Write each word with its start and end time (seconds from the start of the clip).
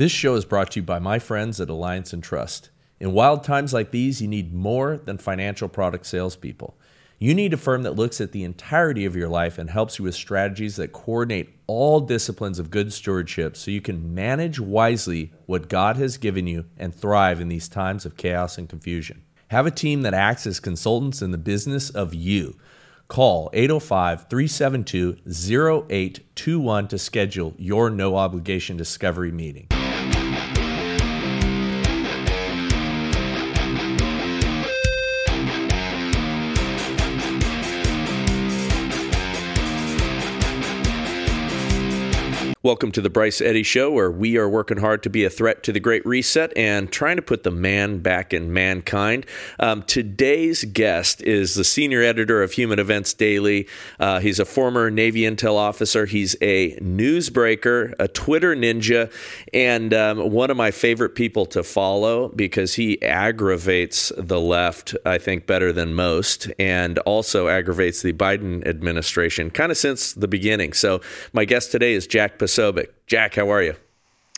This 0.00 0.12
show 0.12 0.34
is 0.34 0.46
brought 0.46 0.70
to 0.70 0.80
you 0.80 0.82
by 0.82 0.98
my 0.98 1.18
friends 1.18 1.60
at 1.60 1.68
Alliance 1.68 2.14
Intrust. 2.14 2.70
In 3.00 3.12
wild 3.12 3.44
times 3.44 3.74
like 3.74 3.90
these, 3.90 4.22
you 4.22 4.28
need 4.28 4.54
more 4.54 4.96
than 4.96 5.18
financial 5.18 5.68
product 5.68 6.06
salespeople. 6.06 6.74
You 7.18 7.34
need 7.34 7.52
a 7.52 7.58
firm 7.58 7.82
that 7.82 7.96
looks 7.96 8.18
at 8.18 8.32
the 8.32 8.42
entirety 8.42 9.04
of 9.04 9.14
your 9.14 9.28
life 9.28 9.58
and 9.58 9.68
helps 9.68 9.98
you 9.98 10.06
with 10.06 10.14
strategies 10.14 10.76
that 10.76 10.94
coordinate 10.94 11.50
all 11.66 12.00
disciplines 12.00 12.58
of 12.58 12.70
good 12.70 12.94
stewardship 12.94 13.58
so 13.58 13.70
you 13.70 13.82
can 13.82 14.14
manage 14.14 14.58
wisely 14.58 15.34
what 15.44 15.68
God 15.68 15.98
has 15.98 16.16
given 16.16 16.46
you 16.46 16.64
and 16.78 16.94
thrive 16.94 17.38
in 17.38 17.48
these 17.48 17.68
times 17.68 18.06
of 18.06 18.16
chaos 18.16 18.56
and 18.56 18.70
confusion. 18.70 19.22
Have 19.48 19.66
a 19.66 19.70
team 19.70 20.00
that 20.00 20.14
acts 20.14 20.46
as 20.46 20.60
consultants 20.60 21.20
in 21.20 21.30
the 21.30 21.36
business 21.36 21.90
of 21.90 22.14
you. 22.14 22.56
Call 23.08 23.50
805 23.52 24.30
372 24.30 25.18
0821 25.26 26.88
to 26.88 26.98
schedule 26.98 27.54
your 27.58 27.90
no 27.90 28.16
obligation 28.16 28.78
discovery 28.78 29.30
meeting. 29.30 29.68
Welcome 42.62 42.92
to 42.92 43.00
the 43.00 43.08
Bryce 43.08 43.40
Eddy 43.40 43.62
Show, 43.62 43.90
where 43.90 44.10
we 44.10 44.36
are 44.36 44.46
working 44.46 44.76
hard 44.76 45.02
to 45.04 45.08
be 45.08 45.24
a 45.24 45.30
threat 45.30 45.62
to 45.62 45.72
the 45.72 45.80
Great 45.80 46.04
Reset 46.04 46.52
and 46.54 46.92
trying 46.92 47.16
to 47.16 47.22
put 47.22 47.42
the 47.42 47.50
man 47.50 48.00
back 48.00 48.34
in 48.34 48.52
mankind. 48.52 49.24
Um, 49.58 49.82
today's 49.82 50.64
guest 50.64 51.22
is 51.22 51.54
the 51.54 51.64
senior 51.64 52.02
editor 52.02 52.42
of 52.42 52.52
Human 52.52 52.78
Events 52.78 53.14
Daily. 53.14 53.66
Uh, 53.98 54.20
he's 54.20 54.38
a 54.38 54.44
former 54.44 54.90
Navy 54.90 55.22
intel 55.22 55.54
officer. 55.54 56.04
He's 56.04 56.36
a 56.42 56.76
newsbreaker, 56.80 57.94
a 57.98 58.08
Twitter 58.08 58.54
ninja, 58.54 59.10
and 59.54 59.94
um, 59.94 60.30
one 60.30 60.50
of 60.50 60.58
my 60.58 60.70
favorite 60.70 61.14
people 61.14 61.46
to 61.46 61.62
follow 61.62 62.28
because 62.28 62.74
he 62.74 63.00
aggravates 63.00 64.12
the 64.18 64.38
left, 64.38 64.94
I 65.06 65.16
think, 65.16 65.46
better 65.46 65.72
than 65.72 65.94
most, 65.94 66.52
and 66.58 66.98
also 66.98 67.48
aggravates 67.48 68.02
the 68.02 68.12
Biden 68.12 68.66
administration 68.66 69.48
kind 69.48 69.72
of 69.72 69.78
since 69.78 70.12
the 70.12 70.28
beginning. 70.28 70.74
So, 70.74 71.00
my 71.32 71.46
guest 71.46 71.72
today 71.72 71.94
is 71.94 72.06
Jack 72.06 72.38
Posobiec. 72.50 72.88
Jack, 73.06 73.36
how 73.36 73.50
are 73.52 73.62
you? 73.62 73.74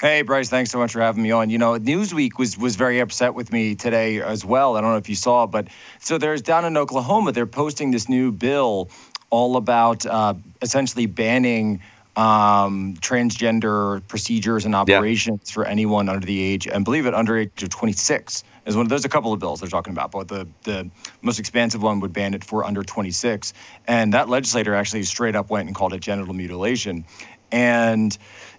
Hey 0.01 0.23
Bryce, 0.23 0.51
thanks 0.51 0.71
so 0.71 0.79
much 0.79 0.93
for 0.93 1.01
having 1.01 1.23
me 1.23 1.31
on. 1.31 1.49
You 1.49 1.59
know, 1.59 1.79
Newsweek 1.79 2.37
was 2.37 2.59
was 2.59 2.77
very 2.77 2.99
upset 2.99 3.35
with 3.35 3.53
me 3.53 3.75
today 3.75 4.21
as 4.21 4.45
well. 4.45 4.77
I 4.77 4.81
don't 4.81 4.91
know 4.91 4.97
if 4.97 5.09
you 5.09 5.15
saw, 5.15 5.47
but 5.47 5.69
so 6.01 6.19
there's 6.19 6.43
down 6.43 6.65
in 6.65 6.77
Oklahoma, 6.77 7.33
they're 7.33 7.47
posting 7.47 7.93
this 7.93 8.09
new 8.09 8.33
bill 8.33 8.91
all 9.31 9.57
about 9.57 10.05
uh, 10.05 10.35
essentially 10.61 11.07
banning 11.07 11.81
um, 12.17 12.95
transgender 12.99 14.07
procedures 14.09 14.67
and 14.67 14.75
operations 14.75 15.41
yeah. 15.47 15.55
for 15.55 15.65
anyone 15.65 16.09
under 16.09 16.27
the 16.27 16.43
age, 16.43 16.67
and 16.67 16.85
believe 16.85 17.07
it, 17.07 17.15
under 17.15 17.39
age 17.39 17.63
of 17.63 17.71
26 17.71 18.45
is 18.67 18.77
one. 18.77 18.87
Of, 18.87 18.91
There's 18.91 19.05
a 19.05 19.09
couple 19.09 19.33
of 19.33 19.41
bills 19.41 19.61
they're 19.61 19.71
talking 19.71 19.93
about, 19.93 20.11
but 20.11 20.29
the 20.29 20.47
the 20.65 20.91
most 21.23 21.39
expansive 21.39 21.83
one 21.83 22.01
would 22.01 22.13
ban 22.13 22.35
it 22.35 22.45
for 22.45 22.65
under 22.65 22.83
26, 22.83 23.55
and 23.87 24.13
that 24.13 24.29
legislator 24.29 24.75
actually 24.75 25.05
straight 25.05 25.35
up 25.35 25.49
went 25.49 25.69
and 25.69 25.77
called 25.77 25.95
it 25.95 26.01
genital 26.01 26.35
mutilation 26.35 27.05
and 27.53 28.17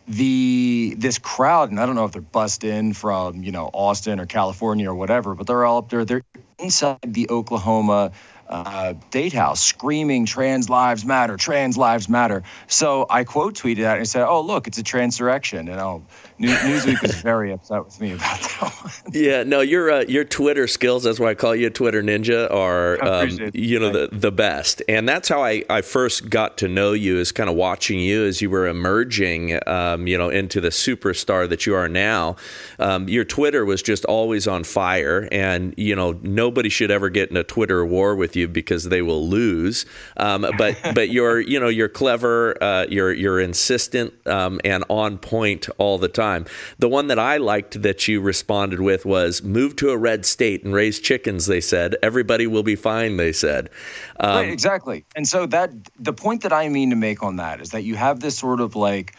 the 0.07 0.95
this 0.97 1.17
crowd, 1.17 1.71
and 1.71 1.79
I 1.79 1.85
don't 1.85 1.95
know 1.95 2.05
if 2.05 2.11
they're 2.11 2.21
bust 2.21 2.63
in 2.63 2.93
from 2.93 3.43
you 3.43 3.51
know 3.51 3.69
Austin 3.73 4.19
or 4.19 4.25
California 4.25 4.89
or 4.89 4.95
whatever, 4.95 5.35
but 5.35 5.47
they're 5.47 5.65
all 5.65 5.79
up 5.79 5.89
there. 5.89 6.05
They're 6.05 6.23
inside 6.63 6.97
the 7.05 7.29
Oklahoma 7.29 8.11
uh, 8.49 8.93
State 9.09 9.33
House 9.33 9.63
screaming 9.63 10.25
"Trans 10.25 10.69
lives 10.69 11.05
matter, 11.05 11.37
trans 11.37 11.77
lives 11.77 12.09
matter." 12.09 12.43
So 12.67 13.05
I 13.09 13.23
quote 13.23 13.55
tweeted 13.55 13.81
that 13.81 13.97
and 13.97 14.07
said, 14.07 14.25
"Oh 14.25 14.41
look, 14.41 14.67
it's 14.67 14.77
a 14.77 14.83
transurrection," 14.83 15.67
and 15.67 15.79
oh, 15.79 16.03
Newsweek 16.39 17.01
was 17.01 17.15
very 17.21 17.51
upset 17.51 17.85
with 17.85 17.99
me 18.01 18.11
about 18.11 18.41
that 18.41 18.71
one. 18.81 18.91
Yeah, 19.13 19.43
no, 19.43 19.61
your 19.61 19.91
uh, 19.91 20.05
your 20.07 20.23
Twitter 20.23 20.67
skills, 20.67 21.03
that's 21.03 21.19
why 21.19 21.31
I 21.31 21.35
call 21.35 21.55
you 21.55 21.67
a 21.67 21.69
Twitter 21.69 22.03
ninja, 22.03 22.51
are 22.51 23.03
um, 23.03 23.51
you 23.53 23.79
know 23.79 23.91
the, 23.91 24.09
the 24.11 24.31
best, 24.31 24.81
and 24.87 25.07
that's 25.07 25.29
how 25.29 25.43
I, 25.43 25.63
I 25.69 25.81
first 25.81 26.29
got 26.29 26.57
to 26.59 26.67
know 26.67 26.93
you 26.93 27.17
is 27.17 27.31
kind 27.31 27.49
of 27.49 27.55
watching 27.55 27.99
you 27.99 28.25
as 28.25 28.41
you 28.41 28.49
were 28.49 28.67
emerging, 28.67 29.59
um, 29.67 30.05
you 30.05 30.17
know, 30.17 30.29
into 30.29 30.59
the 30.59 30.69
superstar 30.69 31.47
that 31.47 31.65
you 31.65 31.75
are 31.75 31.89
now. 31.89 32.35
Um, 32.77 33.07
your 33.07 33.25
Twitter 33.25 33.63
was 33.65 33.81
just 33.81 34.03
always 34.05 34.47
on 34.47 34.63
fire, 34.63 35.27
and 35.31 35.73
you 35.77 35.95
know 35.95 36.19
nobody 36.53 36.69
should 36.69 36.91
ever 36.91 37.09
get 37.09 37.31
in 37.31 37.37
a 37.37 37.43
Twitter 37.43 37.83
war 37.83 38.15
with 38.15 38.35
you 38.35 38.47
because 38.47 38.83
they 38.83 39.01
will 39.01 39.27
lose. 39.27 39.87
Um, 40.17 40.45
but 40.55 40.77
but 40.93 41.09
you're 41.09 41.39
you 41.39 41.59
know 41.59 41.67
you're 41.67 41.89
clever, 41.89 42.61
uh, 42.61 42.85
you're 42.87 43.11
you're 43.11 43.39
insistent 43.39 44.13
um, 44.27 44.61
and 44.63 44.83
on 44.87 45.17
point 45.17 45.67
all 45.79 45.97
the 45.97 46.07
time. 46.07 46.45
The 46.77 46.87
one 46.87 47.07
that 47.07 47.17
I 47.17 47.37
liked 47.37 47.81
that 47.81 48.07
you 48.07 48.21
responded 48.21 48.81
with 48.81 49.03
was 49.03 49.41
move 49.41 49.75
to 49.77 49.89
a 49.89 49.97
red 49.97 50.27
state 50.27 50.63
and 50.63 50.75
raise 50.75 50.99
chickens, 50.99 51.47
they 51.47 51.59
said. 51.59 51.95
Everybody 52.03 52.45
will 52.45 52.61
be 52.61 52.75
fine, 52.75 53.17
they 53.17 53.33
said. 53.33 53.71
Um, 54.19 54.35
right, 54.35 54.49
exactly. 54.49 55.05
And 55.15 55.27
so 55.27 55.47
that 55.47 55.71
the 55.97 56.13
point 56.13 56.43
that 56.43 56.53
I 56.53 56.69
mean 56.69 56.91
to 56.91 56.95
make 56.95 57.23
on 57.23 57.37
that 57.37 57.61
is 57.61 57.71
that 57.71 57.83
you 57.83 57.95
have 57.95 58.19
this 58.19 58.37
sort 58.37 58.61
of 58.61 58.75
like 58.75 59.15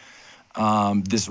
um, 0.55 1.01
this, 1.03 1.29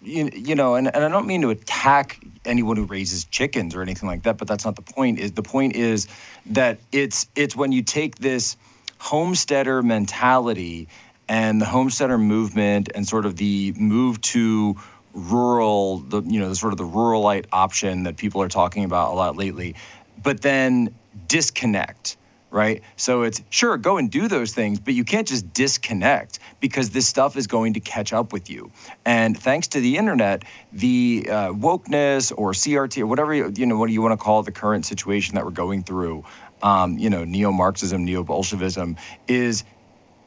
you, 0.00 0.30
you 0.32 0.54
know, 0.54 0.74
and, 0.74 0.94
and 0.94 1.04
I 1.04 1.08
don't 1.08 1.26
mean 1.26 1.42
to 1.42 1.50
attack 1.50 2.18
anyone 2.44 2.76
who 2.76 2.84
raises 2.84 3.24
chickens 3.24 3.74
or 3.74 3.82
anything 3.82 4.08
like 4.08 4.22
that, 4.22 4.38
but 4.38 4.48
that's 4.48 4.64
not 4.64 4.76
the 4.76 4.82
point. 4.82 5.18
Is 5.18 5.32
the 5.32 5.42
point 5.42 5.76
is 5.76 6.08
that 6.46 6.78
it's 6.90 7.26
it's 7.36 7.54
when 7.54 7.72
you 7.72 7.82
take 7.82 8.16
this 8.16 8.56
homesteader 8.98 9.82
mentality 9.82 10.88
and 11.28 11.60
the 11.60 11.66
homesteader 11.66 12.18
movement 12.18 12.90
and 12.94 13.06
sort 13.06 13.26
of 13.26 13.36
the 13.36 13.72
move 13.76 14.20
to 14.22 14.76
rural, 15.12 15.98
the 15.98 16.22
you 16.22 16.40
know, 16.40 16.48
the 16.48 16.56
sort 16.56 16.72
of 16.72 16.78
the 16.78 16.84
ruralite 16.84 17.46
option 17.52 18.04
that 18.04 18.16
people 18.16 18.42
are 18.42 18.48
talking 18.48 18.84
about 18.84 19.12
a 19.12 19.14
lot 19.14 19.36
lately, 19.36 19.74
but 20.22 20.40
then 20.40 20.94
disconnect 21.28 22.16
right? 22.52 22.82
So 22.96 23.22
it's 23.22 23.42
sure 23.50 23.76
go 23.78 23.96
and 23.96 24.10
do 24.10 24.28
those 24.28 24.52
things, 24.52 24.78
but 24.78 24.94
you 24.94 25.04
can't 25.04 25.26
just 25.26 25.52
disconnect 25.52 26.38
because 26.60 26.90
this 26.90 27.08
stuff 27.08 27.36
is 27.36 27.46
going 27.46 27.74
to 27.74 27.80
catch 27.80 28.12
up 28.12 28.32
with 28.32 28.50
you. 28.50 28.70
And 29.04 29.36
thanks 29.36 29.68
to 29.68 29.80
the 29.80 29.96
internet, 29.96 30.44
the 30.72 31.26
uh, 31.28 31.52
wokeness 31.52 32.32
or 32.36 32.52
CRT 32.52 33.02
or 33.02 33.06
whatever 33.06 33.34
you 33.34 33.66
know 33.66 33.78
what 33.78 33.86
do 33.86 33.92
you 33.92 34.02
want 34.02 34.12
to 34.12 34.22
call 34.22 34.42
the 34.42 34.52
current 34.52 34.84
situation 34.84 35.34
that 35.34 35.44
we're 35.44 35.50
going 35.50 35.82
through, 35.82 36.24
um, 36.62 36.98
you 36.98 37.10
know, 37.10 37.24
neo-Marxism, 37.24 38.04
neo-Bolshevism 38.04 38.96
is 39.26 39.64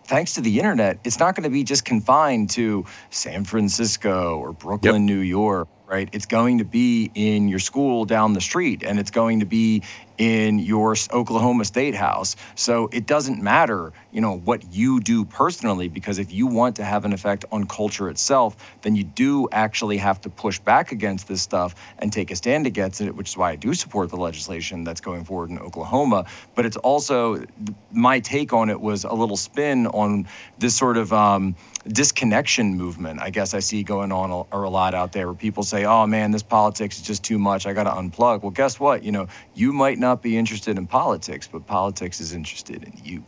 thanks 0.06 0.34
to 0.34 0.42
the 0.42 0.60
internet, 0.60 1.00
it's 1.04 1.20
not 1.20 1.36
going 1.36 1.44
to 1.44 1.50
be 1.50 1.64
just 1.64 1.86
confined 1.86 2.52
to 2.52 2.86
San 3.10 3.44
Francisco 3.44 4.38
or 4.38 4.54
Brooklyn, 4.54 5.08
yep. 5.08 5.16
New 5.16 5.20
York, 5.20 5.68
right? 5.88 6.10
It's 6.12 6.26
going 6.26 6.60
to 6.60 6.64
be 6.64 7.12
in 7.14 7.48
your 7.48 7.60
school 7.60 8.06
down 8.06 8.34
the 8.34 8.42
street 8.42 8.84
and 8.84 9.00
it's 9.00 9.12
going 9.12 9.40
to 9.40 9.46
be 9.46 9.84
in 10.18 10.60
your 10.60 10.96
Oklahoma 11.12 11.66
State 11.66 11.96
House. 11.96 12.36
So 12.56 12.90
it 12.92 13.06
doesn't 13.06 13.42
matter, 13.42 13.92
you 14.12 14.22
know, 14.22 14.38
what 14.38 14.74
you 14.74 15.00
do 15.00 15.26
personally, 15.26 15.88
because 15.88 16.20
if 16.20 16.32
you 16.32 16.48
want 16.48 16.78
to 16.78 16.84
have 16.84 17.06
an 17.06 17.14
effect 17.14 17.46
on 17.52 17.66
culture 17.66 18.10
itself, 18.10 18.56
then 18.82 18.96
you 18.96 19.04
do 19.04 19.48
actually 19.52 19.98
have 19.98 20.22
to 20.22 20.30
push 20.30 20.60
back 20.60 20.92
against 20.92 21.28
this 21.28 21.42
stuff 21.42 21.76
and 22.00 22.12
take 22.14 22.32
a 22.32 22.36
stand 22.36 22.68
against 22.68 23.02
it, 23.02 23.16
which 23.16 23.30
is 23.30 23.38
why 23.38 23.52
I 23.52 23.56
do 23.56 23.74
support 23.74 24.10
the 24.10 24.18
legislation 24.18 24.84
that's 24.84 25.02
going 25.02 25.26
forward 25.26 25.50
in 25.50 25.60
Oklahoma. 25.60 26.26
But 26.56 26.66
it's 26.66 26.78
also 26.78 27.44
my 27.92 28.20
take 28.20 28.54
on 28.54 28.70
it 28.70 28.80
was 28.80 29.04
a 29.04 29.14
little 29.14 29.38
spin 29.38 29.88
on 29.88 30.28
this 30.58 30.76
sort 30.76 30.98
of 30.98 31.12
um, 31.12 31.56
disconnection 31.88 32.76
movement, 32.76 33.22
I 33.22 33.30
guess 33.30 33.54
I 33.54 33.60
see 33.60 33.84
going 33.84 34.12
on 34.12 34.32
a, 34.32 34.58
a 34.58 34.70
lot 34.70 34.94
out 34.94 35.12
there 35.12 35.28
where 35.28 35.36
people 35.36 35.64
say, 35.64 35.86
oh 35.86 36.08
man, 36.08 36.32
this 36.32 36.44
politics 36.44 36.98
is 36.98 37.04
just 37.04 37.24
too 37.24 37.38
much. 37.38 37.68
I 37.68 37.74
got 37.74 37.84
to 37.84 37.92
unplug. 37.92 38.42
Well, 38.42 38.52
guess 38.52 38.80
what? 38.80 39.04
You 39.04 39.12
know, 39.12 39.28
you 39.54 39.74
might 39.74 40.00
not 40.00 40.22
be 40.22 40.38
interested 40.38 40.78
in 40.78 40.88
politics, 40.88 41.48
but 41.52 41.66
politics 41.68 42.20
is 42.20 42.34
interested 42.34 42.84
in 42.84 42.94
you. 43.04 43.24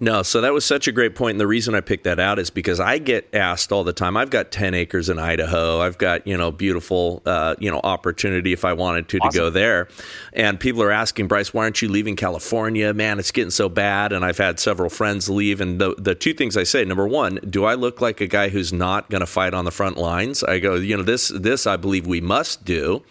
No, 0.00 0.22
so 0.22 0.40
that 0.40 0.52
was 0.52 0.64
such 0.64 0.88
a 0.88 0.92
great 0.92 1.14
point. 1.14 1.32
And 1.32 1.40
the 1.40 1.46
reason 1.46 1.74
I 1.74 1.80
picked 1.80 2.04
that 2.04 2.18
out 2.18 2.38
is 2.38 2.50
because 2.50 2.80
I 2.80 2.98
get 2.98 3.28
asked 3.34 3.72
all 3.72 3.84
the 3.84 3.92
time. 3.92 4.16
I've 4.16 4.30
got 4.30 4.50
10 4.50 4.74
acres 4.74 5.08
in 5.08 5.18
Idaho. 5.18 5.80
I've 5.80 5.98
got, 5.98 6.26
you 6.26 6.36
know, 6.36 6.50
beautiful, 6.50 7.22
uh, 7.26 7.54
you 7.58 7.70
know, 7.70 7.80
opportunity 7.82 8.52
if 8.52 8.64
I 8.64 8.72
wanted 8.72 9.08
to, 9.10 9.18
awesome. 9.18 9.30
to 9.30 9.38
go 9.38 9.50
there. 9.50 9.88
And 10.32 10.58
people 10.58 10.82
are 10.82 10.90
asking, 10.90 11.28
Bryce, 11.28 11.54
why 11.54 11.64
aren't 11.64 11.82
you 11.82 11.88
leaving 11.88 12.16
California? 12.16 12.92
Man, 12.92 13.18
it's 13.18 13.30
getting 13.30 13.50
so 13.50 13.68
bad. 13.68 14.12
And 14.12 14.24
I've 14.24 14.38
had 14.38 14.58
several 14.58 14.90
friends 14.90 15.28
leave. 15.28 15.60
And 15.60 15.80
the, 15.80 15.94
the 15.98 16.14
two 16.14 16.34
things 16.34 16.56
I 16.56 16.64
say, 16.64 16.84
number 16.84 17.06
one, 17.06 17.36
do 17.48 17.64
I 17.64 17.74
look 17.74 18.00
like 18.00 18.20
a 18.20 18.26
guy 18.26 18.48
who's 18.48 18.72
not 18.72 19.10
going 19.10 19.20
to 19.20 19.26
fight 19.26 19.54
on 19.54 19.64
the 19.64 19.70
front 19.70 19.96
lines? 19.96 20.42
I 20.42 20.58
go, 20.58 20.74
you 20.74 20.96
know, 20.96 21.02
this, 21.02 21.28
this 21.28 21.66
I 21.66 21.76
believe 21.76 22.06
we 22.06 22.20
must 22.20 22.64
do. 22.64 23.02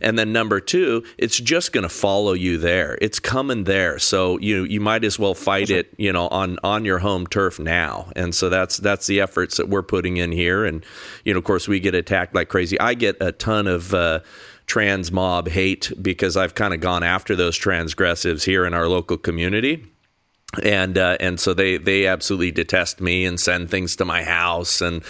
And 0.00 0.18
then 0.18 0.32
number 0.32 0.60
two, 0.60 1.04
it's 1.18 1.38
just 1.38 1.72
going 1.72 1.82
to 1.82 1.88
follow 1.88 2.32
you 2.32 2.58
there. 2.58 2.98
It's 3.00 3.18
coming 3.18 3.64
there. 3.64 3.98
So 3.98 4.38
you, 4.38 4.64
you 4.64 4.80
might 4.80 5.04
as 5.04 5.18
well 5.18 5.34
fight 5.34 5.70
it 5.70 5.94
you 6.02 6.12
know 6.12 6.26
on 6.28 6.58
on 6.64 6.84
your 6.84 6.98
home 6.98 7.28
turf 7.28 7.60
now. 7.60 8.10
And 8.16 8.34
so 8.34 8.48
that's 8.48 8.78
that's 8.78 9.06
the 9.06 9.20
efforts 9.20 9.56
that 9.56 9.68
we're 9.68 9.84
putting 9.84 10.16
in 10.16 10.32
here. 10.32 10.64
And 10.64 10.84
you 11.24 11.32
know 11.32 11.38
of 11.38 11.44
course 11.44 11.68
we 11.68 11.78
get 11.78 11.94
attacked 11.94 12.34
like 12.34 12.48
crazy. 12.48 12.78
I 12.80 12.94
get 12.94 13.16
a 13.20 13.30
ton 13.30 13.68
of 13.68 13.94
uh, 13.94 14.20
trans 14.66 15.12
mob 15.12 15.48
hate 15.48 15.92
because 16.00 16.36
i've 16.36 16.54
kind 16.54 16.72
of 16.72 16.80
gone 16.80 17.02
after 17.02 17.34
those 17.34 17.58
transgressives 17.58 18.44
here 18.44 18.64
in 18.64 18.74
our 18.74 18.88
local 18.88 19.16
community. 19.16 19.84
And 20.62 20.98
uh, 20.98 21.16
and 21.20 21.38
so 21.38 21.54
they 21.54 21.76
they 21.78 22.06
absolutely 22.06 22.50
detest 22.50 23.00
me 23.00 23.24
and 23.24 23.38
send 23.38 23.70
things 23.70 23.94
to 23.96 24.04
my 24.04 24.24
house 24.24 24.80
and 24.80 25.02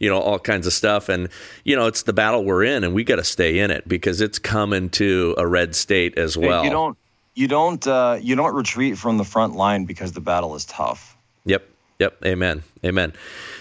you 0.00 0.10
know 0.10 0.18
all 0.18 0.40
kinds 0.40 0.66
of 0.66 0.72
stuff. 0.72 1.08
And 1.08 1.28
you 1.64 1.76
know 1.76 1.86
it's 1.86 2.02
the 2.02 2.12
battle 2.12 2.44
we're 2.44 2.64
in 2.64 2.82
and 2.82 2.92
we 2.92 3.04
got 3.04 3.16
to 3.16 3.24
stay 3.24 3.60
in 3.60 3.70
it 3.70 3.86
because 3.86 4.20
it's 4.20 4.40
coming 4.40 4.90
to 4.90 5.36
a 5.38 5.46
red 5.46 5.76
state 5.76 6.18
as 6.18 6.36
well. 6.36 6.64
You 6.64 6.70
don't 6.70 6.98
you 7.34 7.48
don't 7.48 7.86
uh, 7.86 8.18
you 8.20 8.36
don't 8.36 8.54
retreat 8.54 8.98
from 8.98 9.18
the 9.18 9.24
front 9.24 9.54
line 9.54 9.84
because 9.84 10.12
the 10.12 10.20
battle 10.20 10.54
is 10.54 10.64
tough. 10.64 11.16
Yep. 11.44 11.68
Yep. 11.98 12.24
Amen. 12.24 12.62
Amen. 12.84 13.12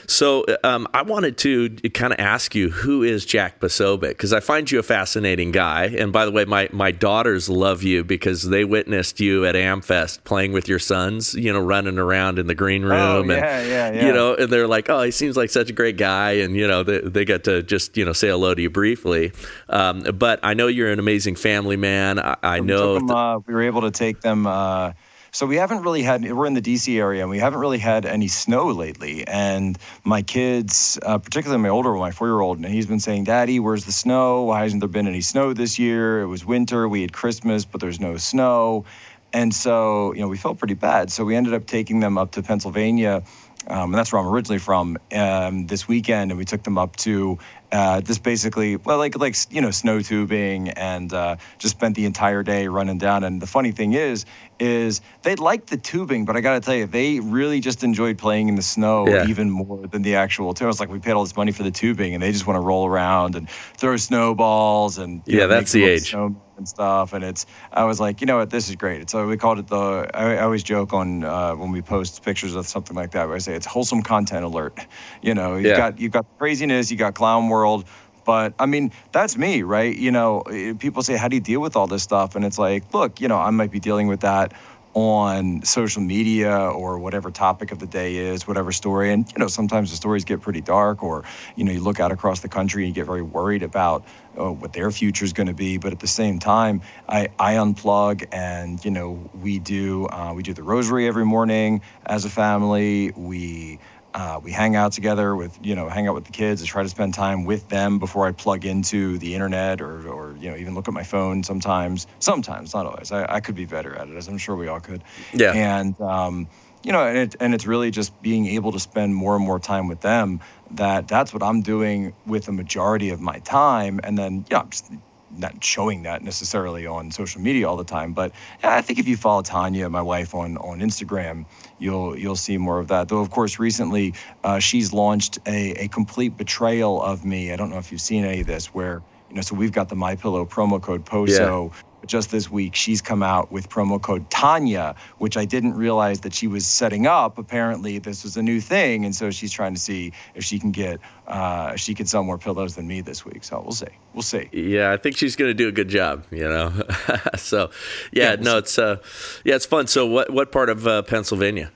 So 0.10 0.44
um, 0.64 0.88
I 0.94 1.04
wanted 1.04 1.38
to 1.40 1.70
kind 1.92 2.12
of 2.12 2.20
ask 2.20 2.56
you 2.56 2.70
who 2.70 3.04
is 3.04 3.26
Jack 3.26 3.60
Posobiec 3.60 4.10
because 4.10 4.34
I 4.34 4.40
find 4.40 4.70
you 4.70 4.80
a 4.80 4.84
fascinating 4.84 5.52
guy. 5.52 5.86
And 5.86 6.12
by 6.12 6.26
the 6.26 6.32
way, 6.32 6.46
my 6.46 6.68
my 6.72 6.92
daughters 6.92 7.48
love 7.48 7.84
you 7.84 8.04
because 8.04 8.50
they 8.50 8.66
witnessed 8.66 9.20
you 9.20 9.46
at 9.46 9.54
Amfest 9.56 10.24
playing 10.24 10.52
with 10.52 10.68
your 10.68 10.80
sons. 10.80 11.36
You 11.36 11.54
know, 11.54 11.60
running 11.60 12.00
around 12.00 12.40
in 12.40 12.48
the 12.48 12.56
green 12.56 12.84
oh, 12.86 12.88
room, 12.88 13.30
oh, 13.30 13.34
yeah, 13.34 13.60
and 13.60 13.70
yeah, 13.70 13.92
yeah. 13.92 14.08
you 14.08 14.14
know, 14.14 14.34
and 14.34 14.52
they're 14.52 14.68
like, 14.68 14.90
"Oh, 14.90 15.04
he 15.04 15.12
seems 15.12 15.38
like 15.38 15.52
such 15.52 15.70
a 15.70 15.74
great 15.74 15.98
guy," 15.98 16.32
and 16.32 16.56
you 16.56 16.68
know, 16.68 16.82
they 16.82 17.02
they 17.02 17.26
get 17.26 17.44
to 17.44 17.62
just 17.62 17.96
you 17.96 18.04
know 18.04 18.14
say 18.14 18.30
hello 18.30 18.56
to 18.56 18.62
you 18.62 18.70
briefly. 18.70 19.32
Um, 19.70 20.02
but 20.16 20.40
I 20.42 20.56
know 20.56 20.68
you're 20.68 20.92
an 20.92 21.00
amazing 21.00 21.36
family 21.36 21.78
man. 21.78 22.20
I, 22.20 22.36
I 22.42 22.60
know 22.62 22.94
we, 22.94 23.00
them, 23.00 23.12
uh, 23.12 23.40
we 23.40 23.54
were 23.54 23.62
able 23.62 23.82
to 23.82 23.92
take 23.92 24.22
them. 24.22 24.48
Uh, 24.48 24.94
so 25.32 25.46
we 25.46 25.58
haven't 25.58 25.84
really 25.84 26.02
had, 26.02 26.30
we're 26.32 26.46
in 26.46 26.54
the 26.54 26.62
DC 26.62 26.98
area 26.98 27.22
and 27.22 27.30
we 27.30 27.40
haven't 27.40 27.60
really 27.60 27.78
had 27.78 28.06
any 28.06 28.28
snow 28.28 28.68
lately. 28.68 29.28
And 29.28 29.78
my 30.04 30.22
kids, 30.22 31.00
uh, 31.02 31.18
particularly 31.18 31.62
my 31.62 31.70
older 31.70 31.92
one, 31.92 32.00
my 32.00 32.12
four 32.12 32.28
year 32.28 32.40
old, 32.40 32.58
and 32.58 32.66
he's 32.66 32.88
been 32.88 33.00
saying, 33.00 33.26
Daddy, 33.26 33.60
where's 33.60 33.86
the 33.86 33.92
snow? 33.92 34.44
Why 34.44 34.64
hasn't 34.64 34.82
there 34.82 34.90
been 34.90 35.08
any 35.08 35.22
snow 35.22 35.54
this 35.54 35.80
year? 35.80 36.22
It 36.22 36.28
was 36.28 36.46
winter. 36.46 36.88
We 36.88 37.02
had 37.02 37.14
Christmas, 37.14 37.66
but 37.66 37.82
there's 37.82 38.00
no 38.00 38.18
snow. 38.18 38.86
And 39.32 39.54
so, 39.54 40.14
you 40.14 40.22
know, 40.22 40.28
we 40.28 40.38
felt 40.38 40.58
pretty 40.58 40.74
bad. 40.74 41.12
So 41.12 41.24
we 41.24 41.36
ended 41.36 41.54
up 41.54 41.66
taking 41.66 42.00
them 42.00 42.18
up 42.18 42.32
to 42.32 42.42
Pennsylvania. 42.42 43.24
Um, 43.68 43.94
and 43.94 43.94
that's 43.94 44.12
where 44.12 44.22
I'm 44.22 44.28
originally 44.28 44.60
from. 44.60 44.98
Um, 45.14 45.68
this 45.68 45.88
weekend, 45.88 46.32
and 46.32 46.38
we 46.38 46.46
took 46.46 46.64
them 46.64 46.78
up 46.78 46.96
to 46.98 47.38
uh, 47.72 48.02
just 48.02 48.24
basically 48.24 48.76
well 48.78 48.98
like 48.98 49.18
like 49.18 49.36
you 49.50 49.62
know 49.62 49.72
snow 49.72 50.02
tubing 50.02 50.70
and 50.70 51.14
uh, 51.14 51.36
just 51.58 51.76
spent 51.76 51.96
the 51.96 52.06
entire 52.06 52.44
day 52.44 52.68
running 52.68 52.98
down. 52.98 53.24
And 53.24 53.42
the 53.42 53.48
funny 53.48 53.72
thing 53.72 53.94
is 53.94 54.26
is 54.60 55.02
they 55.22 55.36
liked 55.36 55.70
the 55.70 55.78
tubing 55.78 56.26
but 56.26 56.36
i 56.36 56.42
gotta 56.42 56.60
tell 56.60 56.76
you 56.76 56.86
they 56.86 57.20
really 57.22 57.62
just 57.62 57.84
enjoyed 57.84 58.18
playing 58.18 58.50
in 58.50 58.56
the 58.56 58.62
snow 58.62 59.08
yeah. 59.08 59.26
even 59.26 59.50
more 59.50 59.88
than 59.88 60.02
the 60.02 60.16
actual 60.16 60.54
tubing. 60.54 60.68
Was 60.68 60.80
like 60.80 60.90
we 60.90 61.00
paid 61.00 61.14
all 61.14 61.24
this 61.24 61.38
money 61.38 61.52
for 61.52 61.64
the 61.64 61.72
tubing 61.72 62.14
and 62.14 62.22
they 62.22 62.32
just 62.32 62.46
want 62.46 62.58
to 62.58 62.62
roll 62.62 62.86
around 62.86 63.36
and 63.36 63.50
throw 63.50 63.96
snowballs 63.98 64.98
and 64.98 65.22
yeah 65.26 65.42
know, 65.42 65.48
that's 65.48 65.72
the 65.72 65.86
age. 65.86 66.14
and 66.14 66.68
stuff. 66.68 67.14
And 67.14 67.24
it's 67.24 67.46
i 67.72 67.86
was 67.86 68.00
like 68.00 68.22
you 68.22 68.28
know 68.28 68.38
what? 68.38 68.50
This 68.50 68.70
is 68.70 68.76
great. 68.76 69.10
So 69.10 69.28
we 69.28 69.38
called 69.38 69.60
it 69.60 69.68
the 69.68 70.10
i, 70.14 70.36
I 70.36 70.42
always 70.42 70.64
joke 70.64 70.94
on 70.94 71.24
uh, 71.24 71.54
when 71.56 71.72
we 71.72 71.82
post 71.82 72.24
pictures 72.24 72.56
of 72.56 72.68
something 72.68 72.96
like 72.96 73.12
that 73.12 73.28
where 73.28 73.36
i 73.36 73.40
say 73.40 73.54
it's 73.54 73.66
wholesome 73.66 74.04
content 74.04 74.44
alert. 74.44 74.86
You 75.22 75.34
know 75.34 75.56
you 75.56 75.70
yeah. 75.70 75.78
got 75.78 76.00
you 76.00 76.10
got 76.10 76.26
craziness 76.38 76.92
you 76.92 76.98
got 76.98 77.14
clown 77.14 77.48
world 77.48 77.59
world. 77.60 77.86
But 78.26 78.54
I 78.60 78.66
mean, 78.66 78.92
that's 79.12 79.36
me, 79.38 79.64
right? 79.64 79.96
You 79.96 80.12
know, 80.12 80.42
eh, 80.42 80.74
people 80.78 81.02
say, 81.04 81.18
how 81.18 81.28
do 81.28 81.36
you 81.36 81.42
deal 81.42 81.62
with 81.62 81.76
all 81.76 81.88
this 81.88 82.04
stuff? 82.04 82.36
And 82.36 82.46
it's 82.46 82.60
like, 82.60 82.94
look, 82.94 83.22
you 83.22 83.28
know, 83.28 83.38
I 83.38 83.50
might 83.50 83.72
be 83.72 83.80
dealing 83.80 84.08
with 84.08 84.22
that 84.22 84.54
on 84.94 85.62
social 85.64 86.02
media 86.02 86.58
or 86.58 87.00
whatever 87.00 87.30
topic 87.32 87.72
of 87.72 87.80
the 87.80 87.86
day 87.86 88.18
is, 88.18 88.48
whatever 88.48 88.72
story. 88.72 89.14
And, 89.14 89.32
you 89.32 89.38
know, 89.38 89.48
sometimes 89.48 89.92
the 89.92 89.96
stories 89.96 90.26
get 90.26 90.42
pretty 90.42 90.62
dark 90.62 91.04
or, 91.04 91.24
you 91.56 91.64
know, 91.64 91.72
you 91.72 91.80
look 91.80 92.00
out 92.00 92.12
across 92.12 92.40
the 92.42 92.50
country 92.50 92.84
and 92.84 92.90
you 92.90 92.96
get 93.02 93.06
very 93.06 93.22
worried 93.22 93.64
about 93.64 94.04
uh, 94.38 94.52
what 94.52 94.74
their 94.74 94.90
future 94.92 95.26
is 95.26 95.34
going 95.34 95.48
to 95.48 95.54
be. 95.54 95.78
But 95.78 95.92
at 95.92 96.00
the 96.00 96.08
same 96.08 96.40
time, 96.40 96.82
I, 97.08 97.30
I 97.38 97.54
unplug 97.56 98.28
and, 98.32 98.84
you 98.84 98.92
know, 98.92 99.30
we 99.34 99.60
do, 99.60 100.08
uh, 100.08 100.34
we 100.36 100.44
do 100.44 100.54
the 100.54 100.64
rosary 100.64 101.08
every 101.08 101.26
morning 101.26 101.82
as 102.06 102.26
a 102.26 102.30
family. 102.30 103.12
We, 103.16 103.80
uh, 104.14 104.40
we 104.42 104.52
hang 104.52 104.76
out 104.76 104.92
together 104.94 105.36
with, 105.36 105.58
you 105.62 105.76
know, 105.76 105.88
hang 105.88 106.08
out 106.08 106.16
with 106.16 106.26
the 106.26 106.32
kids. 106.32 106.64
I 106.64 106.66
try 106.66 106.84
to 106.84 106.90
spend 106.90 107.14
time 107.14 107.46
with 107.46 107.68
them 107.68 108.00
before 108.00 108.28
I 108.28 108.32
plug 108.32 108.66
into 108.66 109.18
the 109.20 109.36
internet 109.36 109.82
or, 109.82 110.08
or 110.10 110.36
you 110.36 110.50
know, 110.50 110.58
even 110.58 110.74
look 110.74 110.88
at 110.88 110.94
my 110.94 111.04
phone 111.04 111.44
sometimes. 111.44 112.08
Sometimes, 112.20 112.74
not 112.74 112.86
always. 112.86 113.12
I, 113.12 113.26
I 113.28 113.40
could 113.40 113.56
be 113.56 113.66
better 113.66 113.96
at 113.96 114.10
it, 114.10 114.16
as 114.16 114.28
I'm 114.28 114.38
sure 114.38 114.56
we 114.56 114.68
all 114.68 114.80
could. 114.80 115.04
Yeah. 115.34 115.54
And, 115.54 116.00
um, 116.02 116.50
you 116.82 116.92
know, 116.92 117.06
and, 117.06 117.18
it, 117.18 117.36
and 117.40 117.54
it's 117.54 117.68
really 117.68 117.92
just 117.92 118.20
being 118.22 118.48
able 118.48 118.72
to 118.72 118.80
spend 118.80 119.14
more 119.14 119.36
and 119.36 119.46
more 119.46 119.60
time 119.60 119.88
with 119.88 120.02
them 120.02 120.40
that 120.72 121.08
that's 121.08 121.34
what 121.34 121.44
I'm 121.44 121.62
doing 121.62 122.16
with 122.26 122.46
the 122.46 122.52
majority 122.52 123.10
of 123.10 123.20
my 123.20 123.40
time. 123.40 124.00
And 124.04 124.18
then, 124.18 124.46
yeah, 124.50 124.64
just 124.70 124.92
not 125.32 125.64
showing 125.64 126.04
that 126.04 126.24
necessarily 126.24 126.86
on 126.86 127.12
social 127.12 127.42
media 127.42 127.68
all 127.68 127.78
the 127.78 127.84
time, 127.84 128.14
but 128.14 128.32
I 128.64 128.82
think 128.82 129.00
if 129.00 129.08
you 129.08 129.18
follow 129.18 129.42
Tanya, 129.42 129.90
my 129.90 130.02
wife, 130.02 130.34
on 130.34 130.58
on 130.58 130.80
Instagram, 130.80 131.46
you'll 131.78 132.18
you'll 132.18 132.36
see 132.36 132.58
more 132.58 132.80
of 132.80 132.88
that. 132.88 133.08
Though 133.08 133.20
of 133.20 133.30
course, 133.30 133.60
recently 133.60 134.14
uh, 134.44 134.60
she's 134.60 134.94
launched 134.94 135.40
a 135.46 135.72
a 135.84 135.88
complete 135.88 136.38
betrayal 136.38 137.02
of 137.02 137.26
me. 137.26 137.52
I 137.52 137.56
don't 137.56 137.70
know 137.70 137.78
if 137.78 137.92
you've 137.92 138.02
seen 138.02 138.26
any 138.26 138.42
of 138.42 138.48
this, 138.48 138.74
where 138.74 139.04
you 139.30 139.36
know, 139.36 139.42
so 139.42 139.56
we've 139.56 139.72
got 139.72 139.90
the 139.90 139.96
My 139.96 140.16
Pillow 140.16 140.46
promo 140.46 140.82
code 140.82 141.06
POSO. 141.06 141.72
Yeah 141.72 141.82
just 142.10 142.32
this 142.32 142.52
week, 142.52 142.76
she's 142.76 143.02
come 143.02 143.24
out 143.24 143.52
with 143.52 143.70
promo 143.70 144.02
code 144.02 144.30
Tanya, 144.30 144.96
which 145.20 145.38
I 145.38 145.46
didn't 145.46 145.76
realize 145.76 146.22
that 146.22 146.34
she 146.34 146.48
was 146.48 146.66
setting 146.66 147.08
up. 147.08 147.38
Apparently, 147.38 148.00
this 148.00 148.24
was 148.24 148.36
a 148.36 148.42
new 148.42 148.60
thing, 148.60 149.06
and 149.06 149.16
so 149.16 149.32
she's 149.32 149.52
trying 149.52 149.76
to 149.76 149.80
see 149.80 150.12
if 150.36 150.44
she 150.44 150.60
can 150.60 150.72
get, 150.72 151.00
uh, 151.28 151.76
she 151.76 151.94
can 151.94 152.08
sell 152.08 152.24
more 152.24 152.38
pillows 152.38 152.76
than 152.76 152.88
me 152.88 153.02
this 153.02 153.24
week. 153.24 153.44
So 153.44 153.62
we'll 153.62 153.72
see. 153.72 153.88
We'll 154.14 154.24
see. 154.24 154.50
Yeah, 154.52 154.92
I 154.92 154.98
think 154.98 155.16
she's 155.16 155.36
going 155.36 155.50
to 155.50 155.54
do 155.54 155.70
a 155.70 155.72
good 155.72 155.88
job. 155.88 156.26
You 156.32 156.50
know, 156.50 156.74
so 157.38 157.70
yeah, 158.12 158.24
yeah 158.24 158.36
we'll 158.36 158.44
no, 158.44 158.52
see. 158.54 158.58
it's 158.58 158.80
uh, 158.80 158.98
yeah, 159.46 159.56
it's 159.56 159.66
fun. 159.66 159.88
So 159.88 160.06
what 160.06 160.32
what 160.32 160.52
part 160.52 160.70
of 160.70 160.88
uh, 160.88 161.04
Pennsylvania? 161.04 161.72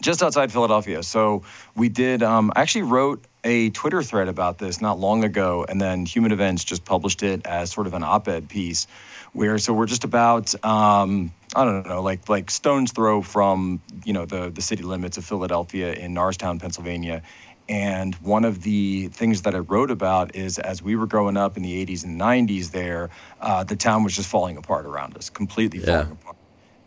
Just 0.00 0.22
outside 0.22 0.50
Philadelphia. 0.50 1.02
So 1.02 1.42
we 1.76 1.90
did. 1.90 2.22
Um, 2.22 2.52
I 2.56 2.62
actually 2.62 2.82
wrote 2.82 3.26
a 3.44 3.70
Twitter 3.70 4.02
thread 4.02 4.28
about 4.28 4.58
this 4.58 4.80
not 4.80 4.98
long 4.98 5.24
ago, 5.24 5.64
and 5.68 5.80
then 5.80 6.04
Human 6.06 6.32
Events 6.32 6.64
just 6.64 6.84
published 6.84 7.22
it 7.22 7.46
as 7.46 7.70
sort 7.70 7.86
of 7.86 7.94
an 7.94 8.02
op-ed 8.02 8.48
piece, 8.48 8.86
where 9.32 9.58
so 9.58 9.72
we're 9.72 9.86
just 9.86 10.04
about 10.04 10.54
um, 10.64 11.32
I 11.54 11.64
don't 11.64 11.86
know, 11.86 12.02
like 12.02 12.28
like 12.28 12.50
stones 12.50 12.92
throw 12.92 13.22
from 13.22 13.80
you 14.04 14.12
know 14.12 14.26
the 14.26 14.50
the 14.50 14.62
city 14.62 14.82
limits 14.82 15.16
of 15.16 15.24
Philadelphia 15.24 15.92
in 15.92 16.14
Norristown, 16.14 16.58
Pennsylvania. 16.58 17.22
And 17.68 18.16
one 18.16 18.44
of 18.44 18.62
the 18.62 19.08
things 19.08 19.42
that 19.42 19.54
I 19.54 19.58
wrote 19.58 19.92
about 19.92 20.34
is 20.34 20.58
as 20.58 20.82
we 20.82 20.96
were 20.96 21.06
growing 21.06 21.36
up 21.36 21.56
in 21.56 21.62
the 21.62 21.86
80s 21.86 22.02
and 22.02 22.20
90s, 22.20 22.72
there, 22.72 23.10
uh, 23.40 23.62
the 23.62 23.76
town 23.76 24.02
was 24.02 24.16
just 24.16 24.28
falling 24.28 24.56
apart 24.56 24.86
around 24.86 25.16
us, 25.16 25.30
completely 25.30 25.78
falling 25.78 26.10
apart, 26.10 26.36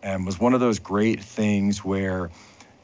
and 0.01 0.25
was 0.25 0.41
one 0.41 0.53
of 0.53 0.59
those 0.59 0.79
great 0.79 1.21
things 1.21 1.85
where 1.85 2.31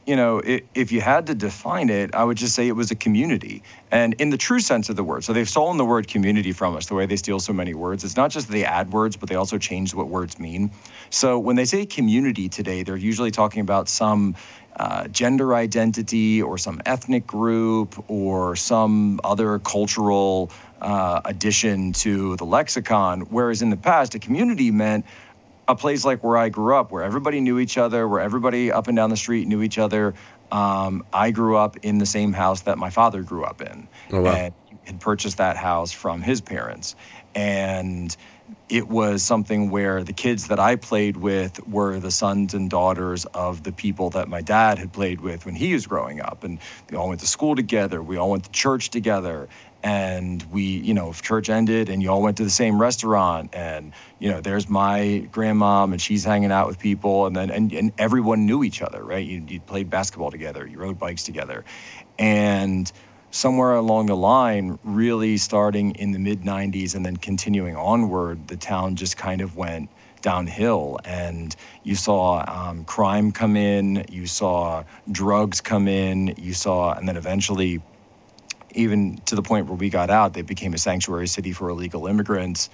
you 0.10 0.16
know, 0.16 0.40
it, 0.40 0.66
if 0.74 0.92
you 0.92 1.02
had 1.02 1.28
to 1.28 1.36
define 1.36 1.90
it, 1.92 2.16
I 2.16 2.24
would 2.24 2.36
just 2.36 2.56
say 2.56 2.68
it 2.68 2.76
was 2.76 2.90
a 2.90 2.96
community. 2.96 3.62
And 3.92 4.16
in 4.16 4.32
the 4.32 4.38
true 4.38 4.60
sense 4.60 4.90
of 4.90 4.96
the 4.96 5.04
word. 5.04 5.24
So 5.24 5.34
they've 5.34 5.48
stolen 5.48 5.78
the 5.78 5.86
word 5.86 6.08
community 6.08 6.52
from 6.52 6.76
us, 6.76 6.88
the 6.88 6.96
way 6.96 7.06
they 7.06 7.16
steal 7.16 7.40
so 7.40 7.54
many 7.54 7.76
words. 7.76 8.04
It's 8.04 8.18
not 8.18 8.32
just 8.32 8.50
they 8.50 8.66
add 8.66 8.92
words, 8.92 9.18
but 9.18 9.30
they 9.30 9.36
also 9.36 9.60
change 9.60 9.94
what 9.94 10.08
words 10.08 10.40
mean. 10.40 10.72
So 11.12 11.38
when 11.38 11.58
they 11.58 11.66
say 11.66 11.86
community 11.86 12.50
today, 12.50 12.82
they're 12.82 12.96
usually 12.96 13.30
talking 13.30 13.62
about 13.62 13.88
some 13.88 14.36
uh, 14.76 15.08
gender 15.10 15.54
identity 15.54 16.42
or 16.42 16.58
some 16.58 16.82
ethnic 16.88 17.28
group 17.28 18.04
or 18.10 18.56
some 18.56 19.20
other 19.24 19.60
cultural 19.60 20.52
uh, 20.82 21.22
addition 21.26 21.94
to 21.94 22.36
the 22.38 22.46
lexicon. 22.46 23.22
Whereas 23.30 23.62
in 23.62 23.70
the 23.70 23.78
past, 23.78 24.16
a 24.16 24.20
community 24.20 24.72
meant 24.72 25.06
a 25.70 25.76
place 25.76 26.04
like 26.04 26.24
where 26.24 26.36
I 26.36 26.50
grew 26.50 26.76
up, 26.76 26.92
where 26.92 27.04
everybody 27.04 27.40
knew 27.40 27.60
each 27.60 27.78
other, 27.78 28.08
where 28.08 28.20
everybody 28.20 28.72
up 28.72 28.88
and 28.88 28.98
down 28.98 29.12
the 29.12 29.18
street 29.18 29.48
knew 29.48 29.62
each 29.62 29.78
other. 29.78 30.16
Um, 30.52 31.06
I 31.14 31.30
grew 31.30 31.58
up 31.58 31.78
in 31.84 32.00
the 32.00 32.08
same 32.08 32.34
house 32.34 32.62
that 32.62 32.80
my 32.80 32.90
father 32.90 33.22
grew 33.22 33.44
up 33.44 33.62
in, 33.62 33.88
oh, 34.12 34.22
wow. 34.22 34.34
and 34.34 34.54
had 34.84 35.00
purchased 35.00 35.38
that 35.38 35.58
house 35.58 35.92
from 35.92 36.22
his 36.22 36.42
parents, 36.42 36.96
and 37.36 38.16
it 38.68 38.88
was 38.88 39.22
something 39.22 39.70
where 39.70 40.04
the 40.04 40.14
kids 40.14 40.48
that 40.48 40.60
I 40.60 40.76
played 40.76 41.18
with 41.18 41.66
were 41.68 42.00
the 42.00 42.10
sons 42.10 42.56
and 42.56 42.68
daughters 42.68 43.26
of 43.26 43.62
the 43.62 43.72
people 43.72 44.10
that 44.12 44.28
my 44.28 44.42
dad 44.42 44.80
had 44.80 44.92
played 44.92 45.22
with 45.22 45.46
when 45.46 45.54
he 45.54 45.74
was 45.74 45.86
growing 45.86 46.20
up. 46.20 46.44
And 46.44 46.60
we 46.90 46.98
all 46.98 47.10
went 47.10 47.22
to 47.22 47.28
school 47.28 47.56
together. 47.56 48.02
We 48.02 48.18
all 48.18 48.32
went 48.32 48.46
to 48.46 48.52
church 48.52 48.90
together 48.90 49.50
and 49.84 50.44
we 50.52 50.64
you 50.64 50.94
know 50.94 51.10
if 51.10 51.22
church 51.22 51.50
ended 51.50 51.90
and 51.90 52.02
you 52.02 52.10
all 52.10 52.22
went 52.22 52.38
to 52.38 52.44
the 52.44 52.50
same 52.50 52.80
restaurant 52.80 53.50
and 53.54 53.94
you 54.20 54.30
know 54.30 54.42
there's 54.42 54.70
my 54.70 55.28
grandmom 55.32 55.92
and 55.92 56.02
she's 56.02 56.24
hanging 56.26 56.52
out 56.52 56.68
with 56.68 56.80
people 56.80 57.26
and 57.26 57.36
then 57.36 57.50
and, 57.50 57.72
and 57.72 57.94
everyone 57.98 58.46
knew 58.46 58.64
each 58.64 58.82
other 58.82 59.04
right? 59.04 59.26
You, 59.26 59.44
you 59.48 59.62
played 59.62 59.90
basketball 59.90 60.32
together 60.32 60.68
you 60.68 60.80
rode 60.80 60.98
bikes 61.00 61.24
together. 61.24 61.64
And 62.18 62.92
somewhere 63.32 63.76
along 63.76 64.08
the 64.08 64.16
line 64.16 64.80
really 64.84 65.38
starting 65.38 65.92
in 65.92 66.12
the 66.12 66.20
mid 66.20 66.42
90s 66.42 66.96
and 66.96 67.06
then 67.06 67.16
continuing 67.16 67.76
onward 67.76 68.48
the 68.48 68.58
town 68.58 68.96
just 68.96 69.18
kind 69.18 69.42
of 69.42 69.56
went 69.56 69.90
downhill. 70.22 70.98
And 71.06 71.56
you 71.84 71.96
saw 71.96 72.44
um, 72.48 72.84
crime 72.84 73.32
come 73.32 73.56
in 73.56 74.06
you 74.10 74.28
saw 74.28 74.84
drugs 75.10 75.62
come 75.62 75.88
in 75.88 76.34
you 76.38 76.54
saw 76.54 76.94
and 76.94 77.08
then 77.08 77.16
eventually 77.16 77.82
even 78.72 79.18
to 79.26 79.36
the 79.36 79.42
point 79.42 79.68
where 79.68 79.78
we 79.78 79.90
got 79.90 80.10
out, 80.10 80.34
they 80.34 80.42
became 80.42 80.74
a 80.74 80.78
sanctuary 80.78 81.28
city 81.28 81.52
for 81.52 81.70
illegal 81.70 82.08
immigrants. 82.08 82.70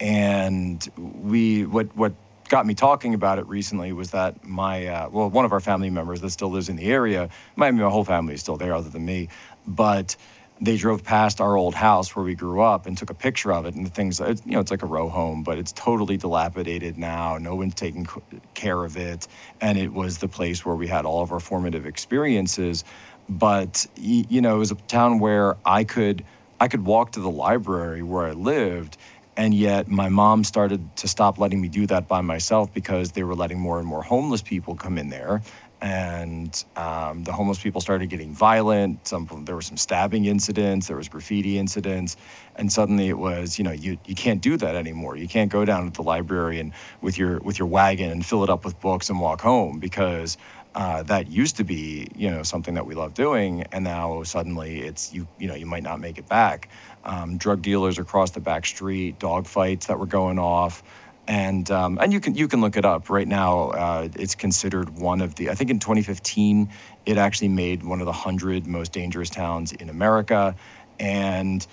And 0.00 0.86
we, 0.96 1.66
what, 1.66 1.94
what 1.96 2.14
got 2.48 2.66
me 2.66 2.74
talking 2.74 3.14
about 3.14 3.38
it 3.38 3.46
recently 3.46 3.92
was 3.92 4.10
that 4.10 4.44
my 4.44 4.86
uh, 4.86 5.08
well, 5.10 5.30
one 5.30 5.44
of 5.44 5.52
our 5.52 5.60
family 5.60 5.90
members 5.90 6.20
that 6.20 6.30
still 6.30 6.50
lives 6.50 6.68
in 6.68 6.76
the 6.76 6.86
area, 6.86 7.30
my, 7.56 7.70
my 7.70 7.88
whole 7.88 8.04
family 8.04 8.34
is 8.34 8.40
still 8.40 8.56
there 8.56 8.74
other 8.74 8.90
than 8.90 9.04
me, 9.04 9.28
but 9.66 10.16
they 10.62 10.76
drove 10.76 11.02
past 11.02 11.40
our 11.40 11.56
old 11.56 11.74
house 11.74 12.14
where 12.14 12.24
we 12.24 12.36
grew 12.36 12.60
up 12.60 12.86
and 12.86 12.96
took 12.96 13.10
a 13.10 13.14
picture 13.14 13.52
of 13.52 13.66
it 13.66 13.74
and 13.74 13.84
the 13.84 13.90
things 13.90 14.20
you 14.20 14.52
know 14.52 14.60
it's 14.60 14.70
like 14.70 14.84
a 14.84 14.86
row 14.86 15.08
home 15.08 15.42
but 15.42 15.58
it's 15.58 15.72
totally 15.72 16.16
dilapidated 16.16 16.96
now. 16.96 17.36
No 17.38 17.56
one's 17.56 17.74
taking 17.74 18.06
care 18.54 18.84
of 18.84 18.96
it. 18.96 19.26
And 19.60 19.76
it 19.76 19.92
was 19.92 20.18
the 20.18 20.28
place 20.28 20.64
where 20.64 20.76
we 20.76 20.86
had 20.86 21.04
all 21.04 21.22
of 21.22 21.32
our 21.32 21.40
formative 21.40 21.84
experiences 21.84 22.84
but 23.28 23.86
you 23.96 24.40
know 24.40 24.56
it 24.56 24.58
was 24.58 24.70
a 24.70 24.76
town 24.76 25.18
where 25.18 25.56
i 25.64 25.84
could 25.84 26.24
i 26.60 26.68
could 26.68 26.84
walk 26.84 27.12
to 27.12 27.20
the 27.20 27.30
library 27.30 28.02
where 28.02 28.26
i 28.26 28.32
lived 28.32 28.96
and 29.36 29.54
yet 29.54 29.88
my 29.88 30.08
mom 30.08 30.44
started 30.44 30.94
to 30.96 31.08
stop 31.08 31.38
letting 31.38 31.60
me 31.60 31.68
do 31.68 31.86
that 31.86 32.08
by 32.08 32.20
myself 32.20 32.72
because 32.72 33.12
they 33.12 33.22
were 33.24 33.34
letting 33.34 33.58
more 33.58 33.78
and 33.78 33.86
more 33.88 34.02
homeless 34.02 34.42
people 34.42 34.74
come 34.74 34.98
in 34.98 35.08
there 35.08 35.40
and 35.82 36.64
um, 36.76 37.24
the 37.24 37.32
homeless 37.32 37.58
people 37.60 37.80
started 37.80 38.08
getting 38.08 38.32
violent. 38.32 39.06
Some 39.08 39.28
there 39.44 39.56
were 39.56 39.62
some 39.62 39.76
stabbing 39.76 40.26
incidents, 40.26 40.86
there 40.86 40.96
was 40.96 41.08
graffiti 41.08 41.58
incidents, 41.58 42.16
and 42.54 42.72
suddenly 42.72 43.08
it 43.08 43.18
was 43.18 43.58
you 43.58 43.64
know 43.64 43.72
you 43.72 43.98
you 44.06 44.14
can't 44.14 44.40
do 44.40 44.56
that 44.58 44.76
anymore. 44.76 45.16
You 45.16 45.26
can't 45.28 45.50
go 45.50 45.64
down 45.64 45.86
to 45.86 45.90
the 45.90 46.02
library 46.02 46.60
and 46.60 46.72
with 47.00 47.18
your 47.18 47.40
with 47.40 47.58
your 47.58 47.66
wagon 47.66 48.10
and 48.12 48.24
fill 48.24 48.44
it 48.44 48.50
up 48.50 48.64
with 48.64 48.80
books 48.80 49.10
and 49.10 49.20
walk 49.20 49.40
home 49.40 49.80
because 49.80 50.38
uh, 50.74 51.02
that 51.04 51.28
used 51.28 51.56
to 51.58 51.64
be 51.64 52.08
you 52.14 52.30
know 52.30 52.42
something 52.42 52.74
that 52.74 52.86
we 52.86 52.94
love 52.94 53.14
doing, 53.14 53.64
and 53.72 53.84
now 53.84 54.22
suddenly 54.22 54.80
it's 54.80 55.12
you 55.12 55.28
you 55.38 55.48
know 55.48 55.54
you 55.54 55.66
might 55.66 55.82
not 55.82 56.00
make 56.00 56.18
it 56.18 56.28
back. 56.28 56.68
Um, 57.04 57.36
drug 57.36 57.62
dealers 57.62 57.98
across 57.98 58.30
the 58.30 58.40
back 58.40 58.66
street, 58.66 59.18
dog 59.18 59.46
fights 59.46 59.86
that 59.86 59.98
were 59.98 60.06
going 60.06 60.38
off 60.38 60.82
and 61.28 61.70
um, 61.70 61.98
and 62.00 62.12
you 62.12 62.20
can 62.20 62.34
you 62.34 62.48
can 62.48 62.60
look 62.60 62.76
it 62.76 62.84
up 62.84 63.08
right 63.08 63.28
now. 63.28 63.70
Uh, 63.70 64.08
it's 64.16 64.34
considered 64.34 64.90
one 64.90 65.20
of 65.20 65.34
the 65.36 65.50
I 65.50 65.54
think 65.54 65.70
in 65.70 65.78
2015 65.78 66.72
it 67.06 67.18
actually 67.18 67.48
made 67.48 67.82
one 67.82 68.00
of 68.00 68.06
the 68.06 68.12
hundred 68.12 68.66
most 68.66 68.92
dangerous 68.92 69.30
towns 69.30 69.72
in 69.72 69.88
America, 69.88 70.56
and 70.98 71.64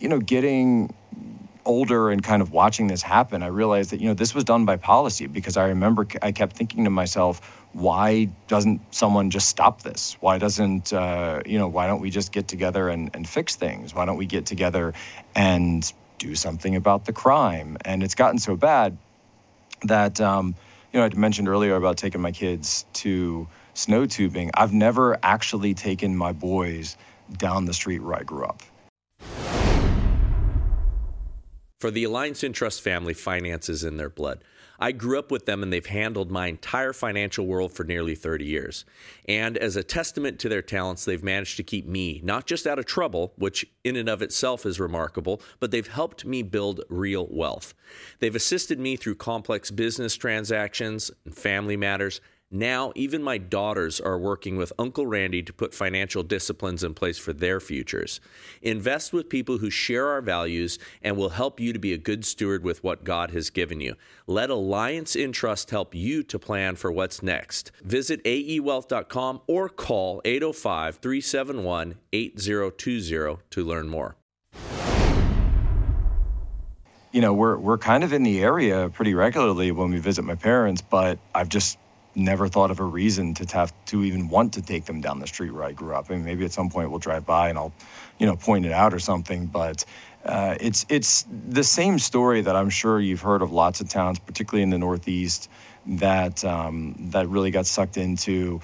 you 0.00 0.08
know 0.08 0.18
getting 0.18 0.94
older 1.64 2.10
and 2.10 2.22
kind 2.22 2.40
of 2.42 2.50
watching 2.50 2.86
this 2.86 3.02
happen, 3.02 3.42
I 3.42 3.48
realized 3.48 3.90
that 3.90 4.00
you 4.00 4.08
know 4.08 4.14
this 4.14 4.34
was 4.34 4.44
done 4.44 4.64
by 4.64 4.76
policy 4.76 5.26
because 5.26 5.56
I 5.56 5.68
remember 5.68 6.06
I 6.22 6.32
kept 6.32 6.56
thinking 6.56 6.84
to 6.84 6.90
myself, 6.90 7.57
why 7.72 8.30
doesn't 8.46 8.80
someone 8.94 9.30
just 9.30 9.48
stop 9.48 9.82
this? 9.82 10.16
Why 10.20 10.38
doesn't 10.38 10.92
uh, 10.92 11.42
you 11.46 11.58
know 11.58 11.68
why 11.68 11.86
don't 11.86 12.00
we 12.00 12.10
just 12.10 12.32
get 12.32 12.48
together 12.48 12.88
and, 12.88 13.10
and 13.14 13.28
fix 13.28 13.56
things? 13.56 13.94
Why 13.94 14.04
don't 14.04 14.16
we 14.16 14.26
get 14.26 14.46
together 14.46 14.94
and 15.34 15.90
do 16.18 16.34
something 16.34 16.76
about 16.76 17.04
the 17.04 17.12
crime. 17.12 17.76
And 17.84 18.02
it's 18.02 18.14
gotten 18.14 18.38
so 18.38 18.56
bad 18.56 18.98
that, 19.84 20.20
um, 20.20 20.54
you 20.92 21.00
know, 21.00 21.06
I 21.06 21.08
mentioned 21.14 21.48
earlier 21.48 21.76
about 21.76 21.96
taking 21.96 22.20
my 22.20 22.32
kids 22.32 22.84
to 22.94 23.48
snow 23.74 24.06
tubing. 24.06 24.50
I've 24.54 24.72
never 24.72 25.18
actually 25.22 25.74
taken 25.74 26.16
my 26.16 26.32
boys 26.32 26.96
down 27.36 27.64
the 27.64 27.74
street 27.74 28.00
where 28.00 28.16
I 28.16 28.22
grew 28.22 28.44
up. 28.44 28.62
For 31.80 31.92
the 31.92 32.02
Alliance 32.04 32.42
Intrust 32.42 32.80
family, 32.80 33.14
finances 33.14 33.84
in 33.84 33.98
their 33.98 34.10
blood. 34.10 34.42
I 34.78 34.92
grew 34.92 35.18
up 35.18 35.30
with 35.30 35.46
them 35.46 35.62
and 35.62 35.72
they've 35.72 35.84
handled 35.84 36.30
my 36.30 36.46
entire 36.46 36.92
financial 36.92 37.46
world 37.46 37.72
for 37.72 37.84
nearly 37.84 38.14
30 38.14 38.44
years. 38.44 38.84
And 39.26 39.58
as 39.58 39.76
a 39.76 39.82
testament 39.82 40.38
to 40.40 40.48
their 40.48 40.62
talents, 40.62 41.04
they've 41.04 41.22
managed 41.22 41.56
to 41.56 41.62
keep 41.62 41.86
me 41.86 42.20
not 42.22 42.46
just 42.46 42.66
out 42.66 42.78
of 42.78 42.86
trouble, 42.86 43.32
which 43.36 43.66
in 43.82 43.96
and 43.96 44.08
of 44.08 44.22
itself 44.22 44.64
is 44.64 44.78
remarkable, 44.78 45.42
but 45.58 45.70
they've 45.70 45.88
helped 45.88 46.24
me 46.24 46.42
build 46.42 46.82
real 46.88 47.26
wealth. 47.30 47.74
They've 48.20 48.34
assisted 48.34 48.78
me 48.78 48.96
through 48.96 49.16
complex 49.16 49.70
business 49.70 50.14
transactions 50.14 51.10
and 51.24 51.34
family 51.34 51.76
matters 51.76 52.20
now, 52.50 52.92
even 52.94 53.22
my 53.22 53.36
daughters 53.36 54.00
are 54.00 54.16
working 54.16 54.56
with 54.56 54.72
Uncle 54.78 55.06
Randy 55.06 55.42
to 55.42 55.52
put 55.52 55.74
financial 55.74 56.22
disciplines 56.22 56.82
in 56.82 56.94
place 56.94 57.18
for 57.18 57.34
their 57.34 57.60
futures. 57.60 58.20
Invest 58.62 59.12
with 59.12 59.28
people 59.28 59.58
who 59.58 59.68
share 59.68 60.08
our 60.08 60.22
values 60.22 60.78
and 61.02 61.18
will 61.18 61.28
help 61.28 61.60
you 61.60 61.74
to 61.74 61.78
be 61.78 61.92
a 61.92 61.98
good 61.98 62.24
steward 62.24 62.64
with 62.64 62.82
what 62.82 63.04
God 63.04 63.32
has 63.32 63.50
given 63.50 63.80
you. 63.80 63.96
Let 64.26 64.48
Alliance 64.48 65.14
Intrust 65.14 65.70
help 65.70 65.94
you 65.94 66.22
to 66.22 66.38
plan 66.38 66.76
for 66.76 66.90
what's 66.90 67.22
next. 67.22 67.70
Visit 67.82 68.24
aewealth.com 68.24 69.42
or 69.46 69.68
call 69.68 70.22
805 70.24 70.96
371 70.96 71.96
8020 72.14 73.42
to 73.50 73.64
learn 73.64 73.88
more. 73.90 74.16
You 77.12 77.20
know, 77.20 77.34
we're, 77.34 77.58
we're 77.58 77.78
kind 77.78 78.04
of 78.04 78.14
in 78.14 78.22
the 78.22 78.40
area 78.40 78.88
pretty 78.88 79.12
regularly 79.12 79.70
when 79.70 79.90
we 79.90 79.98
visit 79.98 80.22
my 80.24 80.34
parents, 80.34 80.80
but 80.80 81.18
I've 81.34 81.48
just 81.50 81.78
never 82.18 82.48
thought 82.48 82.70
of 82.70 82.80
a 82.80 82.84
reason 82.84 83.34
to 83.34 83.56
have 83.56 83.72
to 83.86 84.02
even 84.04 84.28
want 84.28 84.52
to 84.54 84.62
take 84.62 84.84
them 84.84 85.00
down 85.00 85.20
the 85.20 85.26
street 85.26 85.52
where 85.52 85.64
I 85.64 85.72
grew 85.72 85.94
up. 85.94 86.06
I 86.10 86.14
mean, 86.14 86.24
maybe 86.24 86.44
at 86.44 86.52
some 86.52 86.68
point 86.68 86.90
we'll 86.90 86.98
drive 86.98 87.24
by 87.24 87.48
and 87.48 87.56
I'll, 87.56 87.72
you 88.18 88.26
know, 88.26 88.36
point 88.36 88.66
it 88.66 88.72
out 88.72 88.92
or 88.92 88.98
something. 88.98 89.46
But 89.46 89.84
uh, 90.24 90.56
it's 90.60 90.84
it's 90.88 91.24
the 91.48 91.64
same 91.64 91.98
story 91.98 92.42
that 92.42 92.56
I'm 92.56 92.70
sure 92.70 93.00
you've 93.00 93.22
heard 93.22 93.42
of 93.42 93.52
lots 93.52 93.80
of 93.80 93.88
towns, 93.88 94.18
particularly 94.18 94.62
in 94.62 94.70
the 94.70 94.78
Northeast, 94.78 95.48
that 95.86 96.44
um, 96.44 96.94
that 97.12 97.28
really 97.28 97.50
got 97.50 97.66
sucked 97.66 97.96
into 97.96 98.60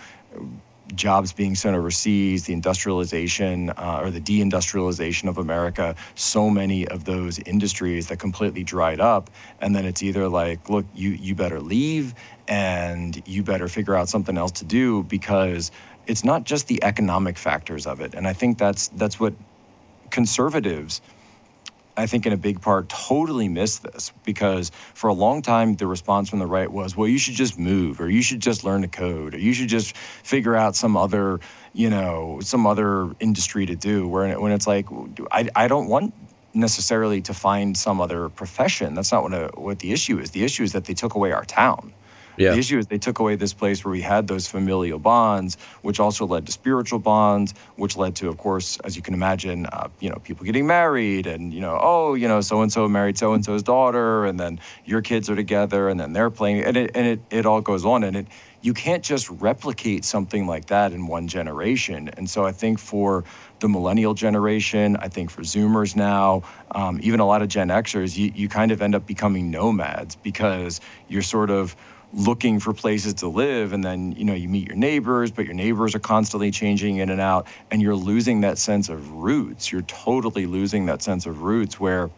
jobs 0.94 1.32
being 1.32 1.54
sent 1.54 1.76
overseas, 1.76 2.44
the 2.44 2.52
industrialization 2.52 3.70
uh, 3.70 4.00
or 4.02 4.10
the 4.10 4.20
deindustrialization 4.20 5.28
of 5.28 5.38
America, 5.38 5.94
so 6.14 6.50
many 6.50 6.86
of 6.88 7.04
those 7.04 7.38
industries 7.40 8.08
that 8.08 8.18
completely 8.18 8.64
dried 8.64 9.00
up. 9.00 9.30
And 9.60 9.74
then 9.74 9.84
it's 9.84 10.02
either 10.02 10.28
like, 10.28 10.68
look, 10.68 10.86
you, 10.92 11.10
you 11.10 11.34
better 11.34 11.60
leave 11.60 12.14
and 12.46 13.26
you 13.26 13.42
better 13.42 13.68
figure 13.68 13.94
out 13.94 14.08
something 14.08 14.36
else 14.36 14.52
to 14.52 14.64
do 14.64 15.02
because 15.04 15.70
it's 16.06 16.24
not 16.24 16.44
just 16.44 16.68
the 16.68 16.82
economic 16.84 17.38
factors 17.38 17.86
of 17.86 18.00
it. 18.00 18.14
And 18.14 18.26
I 18.26 18.32
think 18.32 18.58
that's 18.58 18.88
that's 18.88 19.18
what 19.18 19.34
conservatives 20.10 21.00
I 21.96 22.06
think 22.06 22.26
in 22.26 22.32
a 22.32 22.36
big 22.36 22.60
part 22.60 22.88
totally 22.88 23.48
missed 23.48 23.82
this 23.82 24.12
because 24.24 24.70
for 24.94 25.08
a 25.08 25.12
long 25.12 25.42
time 25.42 25.74
the 25.74 25.86
response 25.86 26.28
from 26.30 26.38
the 26.38 26.46
right 26.46 26.70
was, 26.70 26.96
well, 26.96 27.08
you 27.08 27.18
should 27.18 27.34
just 27.34 27.58
move 27.58 28.00
or 28.00 28.10
you 28.10 28.22
should 28.22 28.40
just 28.40 28.64
learn 28.64 28.82
to 28.82 28.88
code 28.88 29.34
or 29.34 29.38
you 29.38 29.52
should 29.52 29.68
just 29.68 29.96
figure 29.96 30.56
out 30.56 30.76
some 30.76 30.96
other, 30.96 31.40
you 31.72 31.90
know, 31.90 32.40
some 32.42 32.66
other 32.66 33.12
industry 33.20 33.66
to 33.66 33.76
do. 33.76 34.08
Where 34.08 34.38
when 34.40 34.52
it's 34.52 34.66
like, 34.66 34.86
I, 35.30 35.48
I 35.54 35.68
don't 35.68 35.88
want 35.88 36.14
necessarily 36.54 37.20
to 37.22 37.34
find 37.34 37.76
some 37.76 38.00
other 38.00 38.28
profession. 38.28 38.94
That's 38.94 39.12
not 39.12 39.24
what 39.24 39.34
a, 39.34 39.50
what 39.54 39.78
the 39.80 39.92
issue 39.92 40.18
is. 40.18 40.30
The 40.30 40.44
issue 40.44 40.62
is 40.62 40.72
that 40.72 40.84
they 40.84 40.94
took 40.94 41.14
away 41.14 41.32
our 41.32 41.44
town. 41.44 41.92
Yeah. 42.36 42.52
The 42.52 42.58
issue 42.58 42.78
is 42.78 42.86
they 42.86 42.98
took 42.98 43.18
away 43.18 43.36
this 43.36 43.54
place 43.54 43.84
where 43.84 43.92
we 43.92 44.00
had 44.00 44.26
those 44.26 44.46
familial 44.46 44.98
bonds, 44.98 45.56
which 45.82 46.00
also 46.00 46.26
led 46.26 46.46
to 46.46 46.52
spiritual 46.52 46.98
bonds, 46.98 47.54
which 47.76 47.96
led 47.96 48.16
to, 48.16 48.28
of 48.28 48.36
course, 48.38 48.78
as 48.84 48.96
you 48.96 49.02
can 49.02 49.14
imagine, 49.14 49.66
uh, 49.66 49.88
you 50.00 50.10
know, 50.10 50.16
people 50.16 50.44
getting 50.44 50.66
married, 50.66 51.26
and 51.26 51.52
you 51.52 51.60
know, 51.60 51.78
oh, 51.80 52.14
you 52.14 52.28
know, 52.28 52.40
so 52.40 52.62
and 52.62 52.72
so 52.72 52.88
married 52.88 53.18
so 53.18 53.32
and 53.34 53.44
so's 53.44 53.62
daughter, 53.62 54.24
and 54.24 54.38
then 54.38 54.60
your 54.84 55.02
kids 55.02 55.30
are 55.30 55.36
together, 55.36 55.88
and 55.88 55.98
then 55.98 56.12
they're 56.12 56.30
playing, 56.30 56.64
and 56.64 56.76
it 56.76 56.90
and 56.94 57.06
it 57.06 57.20
it 57.30 57.46
all 57.46 57.60
goes 57.60 57.84
on, 57.84 58.04
and 58.04 58.16
it 58.16 58.26
you 58.64 58.72
can't 58.72 59.04
just 59.04 59.28
replicate 59.28 60.06
something 60.06 60.46
like 60.46 60.66
that 60.66 60.94
in 60.94 61.06
one 61.06 61.28
generation. 61.28 62.08
And 62.08 62.30
so 62.30 62.46
I 62.46 62.52
think 62.52 62.78
for 62.78 63.24
the 63.60 63.68
millennial 63.68 64.14
generation, 64.14 64.96
I 64.96 65.08
think 65.08 65.30
for 65.30 65.42
Zoomers 65.42 65.94
now, 65.94 66.44
um, 66.70 66.98
even 67.02 67.20
a 67.20 67.26
lot 67.26 67.42
of 67.42 67.48
Gen 67.48 67.68
Xers, 67.68 68.16
you, 68.16 68.32
you 68.34 68.48
kind 68.48 68.72
of 68.72 68.80
end 68.80 68.94
up 68.94 69.04
becoming 69.06 69.50
nomads 69.50 70.16
because 70.16 70.80
you're 71.08 71.20
sort 71.20 71.50
of 71.50 71.76
looking 72.14 72.60
for 72.60 72.72
places 72.72 73.14
to 73.14 73.28
live 73.28 73.72
and 73.72 73.82
then 73.82 74.12
you 74.12 74.24
know 74.24 74.34
you 74.34 74.48
meet 74.48 74.68
your 74.68 74.76
neighbors 74.76 75.32
but 75.32 75.44
your 75.44 75.54
neighbors 75.54 75.94
are 75.94 76.00
constantly 76.00 76.50
changing 76.50 76.98
in 76.98 77.10
and 77.10 77.20
out 77.20 77.48
and 77.70 77.82
you're 77.82 77.96
losing 77.96 78.42
that 78.42 78.58
sense 78.58 78.88
of 78.88 79.10
roots. 79.10 79.72
You're 79.72 79.82
totally 79.82 80.46
losing 80.46 80.86
that 80.86 81.02
sense 81.02 81.26
of 81.26 81.42
roots 81.42 81.80
where 81.80 82.10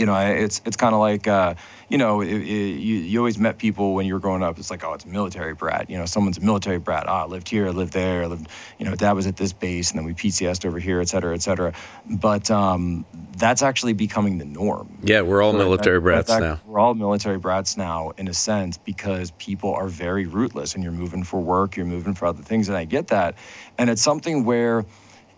you 0.00 0.06
know, 0.06 0.16
it's 0.16 0.62
it's 0.64 0.78
kind 0.78 0.94
of 0.94 1.00
like, 1.00 1.28
uh, 1.28 1.54
you 1.90 1.98
know, 1.98 2.22
it, 2.22 2.28
it, 2.28 2.80
you, 2.80 2.96
you 2.96 3.18
always 3.18 3.38
met 3.38 3.58
people 3.58 3.92
when 3.92 4.06
you 4.06 4.14
were 4.14 4.18
growing 4.18 4.42
up. 4.42 4.58
It's 4.58 4.70
like, 4.70 4.82
oh, 4.82 4.94
it's 4.94 5.04
a 5.04 5.08
military 5.08 5.52
brat. 5.52 5.90
You 5.90 5.98
know, 5.98 6.06
someone's 6.06 6.38
a 6.38 6.40
military 6.40 6.78
brat. 6.78 7.04
Ah, 7.06 7.24
I 7.24 7.26
lived 7.26 7.50
here, 7.50 7.66
I 7.66 7.70
lived 7.70 7.92
there, 7.92 8.22
I 8.22 8.26
lived, 8.26 8.48
you 8.78 8.86
know, 8.86 8.94
dad 8.94 9.12
was 9.12 9.26
at 9.26 9.36
this 9.36 9.52
base, 9.52 9.90
and 9.90 9.98
then 9.98 10.06
we 10.06 10.14
PCSed 10.14 10.64
over 10.64 10.78
here, 10.78 11.02
et 11.02 11.08
cetera, 11.10 11.34
et 11.34 11.42
cetera. 11.42 11.74
But 12.08 12.50
um, 12.50 13.04
that's 13.36 13.60
actually 13.60 13.92
becoming 13.92 14.38
the 14.38 14.46
norm. 14.46 14.88
Yeah, 15.02 15.20
we're 15.20 15.42
all 15.42 15.52
military 15.52 15.98
that, 15.98 16.02
brats 16.02 16.28
that, 16.28 16.40
now. 16.40 16.60
We're 16.64 16.78
all 16.78 16.94
military 16.94 17.38
brats 17.38 17.76
now, 17.76 18.12
in 18.16 18.26
a 18.26 18.34
sense, 18.34 18.78
because 18.78 19.32
people 19.32 19.74
are 19.74 19.88
very 19.88 20.24
rootless, 20.24 20.74
and 20.74 20.82
you're 20.82 20.94
moving 20.94 21.24
for 21.24 21.40
work, 21.42 21.76
you're 21.76 21.84
moving 21.84 22.14
for 22.14 22.24
other 22.24 22.42
things, 22.42 22.68
and 22.68 22.78
I 22.78 22.86
get 22.86 23.08
that. 23.08 23.34
And 23.76 23.90
it's 23.90 24.00
something 24.00 24.46
where 24.46 24.86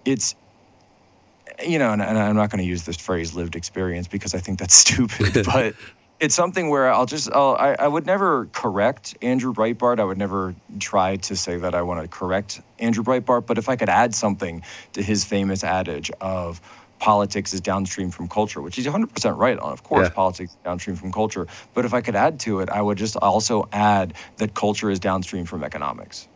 it's 0.05 0.37
you 1.65 1.79
know, 1.79 1.93
and, 1.93 2.03
and 2.03 2.19
I'm 2.19 2.37
not 2.37 2.51
going 2.51 2.63
to 2.63 2.69
use 2.69 2.85
this 2.85 2.97
phrase 2.97 3.35
lived 3.35 3.57
experience 3.57 4.09
because 4.09 4.35
I 4.35 4.39
think 4.39 4.59
that's 4.59 4.75
stupid, 4.87 5.45
but 5.47 5.75
it's 6.21 6.35
something 6.35 6.71
where 6.71 6.93
I'll 6.93 7.07
just, 7.07 7.31
I'll, 7.33 7.57
I, 7.59 7.75
I 7.79 7.89
would 7.89 8.07
never 8.07 8.47
correct 8.47 9.17
Andrew 9.23 9.53
Breitbart. 9.53 9.99
I 9.99 10.05
would 10.05 10.19
never 10.19 10.55
try 10.79 11.17
to 11.17 11.37
say 11.37 11.57
that 11.57 11.75
I 11.75 11.83
want 11.83 12.01
to 12.03 12.09
correct 12.09 12.61
Andrew 12.79 13.03
Breitbart. 13.03 13.47
But 13.47 13.59
if 13.59 13.69
I 13.69 13.77
could 13.77 13.89
add 13.89 14.15
something 14.15 14.63
to 14.93 15.03
his 15.03 15.25
famous 15.25 15.65
adage 15.65 16.11
of 16.21 16.61
politics 17.03 17.53
is 17.53 17.61
downstream 17.61 18.13
from 18.13 18.29
culture, 18.29 18.63
which 18.63 18.77
he's 18.77 18.87
100% 18.87 19.37
right 19.37 19.59
on. 19.59 19.73
Of 19.73 19.83
course, 19.83 20.07
yeah. 20.07 20.15
politics 20.15 20.53
is 20.53 20.59
downstream 20.65 20.95
from 20.95 21.11
culture. 21.11 21.49
But 21.75 21.85
if 21.85 21.93
I 21.93 22.01
could 22.01 22.15
add 22.15 22.39
to 22.41 22.61
it, 22.61 22.71
I 22.71 22.81
would 22.81 22.97
just 22.97 23.17
also 23.17 23.69
add 23.73 24.15
that 24.37 24.55
culture 24.55 24.89
is 24.89 25.01
downstream 25.01 25.45
from 25.45 25.65
economics. 25.65 26.29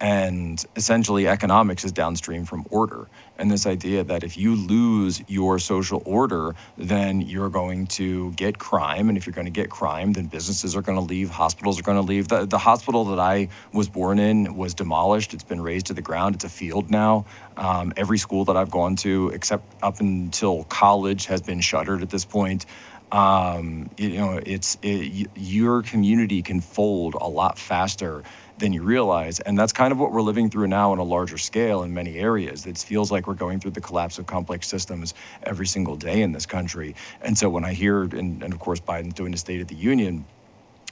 And 0.00 0.64
essentially, 0.76 1.26
economics 1.26 1.84
is 1.84 1.90
downstream 1.90 2.44
from 2.44 2.66
order. 2.70 3.08
And 3.36 3.50
this 3.50 3.66
idea 3.66 4.04
that 4.04 4.22
if 4.22 4.38
you 4.38 4.54
lose 4.54 5.22
your 5.26 5.58
social 5.58 6.02
order, 6.04 6.54
then 6.76 7.20
you're 7.20 7.48
going 7.48 7.88
to 7.88 8.30
get 8.32 8.58
crime. 8.58 9.08
And 9.08 9.18
if 9.18 9.26
you're 9.26 9.34
going 9.34 9.46
to 9.46 9.52
get 9.52 9.70
crime, 9.70 10.12
then 10.12 10.26
businesses 10.26 10.76
are 10.76 10.82
going 10.82 10.98
to 10.98 11.04
leave, 11.04 11.30
hospitals 11.30 11.80
are 11.80 11.82
going 11.82 11.98
to 11.98 12.06
leave. 12.06 12.28
The, 12.28 12.46
the 12.46 12.58
hospital 12.58 13.06
that 13.06 13.18
I 13.18 13.48
was 13.72 13.88
born 13.88 14.20
in 14.20 14.56
was 14.56 14.74
demolished. 14.74 15.34
It's 15.34 15.44
been 15.44 15.60
razed 15.60 15.86
to 15.86 15.94
the 15.94 16.02
ground. 16.02 16.36
It's 16.36 16.44
a 16.44 16.48
field 16.48 16.90
now. 16.90 17.26
Um, 17.56 17.92
every 17.96 18.18
school 18.18 18.44
that 18.46 18.56
I've 18.56 18.70
gone 18.70 18.96
to, 18.96 19.30
except 19.30 19.64
up 19.82 19.98
until 19.98 20.62
college, 20.64 21.26
has 21.26 21.42
been 21.42 21.60
shuttered 21.60 22.02
at 22.02 22.10
this 22.10 22.24
point 22.24 22.66
um, 23.10 23.88
you 23.96 24.18
know, 24.18 24.40
it's 24.44 24.76
it, 24.82 25.30
your 25.34 25.82
community 25.82 26.42
can 26.42 26.60
fold 26.60 27.14
a 27.14 27.28
lot 27.28 27.58
faster 27.58 28.22
than 28.58 28.72
you 28.72 28.82
realize. 28.82 29.40
And 29.40 29.58
that's 29.58 29.72
kind 29.72 29.92
of 29.92 29.98
what 29.98 30.12
we're 30.12 30.22
living 30.22 30.50
through 30.50 30.68
now 30.68 30.92
on 30.92 30.98
a 30.98 31.02
larger 31.02 31.38
scale 31.38 31.82
in 31.82 31.94
many 31.94 32.18
areas. 32.18 32.66
It 32.66 32.78
feels 32.78 33.10
like 33.10 33.26
we're 33.26 33.34
going 33.34 33.60
through 33.60 33.72
the 33.72 33.80
collapse 33.80 34.18
of 34.18 34.26
complex 34.26 34.68
systems 34.68 35.14
every 35.42 35.66
single 35.66 35.96
day 35.96 36.22
in 36.22 36.32
this 36.32 36.46
country. 36.46 36.94
And 37.22 37.36
so 37.36 37.48
when 37.48 37.64
I 37.64 37.72
hear, 37.72 38.02
and, 38.02 38.42
and 38.42 38.52
of 38.52 38.58
course, 38.58 38.80
Biden 38.80 39.14
doing 39.14 39.32
the 39.32 39.38
State 39.38 39.60
of 39.60 39.68
the 39.68 39.76
Union, 39.76 40.24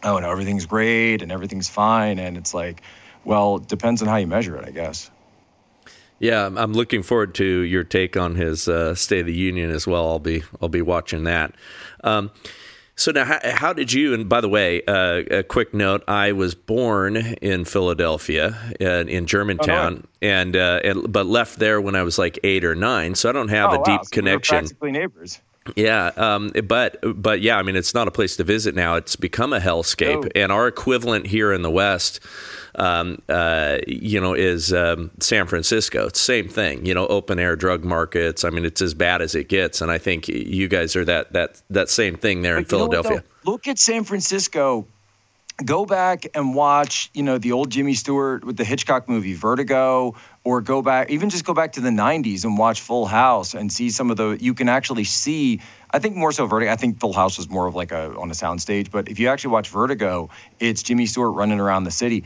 oh, 0.03 0.19
no, 0.19 0.31
everything's 0.31 0.67
great 0.67 1.23
and 1.23 1.33
everything's 1.33 1.69
fine. 1.69 2.19
And 2.19 2.37
it's 2.37 2.55
like, 2.55 2.83
well, 3.25 3.59
depends 3.59 4.03
on 4.03 4.09
how 4.09 4.17
you 4.17 4.27
measure 4.27 4.57
it, 4.57 4.65
I 4.67 4.71
guess. 4.71 5.11
Yeah, 6.19 6.47
I'm 6.47 6.73
looking 6.73 7.03
forward 7.03 7.35
to 7.35 7.45
your 7.45 7.85
take 7.85 8.17
on 8.17 8.37
his 8.37 8.69
uh, 8.69 8.95
State 8.95 9.21
of 9.21 9.27
the 9.27 9.35
Union 9.35 9.71
as 9.71 9.87
well. 9.87 10.09
I'll 10.09 10.19
be 10.19 10.45
I'll 10.63 10.71
be 10.71 10.81
watching 10.81 11.25
that. 11.25 11.55
Um, 12.03 12.31
so 12.97 13.13
now, 13.13 13.25
how, 13.27 13.39
how, 13.45 13.73
did 13.75 13.93
you? 13.93 14.15
And 14.15 14.27
by 14.27 14.41
the 14.41 14.49
way, 14.49 14.83
uh, 14.87 15.23
a 15.31 15.43
quick 15.43 15.75
note: 15.75 16.03
I 16.09 16.33
was 16.33 16.55
born 16.55 17.17
in 17.17 17.67
Philadelphia, 17.67 18.59
uh, 18.81 19.05
in 19.05 19.27
Germantown, 19.27 20.05
oh, 20.05 20.09
and, 20.23 20.57
uh, 20.57 20.81
and, 20.83 21.13
but 21.13 21.27
left 21.27 21.59
there 21.59 21.79
when 21.79 21.95
I 21.95 22.03
was 22.03 22.19
like 22.19 22.39
eight 22.43 22.65
or 22.65 22.75
nine. 22.75 23.15
So 23.15 23.29
I 23.29 23.33
don't 23.33 23.49
have 23.49 23.71
oh, 23.73 23.83
a 23.83 23.85
deep 23.85 24.01
so 24.05 24.11
connection. 24.11 24.59
practically 24.59 24.93
neighbors. 24.93 25.41
Yeah, 25.75 26.07
um, 26.17 26.53
but 26.65 26.99
but 27.21 27.41
yeah, 27.41 27.59
I 27.59 27.63
mean, 27.63 27.77
it's 27.77 27.93
not 27.93 28.09
a 28.09 28.11
place 28.11 28.37
to 28.37 28.45
visit 28.45 28.75
now. 28.75 28.95
It's 28.95 29.17
become 29.17 29.53
a 29.53 29.61
hellscape, 29.61 30.25
oh. 30.25 30.29
and 30.35 30.51
our 30.51 30.67
equivalent 30.67 31.27
here 31.27 31.53
in 31.53 31.63
the 31.63 31.71
West 31.71 32.21
um, 32.77 33.23
uh, 33.29 33.79
you 33.87 34.21
know, 34.21 34.35
is 34.35 34.73
um, 34.73 35.11
San 35.19 35.47
Francisco. 35.47 36.07
It's 36.07 36.21
the 36.21 36.25
same 36.25 36.49
thing, 36.49 36.85
you 36.85 36.95
know, 36.95 37.07
open 37.07 37.39
air 37.39 37.57
drug 37.57 37.85
markets. 37.85 38.45
I 38.45 38.51
mean, 38.51 38.65
it's 38.65 38.83
as 38.83 38.95
bad 38.95 39.23
as 39.23 39.35
it 39.35 39.49
gets. 39.49 39.81
And 39.81 39.91
I 39.91 39.99
think 39.99 40.29
you 40.29 40.69
guys 40.69 40.95
are 40.95 41.05
that 41.07 41.33
that 41.33 41.63
that 41.71 41.89
same 41.89 42.17
thing 42.17 42.43
there 42.43 42.55
but 42.55 42.59
in 42.61 42.65
Philadelphia. 42.67 43.25
Look 43.45 43.67
at 43.67 43.79
San 43.79 44.05
Francisco. 44.05 44.87
Go 45.65 45.87
back 45.87 46.27
and 46.35 46.55
watch, 46.55 47.09
you 47.15 47.23
know, 47.23 47.39
the 47.39 47.53
old 47.53 47.71
Jimmy 47.71 47.95
Stewart 47.95 48.45
with 48.45 48.59
the 48.59 48.65
Hitchcock 48.65 49.09
movie 49.09 49.33
Vertigo, 49.33 50.15
or 50.45 50.61
go 50.61 50.83
back, 50.83 51.09
even 51.09 51.31
just 51.31 51.47
go 51.47 51.55
back 51.55 51.73
to 51.73 51.81
the 51.81 51.89
'90s 51.89 52.45
and 52.45 52.59
watch 52.59 52.83
Full 52.83 53.07
House 53.07 53.55
and 53.55 53.73
see 53.73 53.89
some 53.89 54.11
of 54.11 54.19
the. 54.19 54.37
You 54.39 54.53
can 54.53 54.69
actually 54.69 55.05
see 55.05 55.63
I 55.91 55.99
think 55.99 56.15
more 56.15 56.31
so 56.31 56.47
Vertigo. 56.47 56.71
I 56.71 56.77
think 56.77 57.01
Full 57.01 57.15
House 57.15 57.39
was 57.39 57.49
more 57.49 57.67
of 57.67 57.75
like 57.75 57.91
a 57.91 58.15
on 58.17 58.31
a 58.31 58.35
soundstage, 58.35 58.91
but 58.91 59.09
if 59.09 59.19
you 59.19 59.29
actually 59.29 59.53
watch 59.53 59.71
Vertigo, 59.71 60.29
it's 60.61 60.83
Jimmy 60.83 61.07
Stewart 61.07 61.35
running 61.35 61.59
around 61.59 61.85
the 61.85 61.91
city. 61.91 62.25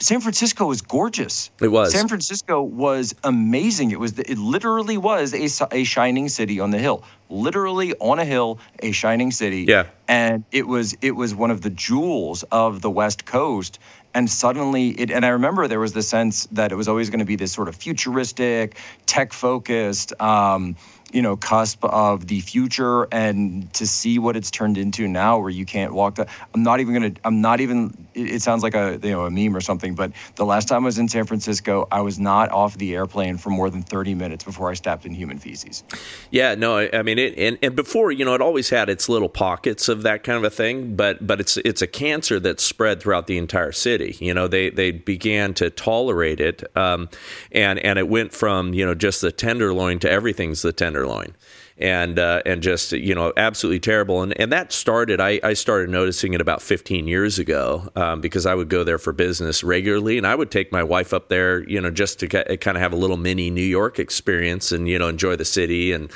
San 0.00 0.22
Francisco 0.22 0.66
was 0.66 0.80
gorgeous. 0.80 1.50
It 1.60 1.68
was. 1.68 1.92
San 1.92 2.08
Francisco 2.08 2.62
was 2.62 3.14
amazing. 3.22 3.90
It 3.90 4.00
was. 4.00 4.18
It 4.18 4.38
literally 4.38 4.96
was 4.96 5.34
a, 5.34 5.74
a 5.74 5.84
shining 5.84 6.28
city 6.30 6.58
on 6.58 6.70
the 6.70 6.78
hill. 6.78 7.04
Literally 7.28 7.94
on 8.00 8.18
a 8.18 8.24
hill, 8.24 8.58
a 8.80 8.92
shining 8.92 9.30
city. 9.30 9.66
Yeah. 9.68 9.84
And 10.08 10.44
it 10.52 10.66
was. 10.66 10.96
It 11.02 11.12
was 11.12 11.34
one 11.34 11.50
of 11.50 11.60
the 11.60 11.70
jewels 11.70 12.44
of 12.44 12.80
the 12.80 12.90
West 12.90 13.26
Coast. 13.26 13.78
And 14.14 14.28
suddenly, 14.28 14.88
it. 14.88 15.10
And 15.10 15.24
I 15.24 15.28
remember 15.28 15.68
there 15.68 15.78
was 15.78 15.92
the 15.92 16.02
sense 16.02 16.46
that 16.52 16.72
it 16.72 16.76
was 16.76 16.88
always 16.88 17.10
going 17.10 17.20
to 17.20 17.26
be 17.26 17.36
this 17.36 17.52
sort 17.52 17.68
of 17.68 17.76
futuristic, 17.76 18.76
tech-focused. 19.04 20.18
Um, 20.20 20.76
you 21.12 21.22
know 21.22 21.36
cusp 21.36 21.84
of 21.84 22.26
the 22.26 22.40
future 22.40 23.04
and 23.12 23.72
to 23.74 23.86
see 23.86 24.18
what 24.18 24.36
it's 24.36 24.50
turned 24.50 24.78
into 24.78 25.08
now 25.08 25.38
where 25.38 25.50
you 25.50 25.64
can't 25.64 25.92
walk 25.92 26.16
the 26.16 26.26
i'm 26.54 26.62
not 26.62 26.80
even 26.80 26.94
gonna 26.94 27.12
i'm 27.24 27.40
not 27.40 27.60
even 27.60 27.92
it 28.14 28.42
sounds 28.42 28.62
like 28.62 28.74
a 28.74 28.98
you 29.02 29.10
know 29.10 29.24
a 29.24 29.30
meme 29.30 29.54
or 29.54 29.60
something 29.60 29.94
but 29.94 30.12
the 30.36 30.44
last 30.44 30.68
time 30.68 30.84
i 30.84 30.86
was 30.86 30.98
in 30.98 31.08
san 31.08 31.24
francisco 31.24 31.86
i 31.90 32.00
was 32.00 32.18
not 32.18 32.50
off 32.50 32.76
the 32.78 32.94
airplane 32.94 33.36
for 33.36 33.50
more 33.50 33.70
than 33.70 33.82
30 33.82 34.14
minutes 34.14 34.44
before 34.44 34.70
i 34.70 34.74
stepped 34.74 35.06
in 35.06 35.14
human 35.14 35.38
feces. 35.38 35.84
Yeah 36.30 36.54
no 36.54 36.78
i 36.78 37.02
mean 37.02 37.18
it 37.18 37.36
and, 37.38 37.58
and 37.62 37.76
before 37.76 38.12
you 38.12 38.24
know 38.24 38.34
it 38.34 38.40
always 38.40 38.70
had 38.70 38.88
its 38.88 39.08
little 39.08 39.28
pockets 39.28 39.88
of 39.88 40.02
that 40.02 40.22
kind 40.22 40.38
of 40.38 40.44
a 40.44 40.50
thing 40.50 40.96
but 40.96 41.26
but 41.26 41.40
it's 41.40 41.56
it's 41.58 41.82
a 41.82 41.86
cancer 41.86 42.40
that's 42.40 42.62
spread 42.62 43.00
throughout 43.00 43.26
the 43.26 43.38
entire 43.38 43.72
city. 43.72 44.16
You 44.20 44.34
know 44.34 44.48
they 44.48 44.70
they 44.70 44.90
began 44.90 45.54
to 45.54 45.70
tolerate 45.70 46.40
it 46.40 46.64
um, 46.76 47.08
and 47.52 47.78
and 47.80 47.98
it 47.98 48.08
went 48.08 48.32
from 48.32 48.74
you 48.74 48.86
know 48.86 48.94
just 48.94 49.20
the 49.20 49.32
tenderloin 49.32 49.98
to 50.00 50.10
everything's 50.10 50.62
the 50.62 50.72
tenderloin 50.72 50.99
tenderloin 51.00 51.34
and 51.78 52.18
uh, 52.18 52.42
and 52.44 52.62
just 52.62 52.92
you 52.92 53.14
know 53.14 53.32
absolutely 53.36 53.80
terrible. 53.80 54.22
And 54.22 54.38
and 54.38 54.52
that 54.52 54.72
started. 54.72 55.20
I, 55.20 55.40
I 55.42 55.54
started 55.54 55.88
noticing 55.88 56.34
it 56.34 56.40
about 56.40 56.60
15 56.60 57.08
years 57.08 57.38
ago 57.38 57.88
um, 57.96 58.20
because 58.20 58.44
I 58.44 58.54
would 58.54 58.68
go 58.68 58.84
there 58.84 58.98
for 58.98 59.12
business 59.12 59.64
regularly, 59.64 60.18
and 60.18 60.26
I 60.26 60.34
would 60.34 60.50
take 60.50 60.70
my 60.70 60.82
wife 60.82 61.14
up 61.14 61.28
there, 61.28 61.66
you 61.68 61.80
know, 61.80 61.90
just 61.90 62.20
to 62.20 62.28
kind 62.28 62.76
of 62.76 62.82
have 62.82 62.92
a 62.92 62.96
little 62.96 63.16
mini 63.16 63.50
New 63.50 63.62
York 63.62 63.98
experience 63.98 64.72
and 64.72 64.88
you 64.88 64.98
know 64.98 65.08
enjoy 65.08 65.36
the 65.36 65.44
city. 65.44 65.92
And 65.92 66.10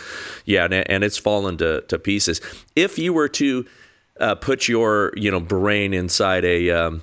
yeah, 0.44 0.64
and, 0.64 0.75
and 0.75 1.03
it's 1.03 1.18
fallen 1.18 1.57
to 1.59 1.81
to 1.83 1.99
pieces. 1.99 2.40
If 2.77 2.99
you 2.99 3.14
were 3.14 3.29
to 3.29 3.66
uh, 4.20 4.35
put 4.35 4.68
your 4.68 5.12
you 5.16 5.31
know 5.31 5.40
brain 5.40 5.94
inside 5.94 6.44
a 6.44 6.70
um, 6.70 7.03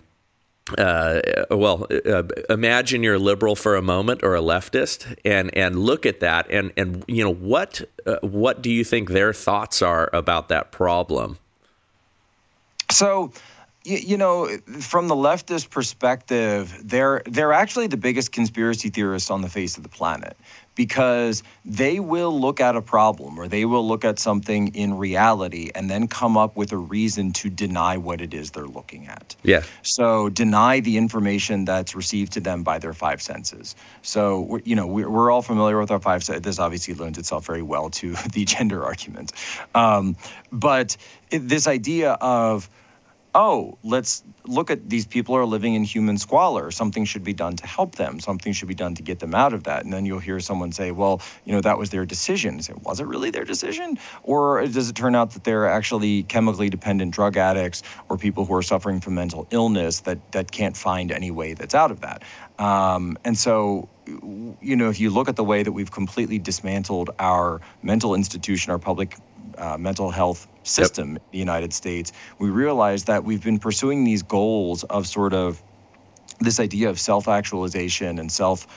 uh, 0.77 1.21
well, 1.49 1.87
uh, 2.05 2.23
imagine 2.49 3.03
you're 3.03 3.15
a 3.15 3.19
liberal 3.19 3.55
for 3.55 3.75
a 3.75 3.81
moment 3.81 4.23
or 4.23 4.35
a 4.35 4.41
leftist, 4.41 5.17
and 5.25 5.55
and 5.55 5.79
look 5.79 6.05
at 6.05 6.19
that, 6.21 6.47
and 6.49 6.71
and 6.77 7.03
you 7.07 7.23
know 7.23 7.33
what 7.33 7.81
uh, 8.05 8.17
what 8.21 8.61
do 8.61 8.71
you 8.71 8.83
think 8.83 9.09
their 9.09 9.33
thoughts 9.33 9.81
are 9.81 10.09
about 10.13 10.49
that 10.49 10.71
problem? 10.71 11.37
So, 12.89 13.31
you, 13.83 13.97
you 13.97 14.17
know, 14.17 14.47
from 14.79 15.07
the 15.07 15.15
leftist 15.15 15.69
perspective, 15.69 16.79
they're 16.83 17.21
they're 17.25 17.53
actually 17.53 17.87
the 17.87 17.97
biggest 17.97 18.31
conspiracy 18.31 18.89
theorists 18.89 19.29
on 19.29 19.41
the 19.41 19.49
face 19.49 19.77
of 19.77 19.83
the 19.83 19.89
planet 19.89 20.37
because 20.75 21.43
they 21.65 21.99
will 21.99 22.39
look 22.39 22.59
at 22.59 22.75
a 22.75 22.81
problem 22.81 23.39
or 23.39 23.47
they 23.47 23.65
will 23.65 23.87
look 23.87 24.05
at 24.05 24.19
something 24.19 24.73
in 24.75 24.97
reality 24.97 25.69
and 25.75 25.89
then 25.89 26.07
come 26.07 26.37
up 26.37 26.55
with 26.55 26.71
a 26.71 26.77
reason 26.77 27.33
to 27.33 27.49
deny 27.49 27.97
what 27.97 28.21
it 28.21 28.33
is 28.33 28.51
they're 28.51 28.65
looking 28.65 29.07
at. 29.07 29.35
Yeah. 29.43 29.63
So 29.81 30.29
deny 30.29 30.79
the 30.79 30.97
information 30.97 31.65
that's 31.65 31.95
received 31.95 32.33
to 32.33 32.39
them 32.39 32.63
by 32.63 32.79
their 32.79 32.93
five 32.93 33.21
senses. 33.21 33.75
So 34.01 34.59
you 34.63 34.75
know 34.75 34.87
we're, 34.87 35.31
all 35.31 35.41
familiar 35.41 35.79
with 35.79 35.91
our 35.91 35.99
five 35.99 36.23
senses. 36.23 36.41
This 36.41 36.59
obviously 36.59 36.93
lends 36.93 37.17
itself 37.17 37.45
very 37.45 37.61
well 37.61 37.89
to 37.91 38.13
the 38.33 38.45
gender 38.45 38.83
argument, 38.83 39.31
um, 39.73 40.15
but 40.51 40.97
it, 41.29 41.39
this 41.39 41.67
idea 41.67 42.11
of 42.13 42.69
oh, 43.33 43.77
let's 43.83 44.23
look 44.45 44.69
at 44.69 44.89
these 44.89 45.05
people 45.05 45.35
are 45.35 45.45
living 45.45 45.73
in 45.75 45.83
human 45.83 46.17
squalor. 46.17 46.71
Something 46.71 47.05
should 47.05 47.23
be 47.23 47.33
done 47.33 47.55
to 47.55 47.67
help 47.67 47.95
them. 47.95 48.19
Something 48.19 48.53
should 48.53 48.67
be 48.67 48.75
done 48.75 48.95
to 48.95 49.03
get 49.03 49.19
them 49.19 49.33
out 49.33 49.53
of 49.53 49.63
that. 49.63 49.83
And 49.83 49.93
then 49.93 50.05
you'll 50.05 50.19
hear 50.19 50.39
someone 50.39 50.71
say, 50.71 50.91
well, 50.91 51.21
you 51.45 51.53
know, 51.53 51.61
that 51.61 51.77
was 51.77 51.91
their 51.91 52.05
decision. 52.05 52.61
Say, 52.61 52.73
was 52.83 52.99
it 52.99 53.07
really 53.07 53.29
their 53.29 53.45
decision? 53.45 53.97
Or 54.23 54.65
does 54.67 54.89
it 54.89 54.95
turn 54.95 55.15
out 55.15 55.31
that 55.31 55.43
they're 55.43 55.67
actually 55.67 56.23
chemically 56.23 56.69
dependent 56.69 57.13
drug 57.13 57.37
addicts 57.37 57.83
or 58.09 58.17
people 58.17 58.45
who 58.45 58.53
are 58.55 58.61
suffering 58.61 58.99
from 58.99 59.15
mental 59.15 59.47
illness 59.51 60.01
that, 60.01 60.31
that 60.33 60.51
can't 60.51 60.75
find 60.75 61.11
any 61.11 61.31
way 61.31 61.53
that's 61.53 61.75
out 61.75 61.91
of 61.91 62.01
that? 62.01 62.23
Um, 62.59 63.17
and 63.23 63.37
so, 63.37 63.89
you 64.61 64.75
know, 64.75 64.89
if 64.89 64.99
you 64.99 65.09
look 65.09 65.29
at 65.29 65.35
the 65.35 65.43
way 65.43 65.63
that 65.63 65.71
we've 65.71 65.91
completely 65.91 66.39
dismantled 66.39 67.09
our 67.19 67.61
mental 67.83 68.15
institution, 68.15 68.71
our 68.71 68.79
public 68.79 69.17
uh, 69.57 69.77
mental 69.77 70.11
health 70.11 70.47
system 70.63 71.13
yep. 71.13 71.17
in 71.17 71.31
the 71.31 71.37
United 71.37 71.73
States, 71.73 72.11
we 72.39 72.49
realize 72.49 73.05
that 73.05 73.23
we've 73.23 73.43
been 73.43 73.59
pursuing 73.59 74.03
these 74.03 74.23
goals 74.23 74.83
of 74.83 75.07
sort 75.07 75.33
of 75.33 75.61
this 76.39 76.59
idea 76.59 76.89
of 76.89 76.99
self-actualization 76.99 78.19
and 78.19 78.31
self 78.31 78.67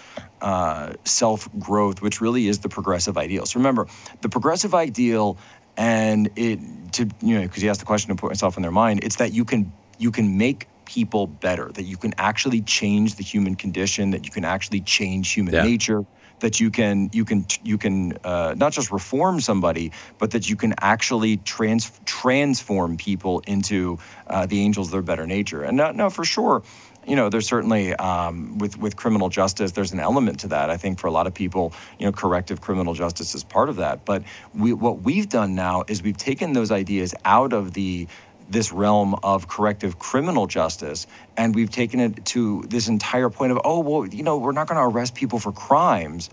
uh, 0.40 0.92
self 1.04 1.48
growth, 1.58 2.02
which 2.02 2.20
really 2.20 2.48
is 2.48 2.58
the 2.60 2.68
progressive 2.68 3.16
ideal. 3.16 3.46
So 3.46 3.58
remember, 3.58 3.86
the 4.20 4.28
progressive 4.28 4.74
ideal, 4.74 5.38
and 5.76 6.30
it 6.36 6.60
to 6.92 7.08
you 7.22 7.36
know 7.36 7.42
because 7.42 7.62
you 7.62 7.70
asked 7.70 7.80
the 7.80 7.86
question 7.86 8.14
to 8.14 8.20
put 8.20 8.30
myself 8.30 8.56
in 8.56 8.62
their 8.62 8.70
mind, 8.70 9.00
it's 9.02 9.16
that 9.16 9.32
you 9.32 9.44
can 9.44 9.72
you 9.98 10.10
can 10.10 10.36
make 10.36 10.68
people 10.84 11.26
better, 11.26 11.70
that 11.72 11.84
you 11.84 11.96
can 11.96 12.14
actually 12.18 12.62
change 12.62 13.16
the 13.16 13.24
human 13.24 13.54
condition, 13.56 14.10
that 14.10 14.24
you 14.24 14.30
can 14.30 14.44
actually 14.44 14.80
change 14.80 15.32
human 15.32 15.54
yeah. 15.54 15.62
nature, 15.62 16.04
that 16.40 16.60
you 16.60 16.70
can 16.70 17.10
you 17.12 17.24
can 17.24 17.46
you 17.62 17.78
can 17.78 18.18
uh, 18.24 18.54
not 18.56 18.72
just 18.72 18.90
reform 18.90 19.40
somebody, 19.40 19.92
but 20.18 20.32
that 20.32 20.48
you 20.50 20.56
can 20.56 20.74
actually 20.80 21.36
trans 21.38 21.90
transform 22.04 22.96
people 22.96 23.42
into 23.46 23.98
uh, 24.26 24.46
the 24.46 24.60
angels 24.60 24.88
of 24.88 24.92
their 24.92 25.02
better 25.02 25.26
nature. 25.26 25.62
And 25.62 25.76
no, 25.76 25.92
no, 25.92 26.10
for 26.10 26.24
sure. 26.24 26.62
you 27.06 27.16
know, 27.16 27.28
there's 27.28 27.46
certainly 27.46 27.94
um, 27.94 28.58
with 28.58 28.78
with 28.78 28.96
criminal 28.96 29.28
justice, 29.28 29.72
there's 29.72 29.92
an 29.92 30.00
element 30.00 30.40
to 30.40 30.48
that. 30.48 30.70
I 30.70 30.76
think 30.76 30.98
for 30.98 31.06
a 31.06 31.10
lot 31.10 31.26
of 31.26 31.34
people, 31.34 31.72
you 31.98 32.06
know, 32.06 32.12
corrective 32.12 32.60
criminal 32.60 32.94
justice 32.94 33.34
is 33.34 33.44
part 33.44 33.68
of 33.68 33.76
that. 33.76 34.04
But 34.04 34.22
we, 34.54 34.72
what 34.72 35.02
we've 35.02 35.28
done 35.28 35.54
now 35.54 35.84
is 35.88 36.02
we've 36.02 36.16
taken 36.16 36.52
those 36.52 36.70
ideas 36.70 37.14
out 37.24 37.52
of 37.52 37.72
the 37.72 38.08
this 38.48 38.72
realm 38.72 39.14
of 39.22 39.48
corrective 39.48 39.98
criminal 39.98 40.46
justice 40.46 41.07
and 41.37 41.54
we've 41.54 41.70
taken 41.70 42.00
it 42.00 42.24
to 42.24 42.62
this 42.68 42.88
entire 42.88 43.30
point 43.30 43.52
of 43.52 43.61
oh 43.64 43.80
well 43.80 44.07
you 44.07 44.22
know 44.22 44.38
we're 44.38 44.52
not 44.52 44.66
going 44.68 44.78
to 44.78 44.85
arrest 44.85 45.14
people 45.14 45.38
for 45.38 45.52
crimes 45.52 46.30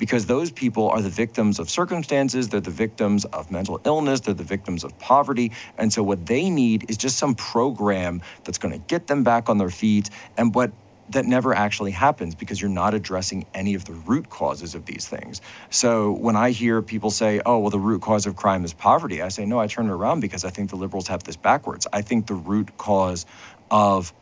because 0.00 0.24
those 0.24 0.50
people 0.50 0.88
are 0.88 1.02
the 1.02 1.10
victims 1.10 1.58
of 1.58 1.68
circumstances, 1.68 2.48
they're 2.48 2.60
the 2.60 2.70
victims 2.70 3.26
of 3.26 3.50
mental 3.50 3.80
illness, 3.84 4.20
they're 4.20 4.32
the 4.34 4.42
victims 4.42 4.82
of 4.82 4.98
poverty. 4.98 5.52
And 5.76 5.92
so 5.92 6.02
what 6.02 6.24
they 6.24 6.48
need 6.48 6.90
is 6.90 6.96
just 6.96 7.18
some 7.18 7.34
program 7.34 8.22
that's 8.44 8.56
going 8.56 8.72
to 8.72 8.78
get 8.78 9.06
them 9.08 9.22
back 9.22 9.50
on 9.50 9.58
their 9.58 9.68
feet. 9.68 10.08
And 10.38 10.54
what 10.54 10.72
that 11.10 11.26
never 11.26 11.54
actually 11.54 11.90
happens 11.90 12.34
because 12.34 12.60
you're 12.60 12.70
not 12.70 12.94
addressing 12.94 13.46
any 13.54 13.74
of 13.74 13.84
the 13.84 13.92
root 13.92 14.28
causes 14.28 14.74
of 14.74 14.86
these 14.86 15.08
things. 15.08 15.40
So 15.70 16.12
when 16.12 16.36
I 16.36 16.50
hear 16.50 16.82
people 16.82 17.10
say, 17.10 17.40
oh, 17.44 17.58
well, 17.58 17.70
the 17.70 17.78
root 17.78 18.02
cause 18.02 18.26
of 18.26 18.36
crime 18.36 18.64
is 18.64 18.72
poverty, 18.72 19.22
I 19.22 19.28
say, 19.28 19.44
no, 19.44 19.58
I 19.58 19.66
turn 19.66 19.86
it 19.86 19.92
around 19.92 20.20
because 20.20 20.44
I 20.44 20.50
think 20.50 20.70
the 20.70 20.76
liberals 20.76 21.08
have 21.08 21.22
this 21.24 21.36
backwards. 21.36 21.86
I 21.92 22.02
think 22.02 22.26
the 22.26 22.34
root 22.34 22.76
cause 22.76 23.26
of 23.70 24.12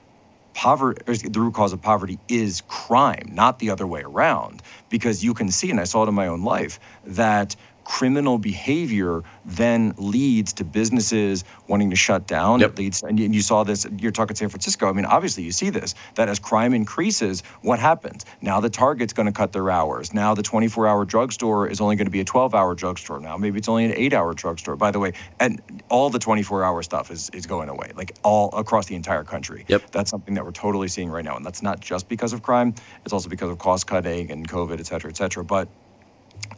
poverty, 0.54 1.28
the 1.28 1.40
root 1.40 1.54
cause 1.54 1.72
of 1.72 1.80
poverty 1.82 2.18
is 2.28 2.62
crime, 2.62 3.28
not 3.32 3.58
the 3.58 3.70
other 3.70 3.86
way 3.86 4.02
around. 4.02 4.62
Because 4.88 5.22
you 5.22 5.34
can 5.34 5.50
see, 5.50 5.70
and 5.70 5.80
I 5.80 5.84
saw 5.84 6.04
it 6.04 6.08
in 6.08 6.14
my 6.14 6.26
own 6.28 6.42
life, 6.42 6.80
that 7.04 7.54
criminal 7.88 8.36
behavior 8.36 9.22
then 9.46 9.94
leads 9.96 10.52
to 10.52 10.62
businesses 10.62 11.42
wanting 11.68 11.88
to 11.88 11.96
shut 11.96 12.26
down. 12.26 12.60
Yep. 12.60 12.70
It 12.72 12.78
leads, 12.78 13.02
and 13.02 13.18
you 13.18 13.40
saw 13.40 13.64
this. 13.64 13.86
You're 13.98 14.12
talking 14.12 14.36
San 14.36 14.50
Francisco. 14.50 14.90
I 14.90 14.92
mean, 14.92 15.06
obviously, 15.06 15.42
you 15.42 15.52
see 15.52 15.70
this. 15.70 15.94
That 16.16 16.28
as 16.28 16.38
crime 16.38 16.74
increases, 16.74 17.42
what 17.62 17.78
happens? 17.78 18.26
Now 18.42 18.60
the 18.60 18.68
Target's 18.68 19.14
going 19.14 19.24
to 19.24 19.32
cut 19.32 19.52
their 19.52 19.70
hours. 19.70 20.12
Now 20.12 20.34
the 20.34 20.42
24-hour 20.42 21.06
drugstore 21.06 21.66
is 21.66 21.80
only 21.80 21.96
going 21.96 22.04
to 22.06 22.10
be 22.10 22.20
a 22.20 22.26
12-hour 22.26 22.74
drugstore. 22.74 23.20
Now 23.20 23.38
maybe 23.38 23.58
it's 23.58 23.70
only 23.70 23.86
an 23.86 23.94
eight-hour 23.96 24.34
drugstore. 24.34 24.76
By 24.76 24.90
the 24.90 24.98
way, 24.98 25.14
and 25.40 25.62
all 25.88 26.10
the 26.10 26.18
24-hour 26.18 26.82
stuff 26.82 27.10
is 27.10 27.30
is 27.30 27.46
going 27.46 27.70
away, 27.70 27.92
like 27.96 28.12
all 28.22 28.50
across 28.50 28.84
the 28.84 28.96
entire 28.96 29.24
country. 29.24 29.64
Yep. 29.66 29.92
That's 29.92 30.10
something 30.10 30.34
that 30.34 30.44
we're 30.44 30.52
totally 30.52 30.88
seeing 30.88 31.08
right 31.08 31.24
now, 31.24 31.36
and 31.36 31.44
that's 31.44 31.62
not 31.62 31.80
just 31.80 32.06
because 32.06 32.34
of 32.34 32.42
crime. 32.42 32.74
It's 33.06 33.14
also 33.14 33.30
because 33.30 33.48
of 33.50 33.56
cost 33.58 33.86
cutting 33.86 34.30
and 34.30 34.46
COVID, 34.46 34.78
et 34.78 34.86
cetera, 34.86 35.10
et 35.10 35.16
cetera. 35.16 35.42
But 35.42 35.68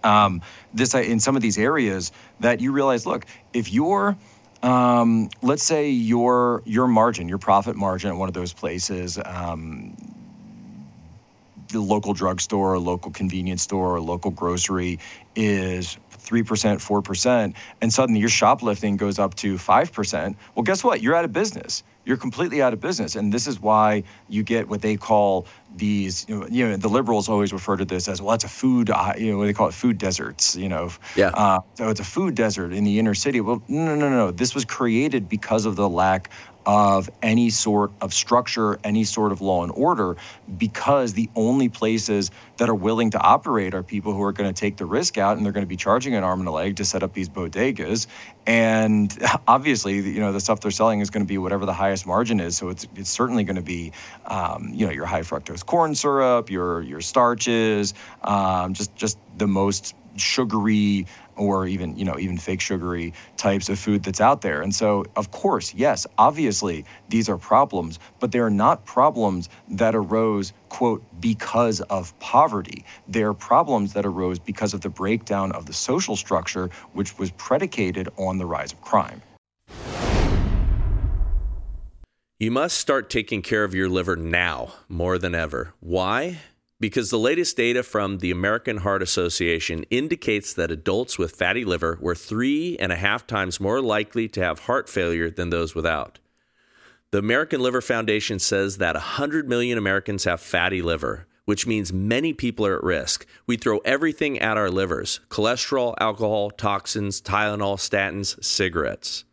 um, 0.03 0.43
this 0.73 0.95
uh, 0.95 0.99
in 0.99 1.21
some 1.21 1.37
of 1.37 1.43
these 1.43 1.59
areas 1.59 2.13
that 2.41 2.61
you 2.61 2.73
realize, 2.73 3.07
look, 3.07 3.27
if 3.53 3.73
you're 3.73 4.17
um, 4.63 5.31
let's 5.43 5.63
say 5.63 5.91
your 5.91 6.63
your 6.65 6.87
margin, 6.87 7.29
your 7.29 7.39
profit 7.39 7.77
margin 7.77 8.11
at 8.11 8.17
one 8.17 8.29
of 8.29 8.35
those 8.35 8.53
places, 8.53 9.19
um, 9.25 9.97
the 11.69 11.81
local 11.81 12.13
drugstore, 12.13 12.75
or 12.75 12.79
local 12.79 13.11
convenience 13.11 13.63
store, 13.63 13.95
or 13.97 14.01
local 14.01 14.31
grocery 14.31 14.99
is 15.35 15.97
3%, 16.11 16.45
4%, 16.77 17.55
and 17.81 17.93
suddenly 17.93 18.21
your 18.21 18.29
shoplifting 18.29 18.97
goes 18.97 19.19
up 19.19 19.35
to 19.37 19.55
5%, 19.55 20.37
well, 20.55 20.63
guess 20.63 20.85
what? 20.85 21.01
You're 21.01 21.15
out 21.15 21.25
of 21.25 21.33
business. 21.33 21.83
You're 22.05 22.17
completely 22.17 22.63
out 22.63 22.73
of 22.73 22.81
business. 22.81 23.15
And 23.15 23.33
this 23.33 23.47
is 23.47 23.61
why 23.61 24.05
you 24.29 24.43
get 24.43 24.69
what 24.69 24.81
they 24.81 24.97
call 24.97 25.47
these, 25.77 26.27
you 26.29 26.41
know, 26.41 26.47
you 26.49 26.69
know 26.69 26.77
the 26.77 26.89
liberals 26.89 27.29
always 27.29 27.53
refer 27.53 27.77
to 27.77 27.85
this 27.85 28.09
as, 28.09 28.23
well, 28.23 28.35
it's 28.35 28.45
a 28.45 28.49
food, 28.49 28.91
uh, 28.91 29.13
you 29.19 29.33
know, 29.33 29.39
what 29.39 29.47
they 29.47 29.53
call 29.53 29.69
it, 29.69 29.75
food 29.75 29.99
deserts, 29.99 30.57
you 30.57 30.69
know. 30.69 30.91
Yeah. 31.15 31.29
Uh, 31.29 31.61
so 31.75 31.89
it's 31.89 32.01
a 32.01 32.05
food 32.05 32.35
desert 32.35 32.73
in 32.73 32.85
the 32.85 32.99
inner 32.99 33.15
city. 33.15 33.41
Well, 33.41 33.63
no, 33.69 33.95
no, 33.95 34.09
no, 34.09 34.09
no. 34.09 34.31
This 34.31 34.55
was 34.55 34.65
created 34.65 35.29
because 35.29 35.67
of 35.67 35.77
the 35.77 35.89
lack 35.89 36.31
of 36.67 37.09
any 37.23 37.51
sort 37.51 37.91
of 38.01 38.13
structure, 38.13 38.79
any 38.85 39.05
sort 39.05 39.33
of 39.33 39.41
law 39.41 39.63
and 39.63 39.73
order, 39.75 40.17
because 40.59 41.15
the 41.15 41.31
only 41.35 41.69
places 41.69 42.31
that 42.59 42.69
are 42.69 42.75
willing 42.75 43.11
to 43.11 43.19
operate 43.19 43.75
are 43.75 43.83
people 43.83 44.13
who 44.13 44.23
are 44.23 44.33
going 44.33 44.53
to 44.53 44.59
take 44.59 44.77
the 44.77 44.85
risk 44.85 45.17
out 45.19 45.37
and 45.37 45.45
they're 45.45 45.53
going 45.53 45.65
to 45.65 45.69
be 45.69 45.77
charging 45.77 46.15
an 46.15 46.23
arm 46.23 46.41
and 46.41 46.49
a 46.49 46.53
leg 46.53 46.77
to 46.77 46.85
set 46.85 47.03
up 47.03 47.13
these 47.15 47.29
bodegas. 47.29 48.07
And 48.47 49.17
obviously, 49.49 50.01
you 50.01 50.21
know, 50.21 50.33
the 50.33 50.41
stuff 50.41 50.61
they're 50.61 50.71
selling 50.71 51.01
is 51.01 51.11
going 51.11 51.25
to 51.25 51.29
be 51.29 51.39
whatever 51.39 51.67
the 51.67 51.73
highest 51.73 52.07
margin 52.07 52.41
is. 52.41 52.57
So 52.57 52.69
it's 52.69 52.87
it's 52.95 53.11
certainly 53.11 53.45
going 53.45 53.57
to 53.57 53.63
be, 53.63 53.93
um, 54.27 54.71
you 54.73 54.87
know, 54.87 54.93
your 54.93 55.07
high 55.07 55.23
fructose 55.23 55.65
corn 55.65 55.95
syrup, 55.95 56.51
your 56.51 56.83
your 56.83 57.01
starches, 57.01 57.95
um, 58.23 58.75
just 58.75 58.95
just 58.95 59.19
the 59.37 59.47
most 59.47 59.95
sugary 60.17 61.07
or 61.37 61.67
even 61.67 61.97
you 61.97 62.05
know 62.05 62.19
even 62.19 62.37
fake 62.37 62.61
sugary 62.61 63.13
types 63.37 63.69
of 63.69 63.79
food 63.79 64.03
that's 64.03 64.21
out 64.21 64.43
there. 64.43 64.63
And 64.63 64.75
so 64.75 65.05
of 65.17 65.31
course 65.31 65.75
yes 65.75 66.07
obviously 66.19 66.85
these 67.09 67.29
are 67.29 67.39
problems 67.39 67.99
but 68.19 68.33
they 68.33 68.39
are 68.39 68.51
not 68.51 68.85
problems 68.85 69.49
that 69.69 69.95
arose 69.95 70.53
quote 70.69 71.03
because 71.21 71.81
of 71.83 72.19
poverty. 72.21 72.85
They're 73.09 73.35
problems 73.35 73.95
that 73.95 74.07
arose 74.07 74.39
because 74.39 74.75
of 74.75 74.81
the 74.81 74.91
breakdown 74.91 75.53
of 75.53 75.67
the 75.67 75.73
social 75.73 76.17
structure 76.17 76.71
which 76.93 77.19
was 77.19 77.31
predicated 77.33 78.09
on 78.17 78.39
the 78.39 78.47
rise 78.47 78.73
of 78.73 78.81
crime. 78.81 79.23
You 82.39 82.51
must 82.51 82.79
start 82.79 83.11
taking 83.11 83.43
care 83.43 83.65
of 83.65 83.75
your 83.75 83.87
liver 83.87 84.17
now 84.17 84.73
more 84.89 85.19
than 85.19 85.35
ever. 85.35 85.75
Why 85.81 86.39
because 86.81 87.11
the 87.11 87.19
latest 87.19 87.57
data 87.59 87.83
from 87.83 88.19
the 88.19 88.31
American 88.31 88.79
Heart 88.79 89.03
Association 89.03 89.85
indicates 89.91 90.55
that 90.55 90.71
adults 90.71 91.19
with 91.19 91.37
fatty 91.37 91.65
liver 91.65 91.99
were 92.01 92.15
three 92.15 92.77
and 92.79 92.91
a 92.91 92.97
half 92.97 93.27
times 93.27 93.61
more 93.61 93.83
likely 93.83 94.27
to 94.29 94.43
have 94.43 94.61
heart 94.61 94.89
failure 94.89 95.31
than 95.31 95.51
those 95.51 95.75
without. 95.75 96.19
The 97.11 97.19
American 97.19 97.61
Liver 97.61 97.81
Foundation 97.81 98.39
says 98.39 98.79
that 98.79 98.95
100 98.95 99.49
million 99.49 99.77
Americans 99.77 100.25
have 100.25 100.41
fatty 100.41 100.81
liver, 100.81 101.27
which 101.45 101.67
means 101.67 101.93
many 101.93 102.33
people 102.33 102.65
are 102.67 102.77
at 102.77 102.85
risk. 102.85 103.27
We 103.47 103.57
throw 103.57 103.79
everything 103.79 104.39
at 104.39 104.57
our 104.57 104.71
livers 104.71 105.21
cholesterol, 105.29 105.95
alcohol, 106.01 106.51
toxins, 106.51 107.21
Tylenol, 107.21 107.77
statins, 107.77 108.43
cigarettes. 108.43 109.25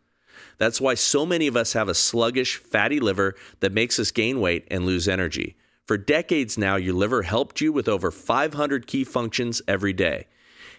That's 0.58 0.80
why 0.80 0.94
so 0.94 1.24
many 1.24 1.46
of 1.46 1.56
us 1.56 1.72
have 1.74 1.88
a 1.88 1.94
sluggish, 1.94 2.56
fatty 2.56 2.98
liver 2.98 3.36
that 3.60 3.72
makes 3.72 3.98
us 4.00 4.10
gain 4.10 4.40
weight 4.40 4.66
and 4.70 4.84
lose 4.84 5.06
energy. 5.06 5.56
For 5.88 5.96
decades 5.96 6.58
now, 6.58 6.76
your 6.76 6.92
liver 6.92 7.22
helped 7.22 7.62
you 7.62 7.72
with 7.72 7.88
over 7.88 8.10
500 8.10 8.86
key 8.86 9.04
functions 9.04 9.62
every 9.66 9.94
day. 9.94 10.26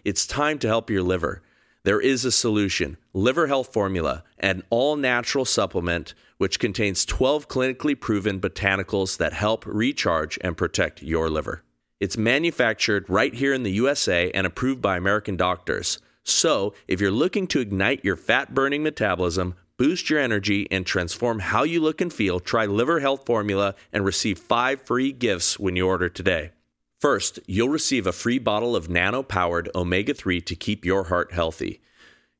It's 0.05 0.27
time 0.27 0.59
to 0.59 0.67
help 0.67 0.91
your 0.91 1.01
liver. 1.01 1.41
There 1.83 1.99
is 1.99 2.25
a 2.25 2.31
solution 2.31 2.95
Liver 3.11 3.47
Health 3.47 3.73
Formula, 3.73 4.23
an 4.37 4.61
all 4.69 4.95
natural 4.95 5.45
supplement 5.45 6.13
which 6.37 6.59
contains 6.59 7.05
12 7.05 7.47
clinically 7.47 7.99
proven 7.99 8.39
botanicals 8.39 9.17
that 9.17 9.33
help 9.33 9.65
recharge 9.65 10.37
and 10.41 10.55
protect 10.55 11.01
your 11.01 11.27
liver. 11.27 11.63
It's 11.99 12.15
manufactured 12.15 13.09
right 13.09 13.33
here 13.33 13.55
in 13.55 13.63
the 13.63 13.71
USA 13.71 14.29
and 14.33 14.45
approved 14.45 14.79
by 14.79 14.95
American 14.95 15.35
doctors. 15.35 15.97
So, 16.23 16.75
if 16.87 17.01
you're 17.01 17.09
looking 17.09 17.47
to 17.47 17.59
ignite 17.59 18.05
your 18.05 18.15
fat 18.15 18.53
burning 18.53 18.83
metabolism, 18.83 19.55
boost 19.79 20.09
your 20.09 20.19
energy, 20.19 20.67
and 20.69 20.85
transform 20.85 21.39
how 21.39 21.63
you 21.63 21.79
look 21.79 22.01
and 22.01 22.13
feel, 22.13 22.41
try 22.41 22.65
Liver 22.65 22.99
Health 22.99 23.25
Formula 23.25 23.75
and 23.93 24.03
receive 24.05 24.37
five 24.37 24.81
free 24.81 25.13
gifts 25.13 25.57
when 25.57 25.77
you 25.77 25.87
order 25.87 26.09
today. 26.09 26.51
First, 26.99 27.39
you'll 27.47 27.69
receive 27.69 28.05
a 28.05 28.11
free 28.11 28.39
bottle 28.39 28.75
of 28.75 28.89
nano 28.89 29.23
powered 29.23 29.69
omega 29.73 30.13
3 30.13 30.41
to 30.41 30.55
keep 30.55 30.83
your 30.83 31.05
heart 31.05 31.31
healthy. 31.31 31.79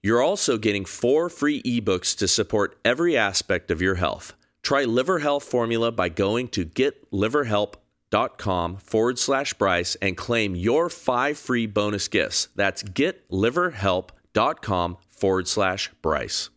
You're 0.04 0.22
also 0.22 0.58
getting 0.58 0.84
four 0.84 1.30
free 1.30 1.64
ebooks 1.64 2.14
to 2.18 2.28
support 2.28 2.78
every 2.84 3.16
aspect 3.16 3.72
of 3.72 3.82
your 3.82 3.96
health. 3.96 4.34
Try 4.62 4.84
Liver 4.84 5.20
Health 5.20 5.46
Formula 5.46 5.94
by 5.94 6.10
going 6.10 6.50
to 6.50 6.66
getliverhelp.com 6.66 8.78
forward 8.78 9.18
slash 9.18 9.54
Bryce 9.54 9.96
and 10.02 10.18
claim 10.18 10.56
your 10.56 10.90
five 10.90 11.38
free 11.38 11.68
bonus 11.68 12.10
gifts. 12.10 12.50
That's 12.58 12.84
getliverhelp.com 12.84 14.98
forward 15.10 15.48
slash 15.48 15.90
Bryce. 16.02 16.50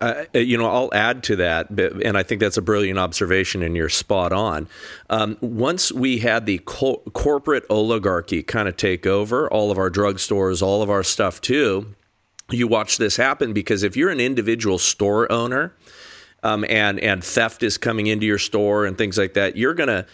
Uh, 0.00 0.24
you 0.32 0.56
know, 0.56 0.66
I'll 0.66 0.88
add 0.94 1.22
to 1.24 1.36
that, 1.36 1.68
and 1.70 2.16
I 2.16 2.22
think 2.22 2.40
that's 2.40 2.56
a 2.56 2.62
brilliant 2.62 2.98
observation, 2.98 3.62
and 3.62 3.76
you're 3.76 3.90
spot 3.90 4.32
on. 4.32 4.66
Um, 5.10 5.36
once 5.42 5.92
we 5.92 6.18
had 6.18 6.46
the 6.46 6.62
co- 6.64 7.02
corporate 7.12 7.64
oligarchy 7.68 8.42
kind 8.42 8.66
of 8.66 8.78
take 8.78 9.06
over 9.06 9.46
all 9.50 9.70
of 9.70 9.76
our 9.76 9.90
drugstores, 9.90 10.62
all 10.62 10.82
of 10.82 10.88
our 10.88 11.02
stuff 11.02 11.42
too, 11.42 11.94
you 12.50 12.66
watch 12.66 12.96
this 12.96 13.16
happen 13.16 13.52
because 13.52 13.82
if 13.82 13.96
you're 13.96 14.10
an 14.10 14.20
individual 14.20 14.78
store 14.78 15.30
owner 15.30 15.74
um, 16.42 16.64
and 16.68 16.98
and 17.00 17.22
theft 17.22 17.62
is 17.62 17.76
coming 17.76 18.06
into 18.06 18.26
your 18.26 18.38
store 18.38 18.86
and 18.86 18.96
things 18.96 19.18
like 19.18 19.34
that, 19.34 19.56
you're 19.56 19.74
gonna 19.74 20.06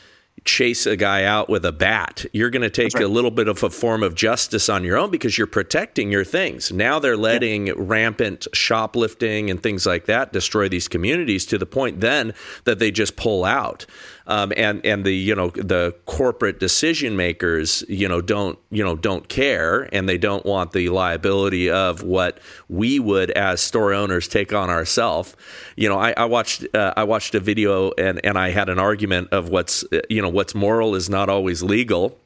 chase 0.46 0.87
a 0.87 0.96
guy 0.96 1.24
out 1.24 1.48
with 1.48 1.64
a 1.64 1.72
bat. 1.72 2.24
You're 2.32 2.50
going 2.50 2.62
to 2.62 2.70
take 2.70 2.94
right. 2.94 3.04
a 3.04 3.09
little 3.09 3.30
bit 3.30 3.48
of 3.48 3.62
a 3.62 3.70
form 3.70 4.02
of 4.02 4.14
justice 4.14 4.68
on 4.68 4.85
your 4.85 4.96
own 4.96 5.11
because 5.11 5.37
you're 5.37 5.46
protecting 5.46 6.11
your 6.11 6.24
things. 6.24 6.72
Now 6.72 6.98
they're 6.98 7.16
letting 7.16 7.66
yeah. 7.66 7.74
rampant 7.76 8.46
shoplifting 8.52 9.50
and 9.50 9.62
things 9.62 9.85
like 9.85 10.06
that 10.06 10.32
destroy 10.32 10.68
these 10.68 10.88
communities 10.88 11.44
to 11.46 11.59
the 11.59 11.66
point 11.66 12.00
then 12.00 12.32
that 12.64 12.78
they 12.78 12.90
just 12.90 13.16
pull 13.16 13.44
out. 13.44 13.85
Um, 14.27 14.53
and 14.57 14.85
and 14.85 15.05
the 15.05 15.12
you 15.12 15.35
know 15.35 15.51
the 15.51 15.95
corporate 16.07 16.59
decision 16.59 17.17
makers 17.17 17.85
you 17.89 18.09
know 18.09 18.21
don't 18.21 18.59
you 18.71 18.83
know 18.83 18.97
don't 18.97 19.29
care 19.29 19.89
and 19.93 20.09
they 20.09 20.19
don't 20.19 20.45
want 20.45 20.73
the 20.73 20.89
liability 20.89 21.71
of 21.71 22.03
what 22.03 22.39
we 22.69 22.99
would 22.99 23.31
as 23.33 23.61
store 23.61 23.93
owners 23.93 24.29
take 24.29 24.53
on 24.53 24.71
ourselves. 24.71 25.37
You 25.77 25.89
know, 25.89 25.99
I, 25.99 26.15
I 26.17 26.25
watched 26.25 26.67
uh, 26.75 26.95
I 26.97 27.05
watched 27.05 27.35
a 27.35 27.41
video 27.41 27.93
and 27.93 28.25
and 28.25 28.37
I 28.39 28.51
had 28.51 28.69
an 28.69 28.79
argument 28.79 29.29
of 29.33 29.49
what's 29.49 29.85
you 30.09 30.23
know 30.23 30.29
what's 30.29 30.55
moral 30.55 30.95
is 30.95 31.09
not 31.09 31.29
always 31.29 31.62
legal 31.62 32.19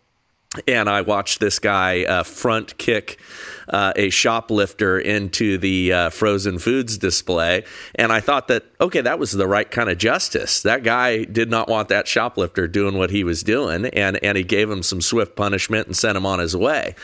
and 0.66 0.88
I 0.88 1.02
watched 1.02 1.38
this 1.38 1.60
guy 1.60 2.02
uh, 2.04 2.24
front 2.24 2.76
kick 2.76 3.20
uh, 3.70 3.92
a 3.96 4.10
shoplifter 4.10 4.98
into 4.98 5.58
the 5.58 5.92
uh, 5.92 6.10
frozen 6.10 6.58
foods 6.58 6.98
display. 6.98 7.64
And 7.94 8.12
I 8.12 8.20
thought 8.20 8.48
that, 8.48 8.64
okay, 8.80 9.00
that 9.00 9.18
was 9.18 9.32
the 9.32 9.46
right 9.46 9.70
kind 9.70 9.88
of 9.88 9.98
justice. 9.98 10.62
That 10.62 10.82
guy 10.82 11.24
did 11.24 11.50
not 11.50 11.68
want 11.68 11.88
that 11.88 12.06
shoplifter 12.06 12.68
doing 12.68 12.98
what 12.98 13.10
he 13.10 13.24
was 13.24 13.42
doing, 13.42 13.86
and, 13.86 14.22
and 14.22 14.36
he 14.36 14.44
gave 14.44 14.70
him 14.70 14.82
some 14.82 15.00
swift 15.00 15.36
punishment 15.36 15.86
and 15.86 15.96
sent 15.96 16.16
him 16.16 16.26
on 16.26 16.38
his 16.38 16.56
way. 16.56 16.94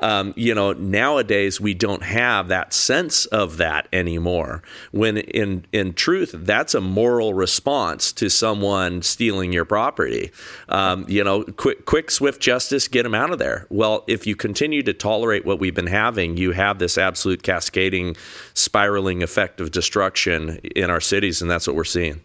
Um, 0.00 0.34
you 0.36 0.54
know, 0.54 0.72
nowadays 0.72 1.60
we 1.60 1.74
don't 1.74 2.02
have 2.02 2.48
that 2.48 2.72
sense 2.72 3.26
of 3.26 3.56
that 3.58 3.88
anymore. 3.92 4.62
When 4.90 5.16
in, 5.18 5.64
in 5.72 5.94
truth, 5.94 6.34
that's 6.34 6.74
a 6.74 6.80
moral 6.80 7.34
response 7.34 8.12
to 8.14 8.28
someone 8.28 9.02
stealing 9.02 9.52
your 9.52 9.64
property. 9.64 10.32
Um, 10.68 11.06
you 11.08 11.22
know, 11.22 11.44
quick, 11.44 11.86
quick, 11.86 12.10
swift 12.10 12.40
justice, 12.40 12.88
get 12.88 13.06
him 13.06 13.14
out 13.14 13.30
of 13.30 13.38
there. 13.38 13.66
Well, 13.70 14.04
if 14.06 14.26
you 14.26 14.34
continue 14.34 14.82
to 14.82 14.92
tolerate 14.92 15.44
what 15.44 15.60
we've 15.60 15.74
been 15.74 15.86
having, 15.86 16.15
having, 16.16 16.36
you 16.38 16.52
have 16.52 16.78
this 16.78 16.96
absolute 16.96 17.42
cascading, 17.42 18.16
spiraling 18.54 19.22
effect 19.22 19.60
of 19.60 19.70
destruction 19.70 20.58
in 20.74 20.90
our 20.90 21.00
cities, 21.00 21.42
and 21.42 21.50
that's 21.50 21.66
what 21.66 21.76
we're 21.76 21.84
seeing. 21.84 22.22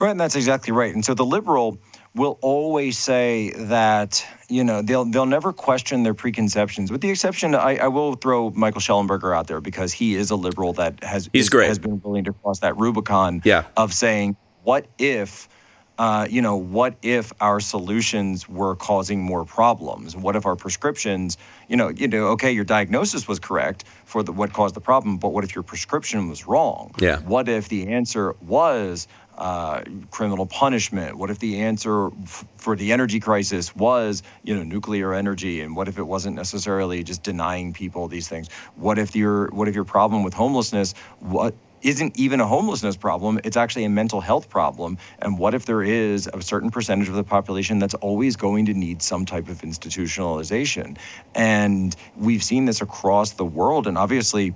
Right, 0.00 0.12
and 0.12 0.20
that's 0.20 0.36
exactly 0.36 0.72
right. 0.72 0.94
And 0.94 1.04
so 1.04 1.14
the 1.14 1.24
liberal 1.24 1.78
will 2.14 2.38
always 2.40 2.96
say 2.96 3.50
that 3.56 4.24
you 4.48 4.64
know 4.64 4.80
they'll 4.80 5.04
they'll 5.04 5.26
never 5.26 5.52
question 5.52 6.02
their 6.02 6.14
preconceptions, 6.14 6.90
with 6.90 7.02
the 7.02 7.10
exception 7.10 7.54
I, 7.54 7.76
I 7.76 7.88
will 7.88 8.14
throw 8.14 8.50
Michael 8.50 8.80
Shellenberger 8.80 9.36
out 9.36 9.48
there 9.48 9.60
because 9.60 9.92
he 9.92 10.14
is 10.14 10.30
a 10.30 10.36
liberal 10.36 10.72
that 10.74 11.02
has 11.04 11.28
he's 11.32 11.44
is, 11.44 11.50
great 11.50 11.68
has 11.68 11.78
been 11.78 12.00
willing 12.00 12.24
to 12.24 12.32
cross 12.32 12.60
that 12.60 12.76
Rubicon 12.78 13.42
yeah. 13.44 13.64
of 13.76 13.92
saying 13.92 14.36
what 14.62 14.86
if 14.98 15.48
uh, 15.98 16.26
you 16.28 16.42
know, 16.42 16.56
what 16.56 16.96
if 17.02 17.32
our 17.40 17.60
solutions 17.60 18.48
were 18.48 18.76
causing 18.76 19.22
more 19.22 19.44
problems? 19.44 20.14
What 20.14 20.36
if 20.36 20.44
our 20.44 20.56
prescriptions, 20.56 21.38
you 21.68 21.76
know, 21.76 21.88
you 21.88 22.08
know, 22.08 22.26
okay, 22.28 22.52
your 22.52 22.64
diagnosis 22.64 23.26
was 23.26 23.38
correct 23.38 23.84
for 24.04 24.22
the, 24.22 24.32
what 24.32 24.52
caused 24.52 24.74
the 24.74 24.80
problem, 24.80 25.16
but 25.16 25.30
what 25.32 25.44
if 25.44 25.54
your 25.54 25.62
prescription 25.62 26.28
was 26.28 26.46
wrong? 26.46 26.94
Yeah. 26.98 27.20
What 27.20 27.48
if 27.48 27.68
the 27.68 27.88
answer 27.88 28.34
was 28.42 29.08
uh, 29.38 29.82
criminal 30.10 30.46
punishment? 30.46 31.16
What 31.16 31.30
if 31.30 31.38
the 31.38 31.60
answer 31.60 32.08
f- 32.22 32.44
for 32.56 32.76
the 32.76 32.92
energy 32.92 33.20
crisis 33.20 33.74
was, 33.74 34.22
you 34.42 34.54
know, 34.54 34.62
nuclear 34.62 35.14
energy? 35.14 35.60
And 35.60 35.76
what 35.76 35.88
if 35.88 35.98
it 35.98 36.06
wasn't 36.06 36.36
necessarily 36.36 37.02
just 37.04 37.22
denying 37.22 37.72
people 37.72 38.08
these 38.08 38.28
things? 38.28 38.48
What 38.76 38.98
if 38.98 39.16
your 39.16 39.48
what 39.48 39.68
if 39.68 39.74
your 39.74 39.84
problem 39.84 40.22
with 40.22 40.34
homelessness 40.34 40.94
what 41.20 41.54
isn't 41.82 42.18
even 42.18 42.40
a 42.40 42.46
homelessness 42.46 42.96
problem. 42.96 43.40
It's 43.44 43.56
actually 43.56 43.84
a 43.84 43.88
mental 43.88 44.20
health 44.20 44.48
problem. 44.48 44.98
And 45.20 45.38
what 45.38 45.54
if 45.54 45.66
there 45.66 45.82
is 45.82 46.28
a 46.32 46.42
certain 46.42 46.70
percentage 46.70 47.08
of 47.08 47.14
the 47.14 47.24
population 47.24 47.78
that's 47.78 47.94
always 47.94 48.36
going 48.36 48.66
to 48.66 48.74
need 48.74 49.02
some 49.02 49.24
type 49.24 49.48
of 49.48 49.62
institutionalization? 49.62 50.96
And 51.34 51.94
we've 52.16 52.42
seen 52.42 52.64
this 52.64 52.80
across 52.80 53.32
the 53.32 53.44
world. 53.44 53.86
And 53.86 53.96
obviously, 53.96 54.54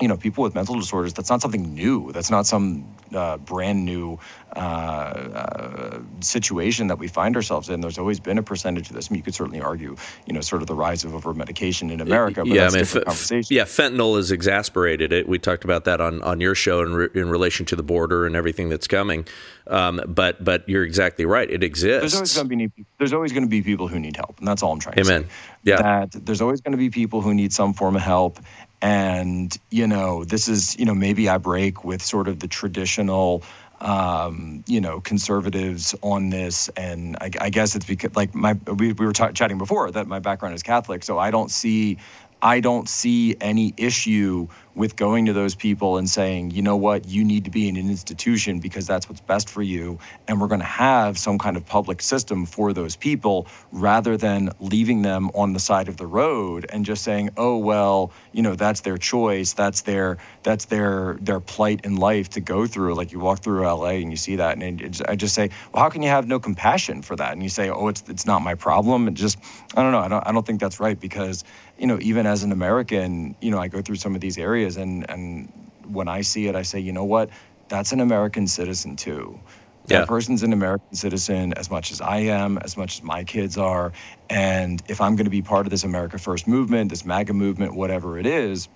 you 0.00 0.08
know, 0.08 0.16
people 0.16 0.42
with 0.42 0.54
mental 0.54 0.74
disorders, 0.74 1.14
that's 1.14 1.30
not 1.30 1.40
something 1.40 1.74
new. 1.74 2.10
That's 2.12 2.30
not 2.30 2.46
some 2.46 2.84
uh, 3.14 3.36
brand 3.38 3.84
new 3.84 4.18
uh, 4.56 4.58
uh, 4.58 6.00
situation 6.20 6.88
that 6.88 6.98
we 6.98 7.06
find 7.06 7.36
ourselves 7.36 7.68
in. 7.68 7.80
There's 7.80 7.98
always 7.98 8.18
been 8.18 8.38
a 8.38 8.42
percentage 8.42 8.90
of 8.90 8.96
this. 8.96 9.08
I 9.08 9.12
mean, 9.12 9.18
you 9.18 9.22
could 9.22 9.34
certainly 9.34 9.60
argue, 9.60 9.96
you 10.26 10.32
know, 10.32 10.40
sort 10.40 10.62
of 10.62 10.68
the 10.68 10.74
rise 10.74 11.04
of 11.04 11.14
over 11.14 11.32
medication 11.32 11.90
in 11.90 12.00
America. 12.00 12.40
But 12.40 12.48
yeah, 12.48 12.66
I 12.66 12.70
mean, 12.70 12.80
f- 12.82 13.50
yeah, 13.50 13.64
fentanyl 13.64 14.16
has 14.16 14.32
exasperated 14.32 15.12
it. 15.12 15.28
We 15.28 15.38
talked 15.38 15.64
about 15.64 15.84
that 15.84 16.00
on, 16.00 16.22
on 16.22 16.40
your 16.40 16.54
show 16.54 16.82
in, 16.82 16.94
re- 16.94 17.08
in 17.14 17.28
relation 17.28 17.66
to 17.66 17.76
the 17.76 17.82
border 17.82 18.26
and 18.26 18.34
everything 18.34 18.68
that's 18.68 18.88
coming. 18.88 19.26
Um, 19.66 20.00
but 20.06 20.44
but 20.44 20.68
you're 20.68 20.84
exactly 20.84 21.24
right. 21.24 21.50
It 21.50 21.62
exists. 21.64 22.00
There's 22.00 22.14
always 22.14 22.34
going 22.34 22.48
to 22.58 22.68
be 22.68 22.84
there's 22.98 23.12
always 23.14 23.32
going 23.32 23.44
to 23.44 23.48
be 23.48 23.62
people 23.62 23.88
who 23.88 23.98
need 23.98 24.16
help, 24.16 24.38
and 24.38 24.46
that's 24.46 24.62
all 24.62 24.72
I'm 24.72 24.80
trying 24.80 24.98
Amen. 24.98 25.22
to 25.22 25.28
say. 25.28 25.34
Yeah. 25.62 25.76
That 25.76 26.26
there's 26.26 26.42
always 26.42 26.60
going 26.60 26.72
to 26.72 26.78
be 26.78 26.90
people 26.90 27.22
who 27.22 27.32
need 27.32 27.52
some 27.52 27.72
form 27.72 27.96
of 27.96 28.02
help, 28.02 28.40
and 28.84 29.56
you 29.70 29.86
know 29.86 30.24
this 30.24 30.46
is 30.46 30.78
you 30.78 30.84
know 30.84 30.94
maybe 30.94 31.26
I 31.26 31.38
break 31.38 31.84
with 31.84 32.02
sort 32.02 32.28
of 32.28 32.40
the 32.40 32.48
traditional 32.48 33.42
um, 33.80 34.62
you 34.68 34.78
know 34.78 35.00
conservatives 35.00 35.94
on 36.02 36.28
this. 36.28 36.68
And 36.76 37.16
I, 37.18 37.30
I 37.40 37.50
guess 37.50 37.74
it's 37.74 37.86
because 37.86 38.14
like 38.14 38.34
my 38.34 38.52
we, 38.66 38.92
we 38.92 39.06
were 39.06 39.14
t- 39.14 39.32
chatting 39.32 39.56
before 39.56 39.90
that 39.90 40.06
my 40.06 40.18
background 40.18 40.54
is 40.54 40.62
Catholic. 40.62 41.02
So 41.02 41.18
I 41.18 41.30
don't 41.30 41.50
see 41.50 41.96
I 42.42 42.60
don't 42.60 42.86
see 42.86 43.36
any 43.40 43.72
issue 43.78 44.48
with 44.74 44.96
going 44.96 45.26
to 45.26 45.32
those 45.32 45.54
people 45.54 45.98
and 45.98 46.10
saying, 46.10 46.50
you 46.50 46.62
know 46.62 46.76
what, 46.76 47.06
you 47.06 47.24
need 47.24 47.44
to 47.44 47.50
be 47.50 47.68
in 47.68 47.76
an 47.76 47.88
institution 47.88 48.58
because 48.58 48.86
that's 48.86 49.08
what's 49.08 49.20
best 49.20 49.48
for 49.48 49.62
you. 49.62 49.98
And 50.26 50.40
we're 50.40 50.48
going 50.48 50.60
to 50.60 50.66
have 50.66 51.16
some 51.16 51.38
kind 51.38 51.56
of 51.56 51.64
public 51.64 52.02
system 52.02 52.44
for 52.44 52.72
those 52.72 52.96
people 52.96 53.46
rather 53.70 54.16
than 54.16 54.50
leaving 54.58 55.02
them 55.02 55.30
on 55.34 55.52
the 55.52 55.60
side 55.60 55.88
of 55.88 55.96
the 55.96 56.06
road 56.06 56.66
and 56.68 56.84
just 56.84 57.04
saying, 57.04 57.30
oh, 57.36 57.56
well, 57.56 58.12
you 58.32 58.42
know, 58.42 58.56
that's 58.56 58.80
their 58.80 58.98
choice. 58.98 59.52
That's 59.52 59.82
their, 59.82 60.18
that's 60.42 60.64
their, 60.64 61.18
their 61.20 61.40
plight 61.40 61.84
in 61.84 61.96
life 61.96 62.30
to 62.30 62.40
go 62.40 62.66
through. 62.66 62.94
Like 62.94 63.12
you 63.12 63.20
walk 63.20 63.40
through 63.40 63.62
LA 63.62 63.90
and 64.02 64.10
you 64.10 64.16
see 64.16 64.36
that. 64.36 64.60
And 64.60 64.80
it, 64.80 65.00
I 65.08 65.14
just 65.14 65.34
say, 65.34 65.50
well, 65.72 65.84
how 65.84 65.90
can 65.90 66.02
you 66.02 66.08
have 66.08 66.26
no 66.26 66.40
compassion 66.40 67.02
for 67.02 67.14
that? 67.14 67.32
And 67.32 67.42
you 67.42 67.48
say, 67.48 67.70
oh, 67.70 67.88
it's, 67.88 68.02
it's 68.08 68.26
not 68.26 68.42
my 68.42 68.54
problem. 68.56 69.06
And 69.06 69.16
just, 69.16 69.38
I 69.76 69.82
don't 69.82 69.92
know. 69.92 70.00
I 70.00 70.08
don't, 70.08 70.26
I 70.26 70.32
don't 70.32 70.44
think 70.44 70.60
that's 70.60 70.80
right 70.80 70.98
because, 70.98 71.44
you 71.78 71.86
know, 71.86 71.98
even 72.00 72.26
as 72.26 72.42
an 72.42 72.50
American, 72.50 73.36
you 73.40 73.50
know, 73.50 73.58
I 73.58 73.68
go 73.68 73.80
through 73.80 73.96
some 73.96 74.14
of 74.14 74.20
these 74.20 74.38
areas 74.38 74.63
areas. 74.64 74.76
And, 74.76 75.08
and 75.10 75.48
when 75.86 76.08
I 76.08 76.22
see 76.22 76.46
it, 76.46 76.54
I 76.54 76.62
say, 76.62 76.80
you 76.80 76.92
know 76.92 77.04
what? 77.04 77.30
That's 77.68 77.92
an 77.92 78.00
American 78.00 78.46
citizen 78.46 78.96
too. 78.96 79.38
Yeah. 79.86 80.00
That 80.00 80.08
person's 80.08 80.42
an 80.42 80.52
American 80.52 80.94
citizen 80.94 81.52
as 81.54 81.70
much 81.70 81.92
as 81.92 82.00
I 82.00 82.18
am, 82.18 82.56
as 82.58 82.76
much 82.76 82.98
as 82.98 83.02
my 83.02 83.24
kids 83.24 83.58
are. 83.58 83.92
And 84.30 84.82
if 84.88 85.00
I'm 85.00 85.14
going 85.16 85.26
to 85.26 85.30
be 85.30 85.42
part 85.42 85.66
of 85.66 85.70
this 85.70 85.84
America 85.84 86.18
First 86.18 86.48
movement, 86.48 86.88
this 86.90 87.04
MAGA 87.04 87.34
movement, 87.34 87.74
whatever 87.74 88.18
it 88.18 88.24
is, 88.24 88.68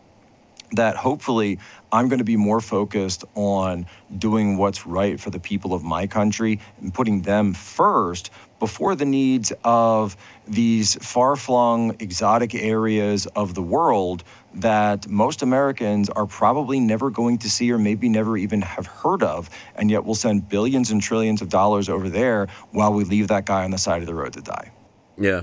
that 0.72 0.96
hopefully 0.96 1.58
I'm 1.92 2.08
going 2.08 2.18
to 2.18 2.24
be 2.24 2.36
more 2.36 2.60
focused 2.60 3.24
on 3.34 3.86
doing 4.18 4.56
what's 4.56 4.86
right 4.86 5.18
for 5.18 5.30
the 5.30 5.40
people 5.40 5.72
of 5.72 5.82
my 5.82 6.06
country 6.06 6.60
and 6.80 6.92
putting 6.92 7.22
them 7.22 7.54
first 7.54 8.30
before 8.58 8.94
the 8.94 9.04
needs 9.04 9.52
of 9.64 10.16
these 10.46 10.94
far 10.96 11.36
flung, 11.36 11.96
exotic 12.00 12.54
areas 12.54 13.26
of 13.26 13.54
the 13.54 13.62
world 13.62 14.24
that 14.54 15.06
most 15.08 15.42
Americans 15.42 16.10
are 16.10 16.26
probably 16.26 16.80
never 16.80 17.10
going 17.10 17.38
to 17.38 17.50
see 17.50 17.70
or 17.70 17.78
maybe 17.78 18.08
never 18.08 18.36
even 18.36 18.60
have 18.62 18.86
heard 18.86 19.22
of. 19.22 19.48
And 19.76 19.90
yet 19.90 20.04
we'll 20.04 20.14
send 20.14 20.48
billions 20.48 20.90
and 20.90 21.00
trillions 21.00 21.40
of 21.40 21.48
dollars 21.48 21.88
over 21.88 22.08
there 22.08 22.48
while 22.72 22.92
we 22.92 23.04
leave 23.04 23.28
that 23.28 23.46
guy 23.46 23.64
on 23.64 23.70
the 23.70 23.78
side 23.78 24.00
of 24.00 24.06
the 24.06 24.14
road 24.14 24.32
to 24.34 24.40
die. 24.40 24.72
Yeah. 25.16 25.42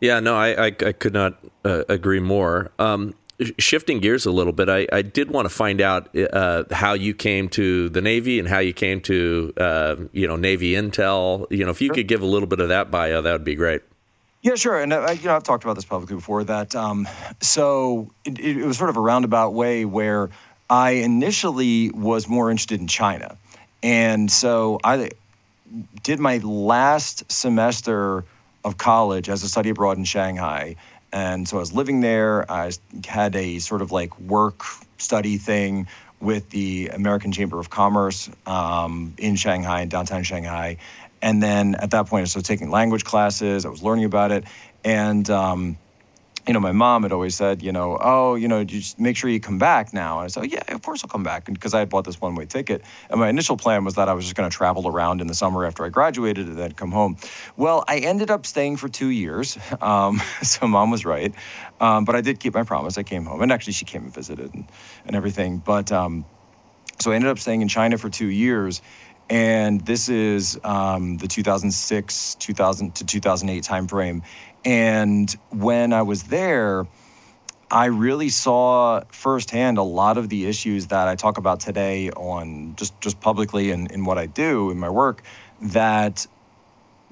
Yeah, 0.00 0.20
no, 0.20 0.34
I, 0.34 0.66
I, 0.66 0.66
I 0.66 0.92
could 0.92 1.12
not 1.12 1.44
uh, 1.64 1.84
agree 1.88 2.20
more. 2.20 2.72
Um, 2.78 3.14
shifting 3.58 4.00
gears 4.00 4.26
a 4.26 4.30
little 4.30 4.52
bit, 4.52 4.68
I, 4.68 4.86
I 4.92 5.02
did 5.02 5.30
want 5.30 5.46
to 5.46 5.54
find 5.54 5.80
out 5.80 6.16
uh, 6.16 6.64
how 6.70 6.92
you 6.94 7.14
came 7.14 7.48
to 7.50 7.88
the 7.88 8.00
Navy 8.00 8.38
and 8.38 8.48
how 8.48 8.58
you 8.58 8.72
came 8.72 9.00
to 9.02 9.52
uh, 9.56 9.96
you 10.12 10.26
know 10.26 10.36
Navy 10.36 10.72
Intel. 10.72 11.46
You 11.50 11.64
know, 11.64 11.70
if 11.70 11.80
you 11.80 11.88
sure. 11.88 11.96
could 11.96 12.08
give 12.08 12.22
a 12.22 12.26
little 12.26 12.48
bit 12.48 12.60
of 12.60 12.68
that 12.68 12.90
bio, 12.90 13.22
that 13.22 13.32
would 13.32 13.44
be 13.44 13.54
great. 13.54 13.82
Yeah, 14.42 14.54
sure. 14.54 14.80
And 14.80 14.92
uh, 14.92 15.14
you 15.18 15.26
know, 15.26 15.36
I've 15.36 15.42
talked 15.42 15.64
about 15.64 15.74
this 15.74 15.84
publicly 15.84 16.16
before. 16.16 16.44
That 16.44 16.74
um, 16.74 17.08
so 17.40 18.10
it, 18.24 18.38
it 18.38 18.64
was 18.64 18.78
sort 18.78 18.90
of 18.90 18.96
a 18.96 19.00
roundabout 19.00 19.54
way 19.54 19.84
where 19.84 20.30
I 20.68 20.90
initially 20.92 21.90
was 21.90 22.28
more 22.28 22.50
interested 22.50 22.80
in 22.80 22.88
China, 22.88 23.36
and 23.82 24.30
so 24.30 24.80
I 24.84 25.10
did 26.02 26.20
my 26.20 26.38
last 26.38 27.30
semester 27.30 28.24
of 28.64 28.76
college 28.76 29.28
as 29.28 29.42
a 29.42 29.48
study 29.48 29.70
abroad 29.70 29.96
in 29.96 30.04
Shanghai 30.04 30.76
and 31.12 31.48
so 31.48 31.56
I 31.56 31.60
was 31.60 31.72
living 31.72 32.00
there. 32.00 32.50
I 32.50 32.70
had 33.06 33.36
a 33.36 33.58
sort 33.58 33.82
of 33.82 33.92
like 33.92 34.18
work 34.20 34.62
study 34.98 35.38
thing 35.38 35.88
with 36.20 36.50
the 36.50 36.88
American 36.88 37.32
Chamber 37.32 37.58
of 37.58 37.70
Commerce 37.70 38.28
um, 38.46 39.14
in 39.18 39.36
Shanghai, 39.36 39.82
in 39.82 39.88
downtown 39.88 40.22
Shanghai. 40.22 40.76
And 41.22 41.42
then 41.42 41.74
at 41.74 41.90
that 41.90 42.06
point, 42.06 42.22
I 42.22 42.24
started 42.26 42.46
taking 42.46 42.70
language 42.70 43.04
classes. 43.04 43.64
I 43.66 43.68
was 43.68 43.82
learning 43.82 44.04
about 44.04 44.30
it. 44.30 44.44
And 44.84 45.28
um, 45.30 45.78
you 46.50 46.54
know, 46.54 46.58
my 46.58 46.72
mom 46.72 47.04
had 47.04 47.12
always 47.12 47.36
said, 47.36 47.62
you 47.62 47.70
know, 47.70 47.96
oh, 48.00 48.34
you 48.34 48.48
know, 48.48 48.64
just 48.64 48.98
make 48.98 49.16
sure 49.16 49.30
you 49.30 49.38
come 49.38 49.58
back 49.58 49.92
now. 49.92 50.18
And 50.18 50.24
I 50.24 50.26
said, 50.26 50.50
yeah, 50.50 50.64
of 50.74 50.82
course 50.82 51.04
I'll 51.04 51.08
come 51.08 51.22
back, 51.22 51.44
because 51.44 51.74
I 51.74 51.78
had 51.78 51.88
bought 51.88 52.04
this 52.04 52.20
one-way 52.20 52.46
ticket. 52.46 52.82
And 53.08 53.20
my 53.20 53.28
initial 53.28 53.56
plan 53.56 53.84
was 53.84 53.94
that 53.94 54.08
I 54.08 54.14
was 54.14 54.24
just 54.24 54.34
going 54.34 54.50
to 54.50 54.56
travel 54.56 54.88
around 54.88 55.20
in 55.20 55.28
the 55.28 55.34
summer 55.34 55.64
after 55.64 55.84
I 55.84 55.90
graduated 55.90 56.48
and 56.48 56.58
then 56.58 56.72
come 56.72 56.90
home. 56.90 57.18
Well, 57.56 57.84
I 57.86 57.98
ended 57.98 58.32
up 58.32 58.46
staying 58.46 58.78
for 58.78 58.88
two 58.88 59.10
years, 59.10 59.56
um, 59.80 60.20
so 60.42 60.66
mom 60.66 60.90
was 60.90 61.04
right. 61.04 61.32
Um, 61.78 62.04
but 62.04 62.16
I 62.16 62.20
did 62.20 62.40
keep 62.40 62.54
my 62.54 62.64
promise. 62.64 62.98
I 62.98 63.04
came 63.04 63.26
home, 63.26 63.42
and 63.42 63.52
actually 63.52 63.74
she 63.74 63.84
came 63.84 64.02
and 64.02 64.12
visited 64.12 64.52
and, 64.52 64.68
and 65.06 65.14
everything. 65.14 65.58
But 65.58 65.92
um, 65.92 66.24
so 66.98 67.12
I 67.12 67.14
ended 67.14 67.30
up 67.30 67.38
staying 67.38 67.62
in 67.62 67.68
China 67.68 67.96
for 67.96 68.10
two 68.10 68.26
years. 68.26 68.82
and 69.30 69.80
this 69.82 70.08
is 70.08 70.58
um, 70.64 71.16
the 71.18 71.28
2006 71.28 72.34
2000 72.34 72.96
to 72.96 73.06
2008 73.06 73.62
timeframe. 73.62 74.22
And 74.64 75.30
when 75.50 75.92
I 75.92 76.02
was 76.02 76.24
there, 76.24 76.86
I 77.70 77.86
really 77.86 78.30
saw 78.30 79.02
firsthand 79.10 79.78
a 79.78 79.82
lot 79.82 80.18
of 80.18 80.28
the 80.28 80.46
issues 80.46 80.88
that 80.88 81.06
I 81.06 81.14
talk 81.14 81.38
about 81.38 81.60
today 81.60 82.10
on 82.10 82.74
just 82.76 83.00
just 83.00 83.20
publicly 83.20 83.70
and 83.70 83.90
in 83.92 84.04
what 84.04 84.18
I 84.18 84.26
do 84.26 84.70
in 84.70 84.78
my 84.78 84.90
work 84.90 85.22
that 85.62 86.26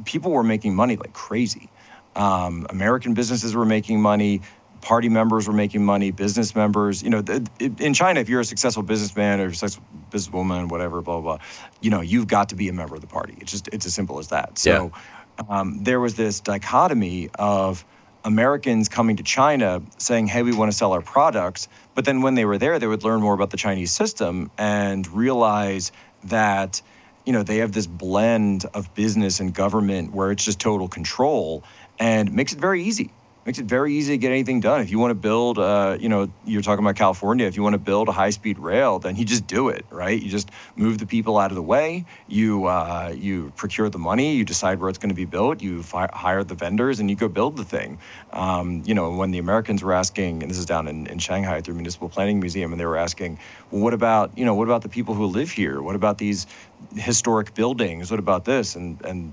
people 0.04 0.32
were 0.32 0.42
making 0.42 0.74
money 0.74 0.96
like 0.96 1.12
crazy. 1.12 1.68
Um, 2.16 2.66
American 2.70 3.14
businesses 3.14 3.54
were 3.54 3.64
making 3.64 4.00
money. 4.02 4.42
Party 4.80 5.08
members 5.08 5.46
were 5.46 5.54
making 5.54 5.84
money. 5.84 6.10
Business 6.10 6.54
members, 6.54 7.02
you 7.02 7.10
know, 7.10 7.20
the, 7.20 7.46
in 7.78 7.94
China, 7.94 8.20
if 8.20 8.28
you're 8.28 8.40
a 8.40 8.44
successful 8.44 8.82
businessman 8.82 9.40
or 9.40 9.52
successful 9.52 9.84
businesswoman, 10.10 10.68
whatever, 10.68 11.00
blah, 11.02 11.20
blah 11.20 11.36
blah, 11.36 11.44
you 11.80 11.90
know, 11.90 12.00
you've 12.00 12.26
got 12.26 12.48
to 12.48 12.56
be 12.56 12.68
a 12.68 12.72
member 12.72 12.94
of 12.94 13.00
the 13.00 13.06
party. 13.06 13.36
It's 13.40 13.52
just 13.52 13.68
it's 13.68 13.86
as 13.86 13.94
simple 13.94 14.18
as 14.18 14.28
that. 14.28 14.58
So 14.58 14.70
yeah. 14.70 15.00
Um, 15.48 15.84
there 15.84 16.00
was 16.00 16.14
this 16.14 16.40
dichotomy 16.40 17.30
of 17.38 17.84
Americans 18.24 18.88
coming 18.88 19.16
to 19.16 19.22
China 19.22 19.82
saying, 19.98 20.26
hey, 20.26 20.42
we 20.42 20.52
want 20.52 20.70
to 20.70 20.76
sell 20.76 20.92
our 20.92 21.00
products. 21.00 21.68
But 21.94 22.04
then 22.04 22.22
when 22.22 22.34
they 22.34 22.44
were 22.44 22.58
there, 22.58 22.78
they 22.78 22.86
would 22.86 23.04
learn 23.04 23.20
more 23.20 23.34
about 23.34 23.50
the 23.50 23.56
Chinese 23.56 23.92
system 23.92 24.50
and 24.58 25.06
realize 25.06 25.92
that 26.24 26.82
you 27.24 27.32
know 27.32 27.42
they 27.42 27.58
have 27.58 27.72
this 27.72 27.86
blend 27.86 28.64
of 28.74 28.94
business 28.94 29.40
and 29.40 29.54
government 29.54 30.12
where 30.14 30.32
it's 30.32 30.44
just 30.44 30.58
total 30.58 30.88
control 30.88 31.62
and 31.98 32.32
makes 32.32 32.52
it 32.52 32.58
very 32.58 32.84
easy 32.84 33.10
makes 33.48 33.58
it 33.58 33.64
very 33.64 33.94
easy 33.94 34.12
to 34.12 34.18
get 34.18 34.30
anything 34.30 34.60
done. 34.60 34.82
If 34.82 34.90
you 34.90 34.98
want 34.98 35.12
to 35.12 35.14
build, 35.14 35.58
uh, 35.58 35.96
you 35.98 36.10
know, 36.10 36.28
you're 36.44 36.60
talking 36.60 36.84
about 36.84 36.96
California. 36.96 37.46
If 37.46 37.56
you 37.56 37.62
want 37.62 37.72
to 37.72 37.78
build 37.78 38.10
a 38.10 38.12
high-speed 38.12 38.58
rail, 38.58 38.98
then 38.98 39.16
you 39.16 39.24
just 39.24 39.46
do 39.46 39.70
it, 39.70 39.86
right? 39.90 40.20
You 40.22 40.28
just 40.28 40.50
move 40.76 40.98
the 40.98 41.06
people 41.06 41.38
out 41.38 41.50
of 41.50 41.54
the 41.54 41.62
way. 41.62 42.04
You 42.26 42.66
uh, 42.66 43.14
you 43.16 43.50
procure 43.56 43.88
the 43.88 43.98
money. 43.98 44.34
You 44.34 44.44
decide 44.44 44.80
where 44.80 44.90
it's 44.90 44.98
going 44.98 45.08
to 45.08 45.14
be 45.14 45.24
built. 45.24 45.62
You 45.62 45.82
fi- 45.82 46.10
hire 46.12 46.44
the 46.44 46.56
vendors, 46.56 47.00
and 47.00 47.08
you 47.08 47.16
go 47.16 47.26
build 47.26 47.56
the 47.56 47.64
thing. 47.64 48.00
Um, 48.34 48.82
you 48.84 48.92
know, 48.92 49.16
when 49.16 49.30
the 49.30 49.38
Americans 49.38 49.82
were 49.82 49.94
asking, 49.94 50.42
and 50.42 50.50
this 50.50 50.58
is 50.58 50.66
down 50.66 50.86
in, 50.86 51.06
in 51.06 51.18
Shanghai 51.18 51.56
at 51.56 51.64
the 51.64 51.72
Municipal 51.72 52.10
Planning 52.10 52.40
Museum, 52.40 52.72
and 52.72 52.78
they 52.78 52.84
were 52.84 52.98
asking, 52.98 53.38
well, 53.70 53.80
what 53.80 53.94
about 53.94 54.36
you 54.36 54.44
know, 54.44 54.56
what 54.56 54.68
about 54.68 54.82
the 54.82 54.90
people 54.90 55.14
who 55.14 55.24
live 55.24 55.50
here? 55.50 55.80
What 55.80 55.94
about 55.94 56.18
these 56.18 56.46
historic 56.96 57.54
buildings? 57.54 58.10
What 58.10 58.20
about 58.20 58.44
this? 58.44 58.76
And 58.76 59.02
and 59.06 59.32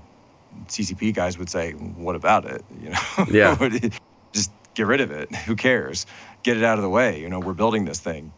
CCP 0.68 1.14
guys 1.14 1.38
would 1.38 1.50
say, 1.50 1.72
"What 1.72 2.16
about 2.16 2.44
it?" 2.44 2.64
You 2.80 2.90
know, 2.90 3.26
yeah, 3.30 3.56
just 4.36 4.52
get 4.74 4.86
rid 4.86 5.00
of 5.00 5.10
it. 5.10 5.34
Who 5.46 5.56
cares? 5.56 6.06
Get 6.42 6.56
it 6.56 6.62
out 6.62 6.78
of 6.78 6.82
the 6.82 6.88
way. 6.88 7.20
You 7.20 7.28
know, 7.28 7.40
we're 7.40 7.54
building 7.54 7.84
this 7.84 7.98
thing, 7.98 8.32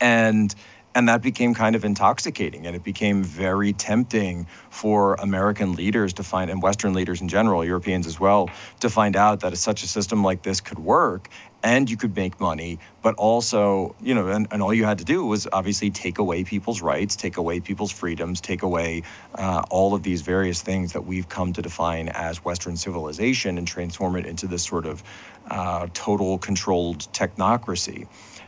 and 0.00 0.54
and 0.94 1.08
that 1.08 1.22
became 1.22 1.54
kind 1.54 1.76
of 1.76 1.84
intoxicating, 1.84 2.66
and 2.66 2.74
it 2.74 2.82
became 2.82 3.22
very 3.22 3.72
tempting 3.72 4.46
for 4.70 5.14
American 5.14 5.74
leaders 5.74 6.14
to 6.14 6.22
find, 6.22 6.50
and 6.50 6.62
Western 6.62 6.94
leaders 6.94 7.20
in 7.20 7.28
general, 7.28 7.64
Europeans 7.64 8.06
as 8.06 8.18
well, 8.18 8.50
to 8.80 8.88
find 8.88 9.14
out 9.14 9.40
that 9.40 9.56
such 9.58 9.82
a 9.82 9.86
system 9.86 10.24
like 10.24 10.42
this 10.42 10.60
could 10.60 10.78
work 10.78 11.28
and 11.62 11.90
you 11.90 11.96
could 11.96 12.14
make 12.14 12.38
money, 12.40 12.78
but 13.02 13.14
also, 13.16 13.94
you 14.00 14.14
know, 14.14 14.28
and, 14.28 14.46
and 14.50 14.62
all 14.62 14.72
you 14.72 14.84
had 14.84 14.98
to 14.98 15.04
do 15.04 15.24
was 15.24 15.48
obviously 15.52 15.90
take 15.90 16.18
away 16.18 16.44
people's 16.44 16.80
rights, 16.80 17.16
take 17.16 17.36
away 17.36 17.60
people's 17.60 17.90
freedoms, 17.90 18.40
take 18.40 18.62
away 18.62 19.02
uh, 19.34 19.62
all 19.70 19.94
of 19.94 20.02
these 20.02 20.22
various 20.22 20.62
things 20.62 20.92
that 20.92 21.04
we've 21.04 21.28
come 21.28 21.52
to 21.52 21.62
define 21.62 22.08
as 22.10 22.44
Western 22.44 22.76
civilization 22.76 23.58
and 23.58 23.66
transform 23.66 24.16
it 24.16 24.26
into 24.26 24.46
this 24.46 24.64
sort 24.64 24.86
of 24.86 25.02
uh, 25.50 25.88
total 25.94 26.38
controlled 26.38 27.00
technocracy. 27.12 28.06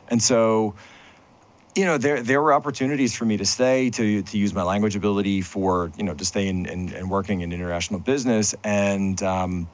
And 0.09 0.23
so, 0.23 0.77
you 1.75 1.85
know, 1.85 1.99
there 1.99 2.23
there 2.23 2.43
were 2.43 2.53
opportunities 2.53 3.17
for 3.17 3.25
me 3.25 3.37
to 3.37 3.45
stay, 3.45 3.91
to 3.91 4.23
to 4.23 4.39
use 4.39 4.55
my 4.55 4.63
language 4.63 4.97
ability 4.97 5.41
for, 5.41 5.91
you 5.97 6.05
know, 6.05 6.15
to 6.15 6.25
stay 6.25 6.49
in, 6.49 6.67
in, 6.67 6.93
in 6.93 7.09
working 7.09 7.41
in 7.43 7.53
international 7.53 8.01
business. 8.01 8.55
And 8.65 9.23
um, 9.23 9.69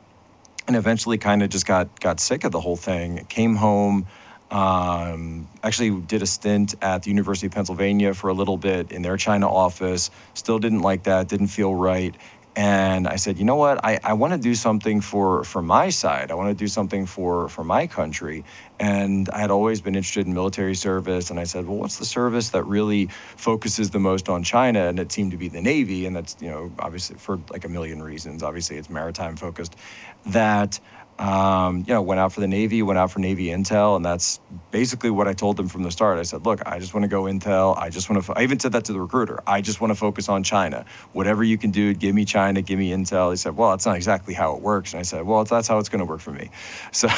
and 0.67 0.77
eventually 0.77 1.19
kind 1.19 1.43
of 1.43 1.51
just 1.51 1.67
got 1.67 2.01
got 2.01 2.21
sick 2.21 2.45
of 2.45 2.53
the 2.53 2.61
whole 2.61 2.77
thing. 2.77 3.25
Came 3.27 3.55
home, 3.57 4.07
um, 4.51 5.49
actually 5.63 5.91
did 6.01 6.23
a 6.23 6.27
stint 6.27 6.75
at 6.83 7.03
the 7.03 7.11
University 7.11 7.47
of 7.47 7.53
Pennsylvania 7.53 8.15
for 8.15 8.29
a 8.29 8.35
little 8.35 8.57
bit 8.57 8.93
in 8.93 9.03
their 9.03 9.17
China 9.17 9.53
office. 9.53 10.11
Still 10.35 10.59
didn't 10.59 10.81
like 10.81 11.05
that. 11.05 11.29
Didn't 11.29 11.49
feel 11.49 11.75
right. 11.75 12.17
And 12.57 13.07
I 13.07 13.17
said, 13.17 13.39
you 13.39 13.45
know 13.45 13.57
what? 13.57 13.85
I, 13.85 14.01
I 14.03 14.15
want 14.15 14.33
to 14.33 14.39
do 14.39 14.55
something 14.55 15.03
for, 15.03 15.45
for 15.45 15.61
my 15.61 15.91
side. 15.91 16.31
I 16.31 16.35
want 16.35 16.49
to 16.49 16.55
do 16.55 16.69
something 16.69 17.05
for, 17.05 17.51
for 17.51 17.63
my 17.63 17.87
country. 17.87 18.45
And 18.81 19.29
I 19.29 19.41
had 19.41 19.51
always 19.51 19.83
been 19.83 19.95
interested 19.95 20.27
in 20.27 20.33
military 20.33 20.75
service. 20.75 21.29
And 21.29 21.39
I 21.39 21.45
said, 21.45 21.67
well, 21.67 21.77
what's 21.77 21.99
the 21.99 22.07
service 22.07 22.51
that 22.51 22.65
really 22.65 23.09
focuses 23.37 23.91
the 23.91 23.99
most 23.99 24.31
on 24.31 24.43
China? 24.43 24.89
And 24.89 24.99
it 24.99 25.13
seemed 25.13 25.33
to 25.33 25.37
be 25.37 25.49
the 25.49 25.61
Navy. 25.61 26.07
And 26.07 26.17
that's, 26.17 26.35
you 26.41 26.49
know, 26.49 26.73
obviously 26.79 27.17
for 27.19 27.39
like 27.51 27.67
a 27.67 27.69
million 27.69 28.03
reasons. 28.03 28.43
Obviously, 28.43 28.79
it's 28.79 28.89
maritime 28.89 29.37
focused. 29.37 29.77
That 30.25 30.81
um, 31.19 31.85
you 31.87 31.95
know, 31.95 32.03
went 32.03 32.21
out 32.21 32.33
for 32.33 32.41
the 32.41 32.49
Navy, 32.49 32.83
went 32.83 32.99
out 32.99 33.11
for 33.11 33.21
Navy 33.21 33.47
intel, 33.47 33.97
and 33.97 34.05
that's 34.05 34.39
basically 34.71 35.11
what 35.11 35.27
I 35.27 35.33
told 35.33 35.57
them 35.57 35.69
from 35.69 35.83
the 35.83 35.91
start. 35.91 36.19
I 36.19 36.25
said, 36.25 36.45
look, 36.45 36.61
I 36.67 36.79
just 36.79 36.93
want 36.93 37.05
to 37.05 37.09
go 37.09 37.23
intel. 37.23 37.77
I 37.77 37.89
just 37.89 38.11
want 38.11 38.25
to. 38.25 38.33
I 38.35 38.43
even 38.43 38.59
said 38.59 38.73
that 38.73 38.85
to 38.87 38.93
the 38.93 39.01
recruiter. 39.01 39.41
I 39.47 39.63
just 39.63 39.81
want 39.81 39.93
to 39.93 39.95
focus 39.95 40.29
on 40.29 40.43
China. 40.43 40.85
Whatever 41.13 41.43
you 41.43 41.57
can 41.57 41.71
do, 41.71 41.95
give 41.95 42.15
me 42.15 42.27
China, 42.27 42.61
give 42.61 42.79
me 42.79 42.91
intel. 42.91 43.31
He 43.31 43.37
said, 43.37 43.57
well, 43.57 43.71
that's 43.71 43.87
not 43.87 43.97
exactly 43.97 44.35
how 44.35 44.57
it 44.57 44.63
works. 44.63 44.93
And 44.93 45.01
I 45.01 45.05
said, 45.05 45.25
well, 45.25 45.45
that's 45.45 45.69
how 45.69 45.79
it's 45.79 45.89
going 45.89 46.01
to 46.01 46.05
work 46.05 46.21
for 46.21 46.33
me. 46.33 46.51
So 46.93 47.09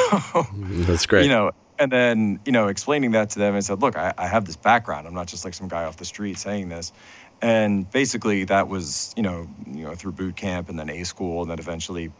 that's 0.54 1.06
great. 1.06 1.24
You 1.24 1.28
know, 1.28 1.52
and 1.78 1.92
then 1.92 2.40
you 2.44 2.52
know, 2.52 2.68
explaining 2.68 3.12
that 3.12 3.30
to 3.30 3.38
them, 3.38 3.54
I 3.54 3.60
said, 3.60 3.80
look, 3.80 3.96
I, 3.96 4.12
I 4.16 4.26
have 4.26 4.44
this 4.44 4.56
background. 4.56 5.06
I'm 5.06 5.14
not 5.14 5.28
just 5.28 5.44
like 5.44 5.54
some 5.54 5.68
guy 5.68 5.84
off 5.84 5.96
the 5.96 6.04
street 6.04 6.38
saying 6.38 6.68
this 6.68 6.92
and 7.40 7.88
basically 7.90 8.44
that 8.44 8.66
was 8.66 9.12
you 9.16 9.22
know 9.22 9.48
you 9.66 9.84
know 9.84 9.94
through 9.94 10.10
boot 10.10 10.34
camp 10.34 10.68
and 10.68 10.78
then 10.78 10.90
a 10.90 11.04
school 11.04 11.42
and 11.42 11.50
then 11.50 11.60
eventually 11.60 12.10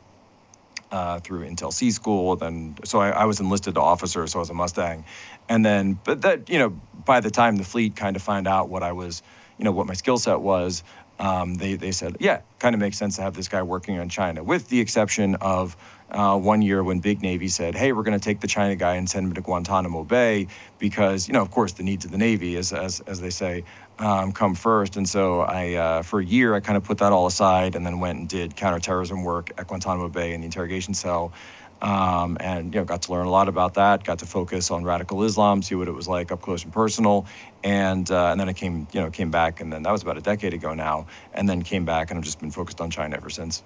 uh, 0.90 1.20
through 1.20 1.48
Intel 1.48 1.72
C 1.72 1.90
school. 1.90 2.37
Then, 2.37 2.77
so 2.85 3.01
I, 3.01 3.11
I, 3.11 3.24
was 3.24 3.40
enlisted 3.40 3.74
to 3.74 3.81
officer, 3.81 4.27
so 4.27 4.38
I 4.38 4.40
was 4.40 4.51
a 4.51 4.55
Mustang. 4.55 5.05
And 5.48 5.64
then, 5.64 5.98
but 6.03 6.22
that, 6.22 6.48
you 6.48 6.59
know, 6.59 6.70
by 7.05 7.20
the 7.20 7.31
time 7.31 7.57
the 7.57 7.64
fleet 7.64 7.96
kind 7.96 8.16
of 8.16 8.22
find 8.22 8.48
out 8.48 8.68
what 8.68 8.83
I 8.83 8.92
was, 8.92 9.22
you 9.59 9.64
know, 9.64 9.72
what 9.72 9.87
my 9.87 9.94
skill 9.94 10.18
set 10.18 10.40
was, 10.40 10.83
um, 11.18 11.55
they, 11.55 11.74
they 11.74 11.90
said, 11.90 12.18
yeah, 12.20 12.42
kind 12.59 12.74
of 12.74 12.81
makes 12.81 12.96
sense 12.96 13.16
to 13.16 13.22
have 13.22 13.35
this 13.35 13.48
guy 13.48 13.62
working 13.62 13.98
on 13.98 14.09
China, 14.09 14.44
with 14.44 14.68
the 14.68 14.81
exception 14.81 15.35
of 15.37 15.77
uh, 16.11 16.38
one 16.38 16.62
year 16.62 16.83
when 16.83 17.01
Big 17.01 17.22
Navy 17.22 17.48
said, 17.48 17.74
hey, 17.74 17.92
we're 17.92 18.05
going 18.05 18.18
to 18.18 18.24
take 18.24 18.40
the 18.40 18.46
China 18.46 18.77
guy 18.77 18.94
and 18.94 19.11
send 19.11 19.27
him 19.27 19.33
to 19.35 19.40
Guantanamo 19.40 20.05
Bay 20.05 20.46
because, 20.79 21.27
you 21.27 21.35
know, 21.35 21.42
of 21.42 21.51
course, 21.51 21.72
the 21.72 21.83
needs 21.83 22.05
of 22.05 22.12
the 22.12 22.18
Navy, 22.18 22.57
as, 22.57 22.72
as, 22.72 23.01
as 23.01 23.20
they 23.20 23.31
say, 23.31 23.64
um, 23.98 24.32
come 24.32 24.54
first. 24.54 24.96
And 24.96 25.08
so 25.08 25.40
I, 25.40 25.74
uh, 25.74 26.02
for 26.02 26.20
a 26.20 26.24
year, 26.24 26.54
I 26.54 26.61
kind 26.61 26.76
of 26.76 26.84
put 26.84 26.98
that 26.98 27.12
all 27.12 27.26
aside 27.26 27.74
and 27.74 27.84
then 27.84 28.00
went 28.00 28.18
and 28.18 28.28
did 28.28 28.56
counterterrorism 28.56 29.24
work 29.24 29.50
at 29.58 29.66
Guantanamo 29.66 30.08
Bay 30.08 30.34
in 30.34 30.40
the 30.40 30.46
interrogation 30.46 30.94
cell. 30.94 31.32
Um, 31.80 32.37
and 32.40 32.74
you 32.74 32.80
know, 32.80 32.84
got 32.84 33.02
to 33.02 33.12
learn 33.12 33.26
a 33.26 33.30
lot 33.30 33.48
about 33.48 33.74
that. 33.74 34.02
Got 34.02 34.18
to 34.18 34.26
focus 34.26 34.70
on 34.70 34.82
radical 34.82 35.22
Islam, 35.22 35.62
see 35.62 35.76
what 35.76 35.87
it 35.87 35.94
was 35.94 36.08
like 36.08 36.32
up 36.32 36.40
close 36.42 36.64
and 36.64 36.72
personal, 36.72 37.26
and 37.62 38.11
uh, 38.11 38.30
and 38.32 38.40
then 38.40 38.48
I 38.48 38.52
came, 38.52 38.88
you 38.90 39.00
know, 39.00 39.11
came 39.11 39.30
back, 39.30 39.61
and 39.61 39.72
then 39.72 39.84
that 39.84 39.92
was 39.92 40.02
about 40.02 40.18
a 40.18 40.20
decade 40.20 40.54
ago 40.54 40.74
now, 40.74 41.06
and 41.32 41.48
then 41.48 41.62
came 41.62 41.84
back, 41.84 42.11
and 42.11 42.18
I've 42.18 42.24
just 42.24 42.40
been 42.40 42.50
focused 42.50 42.80
on 42.80 42.90
China 42.90 43.16
ever 43.16 43.30
since. 43.30 43.62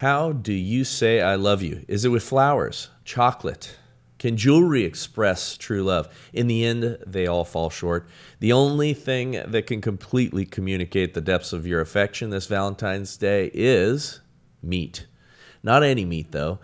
How 0.00 0.32
do 0.32 0.52
you 0.52 0.82
say 0.82 1.20
I 1.20 1.36
love 1.36 1.62
you? 1.62 1.84
Is 1.86 2.04
it 2.04 2.08
with 2.08 2.24
flowers, 2.24 2.90
chocolate? 3.04 3.76
Can 4.26 4.36
jewelry 4.36 4.82
express 4.82 5.56
true 5.56 5.84
love? 5.84 6.08
In 6.32 6.48
the 6.48 6.64
end, 6.64 6.98
they 7.06 7.28
all 7.28 7.44
fall 7.44 7.70
short. 7.70 8.08
The 8.40 8.52
only 8.52 8.92
thing 8.92 9.40
that 9.46 9.68
can 9.68 9.80
completely 9.80 10.44
communicate 10.44 11.14
the 11.14 11.20
depths 11.20 11.52
of 11.52 11.64
your 11.64 11.80
affection 11.80 12.30
this 12.30 12.48
Valentine's 12.48 13.16
Day 13.16 13.52
is 13.54 14.18
meat. 14.60 15.06
Not 15.62 15.84
any 15.84 16.04
meat, 16.04 16.32
though. 16.32 16.58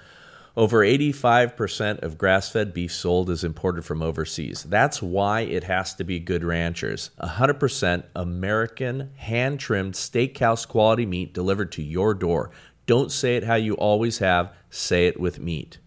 Over 0.56 0.80
85% 0.80 2.02
of 2.02 2.18
grass 2.18 2.50
fed 2.50 2.74
beef 2.74 2.92
sold 2.92 3.30
is 3.30 3.44
imported 3.44 3.84
from 3.84 4.02
overseas. 4.02 4.64
That's 4.64 5.00
why 5.00 5.42
it 5.42 5.62
has 5.62 5.94
to 5.94 6.02
be 6.02 6.18
Good 6.18 6.42
Ranchers. 6.42 7.10
100% 7.22 8.02
American, 8.16 9.12
hand 9.14 9.60
trimmed 9.60 9.94
steakhouse 9.94 10.66
quality 10.66 11.06
meat 11.06 11.32
delivered 11.32 11.70
to 11.70 11.82
your 11.84 12.12
door. 12.12 12.50
Don't 12.86 13.12
say 13.12 13.36
it 13.36 13.44
how 13.44 13.54
you 13.54 13.74
always 13.74 14.18
have, 14.18 14.52
say 14.68 15.06
it 15.06 15.20
with 15.20 15.38
meat. 15.38 15.78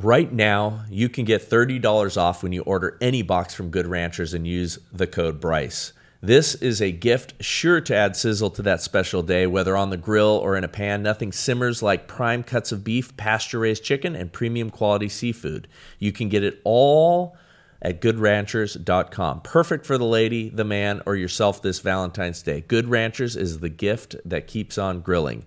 Right 0.00 0.32
now, 0.32 0.84
you 0.88 1.08
can 1.08 1.24
get 1.24 1.50
$30 1.50 2.16
off 2.16 2.44
when 2.44 2.52
you 2.52 2.62
order 2.62 2.96
any 3.00 3.22
box 3.22 3.52
from 3.52 3.70
Good 3.70 3.88
Ranchers 3.88 4.32
and 4.32 4.46
use 4.46 4.78
the 4.92 5.08
code 5.08 5.40
BRYCE. 5.40 5.92
This 6.20 6.54
is 6.54 6.80
a 6.80 6.92
gift 6.92 7.42
sure 7.42 7.80
to 7.80 7.96
add 7.96 8.14
sizzle 8.14 8.50
to 8.50 8.62
that 8.62 8.80
special 8.80 9.24
day, 9.24 9.48
whether 9.48 9.76
on 9.76 9.90
the 9.90 9.96
grill 9.96 10.40
or 10.40 10.56
in 10.56 10.62
a 10.62 10.68
pan. 10.68 11.02
Nothing 11.02 11.32
simmers 11.32 11.82
like 11.82 12.06
prime 12.06 12.44
cuts 12.44 12.70
of 12.70 12.84
beef, 12.84 13.16
pasture 13.16 13.58
raised 13.58 13.82
chicken, 13.82 14.14
and 14.14 14.32
premium 14.32 14.70
quality 14.70 15.08
seafood. 15.08 15.66
You 15.98 16.12
can 16.12 16.28
get 16.28 16.44
it 16.44 16.60
all 16.62 17.36
at 17.82 18.00
goodranchers.com. 18.00 19.40
Perfect 19.40 19.84
for 19.84 19.98
the 19.98 20.04
lady, 20.04 20.48
the 20.48 20.64
man, 20.64 21.02
or 21.06 21.16
yourself 21.16 21.60
this 21.60 21.80
Valentine's 21.80 22.42
Day. 22.42 22.60
Good 22.60 22.86
Ranchers 22.86 23.36
is 23.36 23.58
the 23.58 23.68
gift 23.68 24.14
that 24.24 24.46
keeps 24.46 24.78
on 24.78 25.00
grilling. 25.00 25.44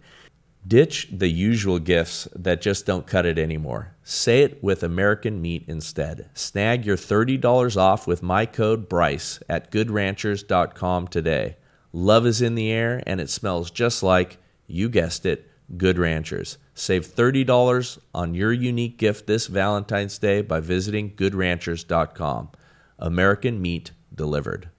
Ditch 0.68 1.08
the 1.12 1.28
usual 1.28 1.80
gifts 1.80 2.28
that 2.36 2.62
just 2.62 2.86
don't 2.86 3.08
cut 3.08 3.26
it 3.26 3.40
anymore. 3.40 3.96
Say 4.04 4.44
it 4.44 4.64
with 4.64 4.84
American 4.84 5.42
meat 5.42 5.64
instead. 5.68 6.30
Snag 6.36 6.86
your 6.86 6.98
$30 6.98 7.78
off 7.78 8.06
with 8.06 8.22
my 8.22 8.46
code 8.46 8.88
BRYCE 8.88 9.42
at 9.50 9.72
goodranchers.com 9.72 11.08
today. 11.08 11.58
Love 11.92 12.28
is 12.28 12.42
in 12.42 12.56
the 12.56 12.72
air 12.72 13.02
and 13.08 13.20
it 13.20 13.30
smells 13.30 13.72
just 13.72 14.04
like, 14.04 14.38
you 14.68 14.88
guessed 14.88 15.26
it, 15.26 15.50
Good 15.78 15.98
Ranchers. 15.98 16.58
Save 16.76 17.08
$30 17.08 18.00
on 18.14 18.36
your 18.36 18.54
unique 18.54 18.98
gift 18.98 19.26
this 19.26 19.48
Valentine's 19.48 20.18
Day 20.18 20.42
by 20.42 20.60
visiting 20.60 21.16
goodranchers.com. 21.16 22.50
American 23.00 23.62
meat 23.62 23.92
delivered. 24.14 24.70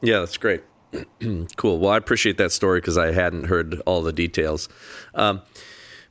Yeah, 0.00 0.20
that's 0.20 0.36
great. 0.36 0.62
cool. 1.56 1.78
Well, 1.78 1.90
I 1.90 1.96
appreciate 1.96 2.38
that 2.38 2.52
story 2.52 2.80
because 2.80 2.98
I 2.98 3.12
hadn't 3.12 3.44
heard 3.44 3.80
all 3.86 4.02
the 4.02 4.12
details. 4.12 4.68
Um, 5.14 5.42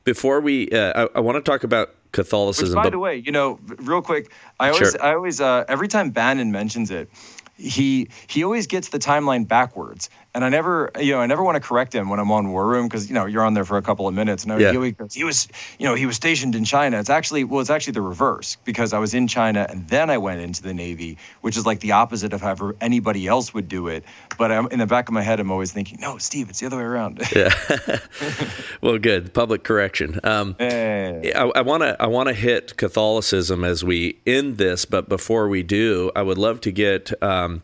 before 0.04 0.40
we, 0.40 0.70
uh, 0.70 1.08
I, 1.14 1.18
I 1.18 1.20
want 1.20 1.42
to 1.44 1.50
talk 1.50 1.64
about 1.64 1.94
Catholicism. 2.12 2.76
Which, 2.76 2.84
by 2.84 2.90
the 2.90 2.98
way, 2.98 3.16
you 3.16 3.32
know, 3.32 3.58
real 3.78 4.02
quick, 4.02 4.32
I 4.58 4.70
always, 4.70 4.90
sure. 4.90 5.02
I 5.02 5.14
always, 5.14 5.40
uh, 5.40 5.64
every 5.68 5.88
time 5.88 6.10
Bannon 6.10 6.50
mentions 6.52 6.90
it, 6.90 7.10
he 7.56 8.08
he 8.26 8.42
always 8.44 8.66
gets 8.66 8.88
the 8.88 8.98
timeline 8.98 9.46
backwards 9.46 10.10
and 10.34 10.44
I 10.44 10.48
never, 10.48 10.90
you 10.98 11.12
know, 11.12 11.20
I 11.20 11.26
never 11.26 11.42
want 11.42 11.56
to 11.56 11.60
correct 11.60 11.94
him 11.94 12.08
when 12.08 12.18
I'm 12.18 12.30
on 12.30 12.50
War 12.50 12.66
Room 12.66 12.88
because 12.88 13.08
you 13.08 13.14
know 13.14 13.26
you're 13.26 13.44
on 13.44 13.52
there 13.52 13.66
for 13.66 13.76
a 13.76 13.82
couple 13.82 14.08
of 14.08 14.14
minutes, 14.14 14.44
and 14.44 14.60
yeah. 14.60 14.72
he, 14.72 14.94
he 15.12 15.24
was, 15.24 15.46
you 15.78 15.86
know, 15.86 15.94
he 15.94 16.06
was 16.06 16.16
stationed 16.16 16.54
in 16.54 16.64
China. 16.64 16.98
It's 16.98 17.10
actually, 17.10 17.44
well, 17.44 17.60
it's 17.60 17.68
actually 17.68 17.92
the 17.92 18.00
reverse 18.02 18.56
because 18.64 18.94
I 18.94 18.98
was 18.98 19.12
in 19.12 19.28
China 19.28 19.66
and 19.68 19.86
then 19.88 20.08
I 20.08 20.18
went 20.18 20.40
into 20.40 20.62
the 20.62 20.72
Navy, 20.72 21.18
which 21.42 21.56
is 21.56 21.66
like 21.66 21.80
the 21.80 21.92
opposite 21.92 22.32
of 22.32 22.40
how 22.40 22.72
anybody 22.80 23.26
else 23.26 23.52
would 23.52 23.68
do 23.68 23.88
it. 23.88 24.04
But 24.38 24.50
I'm, 24.50 24.68
in 24.68 24.78
the 24.78 24.86
back 24.86 25.08
of 25.08 25.14
my 25.14 25.22
head, 25.22 25.38
I'm 25.38 25.50
always 25.50 25.72
thinking, 25.72 25.98
no, 26.00 26.16
Steve, 26.16 26.48
it's 26.48 26.60
the 26.60 26.66
other 26.66 26.78
way 26.78 26.84
around. 26.84 27.20
yeah. 27.36 27.52
well, 28.80 28.98
good 28.98 29.34
public 29.34 29.64
correction. 29.64 30.18
Um. 30.24 30.56
I 30.58 31.62
want 31.62 31.82
to 31.82 32.02
I 32.02 32.06
want 32.06 32.28
to 32.28 32.34
hit 32.34 32.76
Catholicism 32.76 33.64
as 33.64 33.84
we 33.84 34.20
end 34.26 34.56
this, 34.56 34.84
but 34.84 35.08
before 35.08 35.48
we 35.48 35.62
do, 35.62 36.10
I 36.16 36.22
would 36.22 36.38
love 36.38 36.60
to 36.62 36.72
get. 36.72 37.12
Um, 37.22 37.62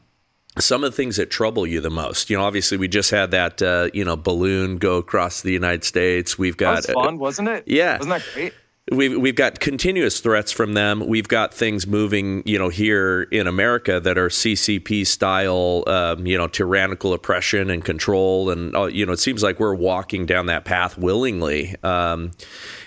some 0.60 0.84
of 0.84 0.90
the 0.92 0.96
things 0.96 1.16
that 1.16 1.30
trouble 1.30 1.66
you 1.66 1.80
the 1.80 1.90
most. 1.90 2.30
You 2.30 2.36
know, 2.36 2.44
obviously 2.44 2.78
we 2.78 2.88
just 2.88 3.10
had 3.10 3.30
that 3.30 3.62
uh, 3.62 3.88
you 3.92 4.04
know 4.04 4.16
balloon 4.16 4.78
go 4.78 4.96
across 4.96 5.42
the 5.42 5.52
United 5.52 5.84
States. 5.84 6.38
We've 6.38 6.56
got 6.56 6.82
that 6.82 6.94
was 6.94 7.04
fun, 7.04 7.14
uh, 7.14 7.18
wasn't 7.18 7.48
it? 7.48 7.64
Yeah, 7.66 7.98
wasn't 7.98 8.22
that 8.22 8.24
great? 8.34 8.54
We've 8.90 9.20
we've 9.20 9.34
got 9.34 9.60
continuous 9.60 10.20
threats 10.20 10.50
from 10.50 10.72
them. 10.72 11.06
We've 11.06 11.28
got 11.28 11.52
things 11.52 11.86
moving, 11.86 12.42
you 12.46 12.58
know, 12.58 12.68
here 12.68 13.22
in 13.22 13.46
America 13.46 14.00
that 14.00 14.16
are 14.16 14.28
CCP 14.28 15.06
style, 15.06 15.84
um, 15.86 16.26
you 16.26 16.38
know, 16.38 16.48
tyrannical 16.48 17.12
oppression 17.12 17.70
and 17.70 17.84
control, 17.84 18.50
and 18.50 18.74
uh, 18.74 18.84
you 18.84 19.04
know, 19.04 19.12
it 19.12 19.18
seems 19.18 19.42
like 19.42 19.60
we're 19.60 19.74
walking 19.74 20.24
down 20.26 20.46
that 20.46 20.64
path 20.64 20.96
willingly. 20.96 21.76
Um, 21.82 22.30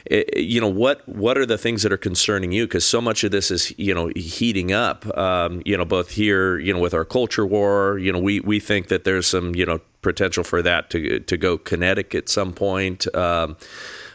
it, 0.06 0.38
you 0.38 0.60
know, 0.60 0.70
what 0.70 1.08
what 1.08 1.38
are 1.38 1.45
the 1.45 1.58
things 1.58 1.84
that 1.84 1.93
are 1.93 1.97
concerning 1.97 2.52
you? 2.52 2.66
Because 2.66 2.86
so 2.86 2.99
much 2.99 3.24
of 3.24 3.32
this 3.32 3.52
is, 3.52 3.78
you 3.78 3.93
know, 3.93 4.12
heating 4.16 4.72
up. 4.72 5.06
Um, 5.18 5.62
you 5.66 5.78
know, 5.78 5.86
both 5.86 6.12
here, 6.12 6.58
you 6.58 6.74
know, 6.74 6.80
with 6.80 6.93
our 6.93 7.06
culture 7.06 7.45
war. 7.45 7.99
You 7.99 8.12
know, 8.12 8.20
we 8.20 8.39
we 8.39 8.60
think 8.60 8.88
that 8.88 9.04
there's 9.04 9.28
some, 9.28 9.54
you 9.54 9.66
know, 9.66 9.80
potential 10.02 10.43
for 10.43 10.62
that 10.64 10.89
to 10.91 11.20
to 11.20 11.38
go 11.38 11.58
kinetic 11.58 12.16
at 12.16 12.28
some 12.28 12.54
point. 12.54 13.06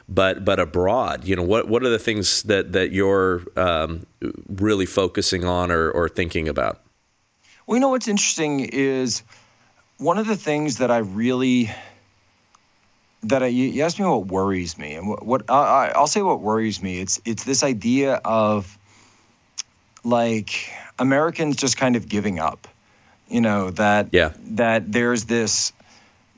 But 0.08 0.44
but 0.44 0.60
abroad, 0.60 1.24
you 1.24 1.34
know, 1.34 1.42
what 1.42 1.68
what 1.68 1.82
are 1.82 1.88
the 1.88 1.98
things 1.98 2.44
that 2.44 2.72
that 2.72 2.92
you're 2.92 3.42
um, 3.56 4.06
really 4.48 4.86
focusing 4.86 5.44
on 5.44 5.72
or, 5.72 5.90
or 5.90 6.08
thinking 6.08 6.48
about? 6.48 6.80
Well, 7.66 7.76
you 7.76 7.80
know 7.80 7.88
what's 7.88 8.06
interesting 8.06 8.60
is 8.60 9.24
one 9.98 10.18
of 10.18 10.28
the 10.28 10.36
things 10.36 10.78
that 10.78 10.92
I 10.92 10.98
really 10.98 11.70
that 13.24 13.42
I, 13.42 13.46
you 13.46 13.82
asked 13.82 13.98
me 13.98 14.06
what 14.06 14.26
worries 14.26 14.78
me, 14.78 14.94
and 14.94 15.08
what, 15.08 15.24
what 15.24 15.50
I, 15.50 15.92
I'll 15.94 16.06
say 16.06 16.22
what 16.22 16.40
worries 16.40 16.82
me. 16.82 17.00
It's 17.00 17.20
it's 17.24 17.44
this 17.44 17.64
idea 17.64 18.20
of 18.24 18.78
like 20.04 20.70
Americans 20.98 21.56
just 21.56 21.76
kind 21.76 21.96
of 21.96 22.08
giving 22.08 22.38
up. 22.38 22.68
You 23.28 23.40
know 23.40 23.70
that 23.70 24.10
yeah. 24.12 24.32
that 24.50 24.90
there's 24.92 25.24
this 25.24 25.72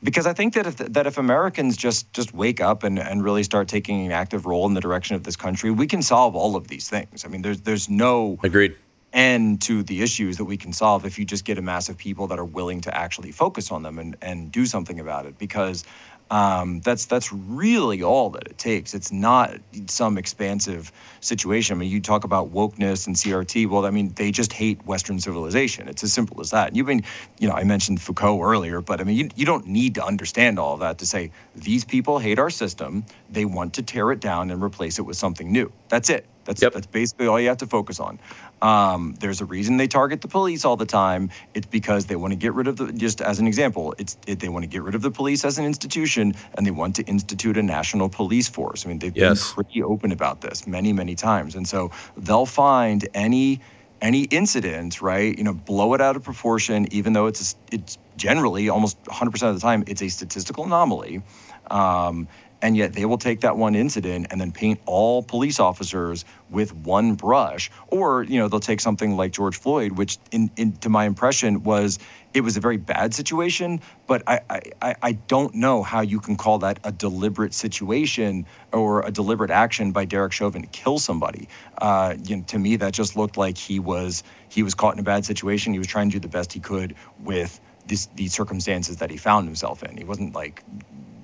because 0.03 0.27
I 0.27 0.33
think 0.33 0.55
that 0.55 0.67
if 0.67 0.77
that 0.77 1.07
if 1.07 1.19
Americans 1.19 1.77
just 1.77 2.13
just 2.13 2.33
wake 2.35 2.61
up 2.61 2.85
and, 2.85 2.99
and 2.99 3.23
really 3.23 3.43
start 3.43 3.69
taking 3.69 4.07
an 4.07 4.13
active 4.13 4.47
role 4.47 4.67
in 4.67 4.75
the 4.75 4.81
direction 4.81 5.17
of 5.17 5.25
this 5.25 5.37
country, 5.37 5.71
we 5.71 5.87
can 5.87 6.03
solve 6.03 6.37
all 6.37 6.57
of 6.57 6.69
these 6.69 6.89
things. 6.89 7.25
I 7.25 7.29
mean, 7.29 7.43
there's 7.43 7.61
there's 7.61 7.89
no 7.89 8.39
agreed 8.43 8.77
end 9.13 9.63
to 9.63 9.83
the 9.83 10.03
issues 10.03 10.37
that 10.37 10.45
we 10.45 10.57
can 10.57 10.73
solve 10.73 11.07
if 11.07 11.19
you 11.19 11.25
just 11.25 11.45
get 11.45 11.59
a 11.59 11.63
mass 11.63 11.89
of 11.89 11.97
people 11.97 12.27
that 12.27 12.39
are 12.39 12.45
willing 12.45 12.81
to 12.83 12.95
actually 12.97 13.33
focus 13.33 13.71
on 13.71 13.83
them 13.83 13.99
and, 13.99 14.17
and 14.21 14.53
do 14.53 14.67
something 14.67 15.01
about 15.01 15.27
it. 15.27 15.39
Because 15.39 15.85
um, 16.31 16.81
that's 16.81 17.07
that's 17.07 17.33
really 17.33 18.03
all 18.03 18.31
that 18.31 18.47
it 18.47 18.59
takes. 18.59 18.95
It's 18.95 19.11
not 19.11 19.57
some 19.87 20.19
expansive 20.19 20.93
situation. 21.21 21.77
I 21.77 21.81
mean, 21.81 21.91
you 21.91 22.01
talk 22.01 22.25
about 22.25 22.53
wokeness 22.53 23.07
and 23.07 23.17
CRT. 23.17 23.69
Well, 23.69 23.87
I 23.87 23.91
mean, 23.91 24.13
they 24.15 24.31
just 24.31 24.53
hate 24.53 24.85
Western 24.85 25.21
civilization. 25.21 25.89
It's 25.89 26.03
as 26.03 26.13
simple 26.13 26.41
as 26.41 26.51
that. 26.51 26.69
And 26.69 26.77
you've 26.77 26.87
been, 26.87 27.05
you 27.39 27.49
know, 27.49 27.55
I 27.55 27.65
mentioned 27.65 28.01
Foucault 28.01 28.43
earlier, 28.43 28.81
but 28.81 29.01
I 29.01 29.05
mean, 29.05 29.17
you, 29.17 29.29
you 29.37 29.47
don't 29.47 29.67
need 29.67 29.95
to 29.95 30.05
understand 30.05 30.59
all 30.59 30.75
of 30.75 30.81
that 30.81 30.99
to 30.99 31.07
say 31.07 31.31
these 31.57 31.85
people 31.85 32.19
hate 32.19 32.39
our 32.39 32.51
system. 32.51 33.05
They 33.31 33.45
want 33.45 33.75
to 33.75 33.83
tear 33.83 34.13
it 34.13 34.21
down 34.21 34.51
and 34.51 34.63
replace 34.63 34.99
it 34.99 35.03
with 35.03 35.17
something 35.17 35.51
new. 35.51 35.73
That's 35.89 36.11
it. 36.11 36.27
That's 36.49 36.63
yep. 36.63 36.73
that's 36.73 36.87
basically 36.87 37.27
all 37.27 37.39
you 37.39 37.49
have 37.49 37.59
to 37.59 37.67
focus 37.67 38.01
on. 38.01 38.19
Um, 38.63 39.15
there's 39.21 39.43
a 39.43 39.45
reason 39.45 39.77
they 39.77 39.87
target 39.87 40.23
the 40.23 40.29
police 40.29 40.65
all 40.65 40.77
the 40.77 40.87
time. 40.87 41.29
It's 41.53 41.67
because 41.67 42.07
they 42.07 42.17
want 42.17 42.33
to 42.33 42.37
get 42.37 42.55
rid 42.55 42.67
of 42.67 42.77
the. 42.79 42.91
Just 42.91 43.21
as 43.21 43.39
an 43.39 43.47
example, 43.47 43.95
it's 43.99 44.17
it, 44.27 44.41
they 44.41 44.49
want 44.49 44.63
to 44.63 44.67
get 44.67 44.83
rid 44.83 44.95
of 44.95 45.03
the 45.03 45.11
police 45.11 45.45
as 45.45 45.59
an 45.59 45.67
institution, 45.67 46.35
and 46.55 46.67
they 46.67 46.71
want 46.71 46.97
to 46.97 47.03
institute 47.05 47.59
a 47.59 47.63
national 47.63 48.09
police 48.09 48.49
force. 48.49 48.87
I 48.87 48.89
mean, 48.89 48.99
they've 48.99 49.15
yes. 49.15 49.53
been 49.53 49.63
pretty 49.63 49.83
open 49.83 50.11
about 50.11 50.41
this 50.41 50.67
many, 50.67 50.95
many 50.95 51.15
times, 51.15 51.55
and 51.55 51.69
so 51.69 51.91
they'll 52.17 52.47
find 52.47 53.07
any 53.13 53.61
any 54.01 54.23
incident, 54.23 55.03
right? 55.03 55.37
You 55.37 55.45
know, 55.45 55.53
blow 55.53 55.93
it 55.93 56.01
out 56.01 56.17
of 56.17 56.23
proportion, 56.23 56.91
even 56.93 57.13
though 57.13 57.27
it's 57.27 57.57
it's 57.71 57.99
generally 58.17 58.71
almost 58.71 59.03
100% 59.05 59.49
of 59.49 59.55
the 59.55 59.61
time 59.61 59.85
it's 59.87 60.03
a 60.03 60.09
statistical 60.09 60.65
anomaly. 60.65 61.23
Um, 61.71 62.27
and 62.63 62.77
yet 62.77 62.93
they 62.93 63.05
will 63.05 63.19
take 63.19 63.41
that 63.41 63.57
one 63.57 63.75
incident 63.75 64.27
and 64.31 64.41
then 64.41 64.53
paint 64.53 64.81
all 64.87 65.23
police 65.23 65.61
officers 65.61 66.25
with 66.51 66.75
one 66.75 67.15
brush. 67.15 67.71
Or 67.89 68.23
you 68.23 68.39
know 68.39 68.49
they'll 68.49 68.61
take 68.61 68.81
something 68.81 69.17
like 69.17 69.33
george 69.33 69.59
floyd 69.59 69.93
which 69.93 70.19
in, 70.31 70.51
in 70.57 70.73
to 70.73 70.89
my 70.89 71.05
impression 71.05 71.63
was 71.63 71.99
it 72.35 72.43
was 72.43 72.57
a 72.57 72.61
very 72.61 72.77
bad 72.77 73.15
situation 73.15 73.81
but 74.07 74.23
I, 74.27 74.41
I 74.81 74.95
i 75.03 75.13
don't 75.13 75.55
know 75.55 75.83
how 75.83 76.03
you 76.03 76.21
can 76.21 76.37
call 76.37 76.59
that 76.59 76.79
a 76.85 76.93
deliberate 76.93 77.55
situation 77.55 78.47
or 78.73 79.07
a 79.07 79.11
deliberate 79.11 79.51
action 79.51 79.93
by 79.93 80.05
derek 80.05 80.33
chauvin 80.33 80.63
to 80.63 80.69
kill 80.69 80.99
somebody. 80.99 81.49
Uh, 81.77 82.15
you 82.25 82.37
know, 82.37 82.43
to 82.49 82.59
me 82.59 82.77
that 82.77 82.93
just 82.93 83.17
looked 83.17 83.37
like 83.37 83.59
he 83.59 83.79
was 83.79 84.23
he 84.49 84.63
was 84.63 84.75
caught 84.75 84.95
in 84.95 85.01
a 85.01 85.03
bad 85.03 85.25
situation. 85.25 85.73
He 85.73 85.79
was 85.79 85.89
trying 85.89 86.11
to 86.11 86.15
do 86.15 86.21
the 86.21 86.29
best 86.29 86.53
he 86.53 86.61
could 86.61 86.95
with 87.21 87.61
this, 87.87 88.07
these 88.15 88.33
circumstances 88.33 88.99
that 88.99 89.11
he 89.11 89.17
found 89.17 89.47
himself 89.47 89.83
in. 89.83 89.97
He 89.97 90.05
wasn't 90.05 90.35
like 90.35 90.63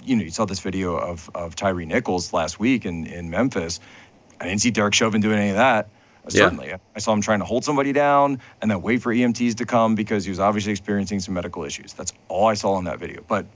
you 0.04 0.16
know, 0.16 0.22
you 0.22 0.30
saw 0.30 0.44
this 0.44 0.60
video 0.60 0.96
of 0.96 1.30
of 1.34 1.56
Tyre 1.56 1.84
Nichols 1.84 2.32
last 2.32 2.58
week 2.58 2.84
in 2.84 3.06
in 3.06 3.30
Memphis. 3.30 3.80
I 4.40 4.46
didn't 4.46 4.60
see 4.60 4.70
Derek 4.70 4.94
Chauvin 4.94 5.20
doing 5.20 5.38
any 5.38 5.50
of 5.50 5.56
that. 5.56 5.88
Certainly. 6.28 6.72
I 6.96 6.98
saw 7.00 7.12
him 7.12 7.20
trying 7.20 7.40
to 7.40 7.44
hold 7.44 7.64
somebody 7.64 7.92
down 7.92 8.40
and 8.62 8.70
then 8.70 8.80
wait 8.80 9.02
for 9.02 9.12
EMTs 9.12 9.56
to 9.56 9.66
come 9.66 9.94
because 9.94 10.24
he 10.24 10.30
was 10.30 10.40
obviously 10.40 10.72
experiencing 10.72 11.20
some 11.20 11.34
medical 11.34 11.64
issues. 11.64 11.92
That's 11.92 12.12
all 12.28 12.46
I 12.46 12.54
saw 12.54 12.78
in 12.78 12.84
that 12.84 12.98
video. 12.98 13.22
But 13.26 13.46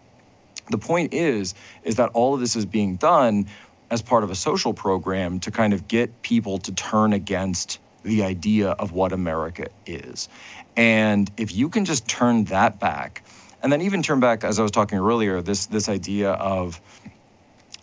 the 0.71 0.79
point 0.79 1.15
is, 1.15 1.55
is 1.83 1.97
that 1.97 2.11
all 2.11 2.35
of 2.35 2.41
this 2.41 2.57
is 2.57 2.67
being 2.67 2.97
done 2.97 3.47
as 3.91 4.03
part 4.03 4.23
of 4.23 4.31
a 4.31 4.35
social 4.35 4.75
program 4.75 5.41
to 5.41 5.51
kind 5.51 5.73
of 5.73 5.89
get 5.89 6.21
people 6.21 6.59
to 6.59 6.73
turn 6.73 7.15
against 7.15 7.79
the 8.03 8.23
idea 8.23 8.71
of 8.71 8.93
what 8.93 9.13
America 9.13 9.69
is. 9.87 10.29
And 10.77 11.31
if 11.37 11.55
you 11.55 11.71
can 11.71 11.85
just 11.85 12.07
turn 12.07 12.45
that 12.45 12.79
back 12.79 13.25
and 13.63 13.73
then 13.73 13.83
even 13.83 14.03
turn 14.03 14.21
back 14.21 14.45
as 14.45 14.59
I 14.59 14.63
was 14.63 14.71
talking 14.71 14.99
earlier, 14.99 15.43
this 15.43 15.67
this 15.67 15.89
idea 15.89 16.33
of 16.33 16.81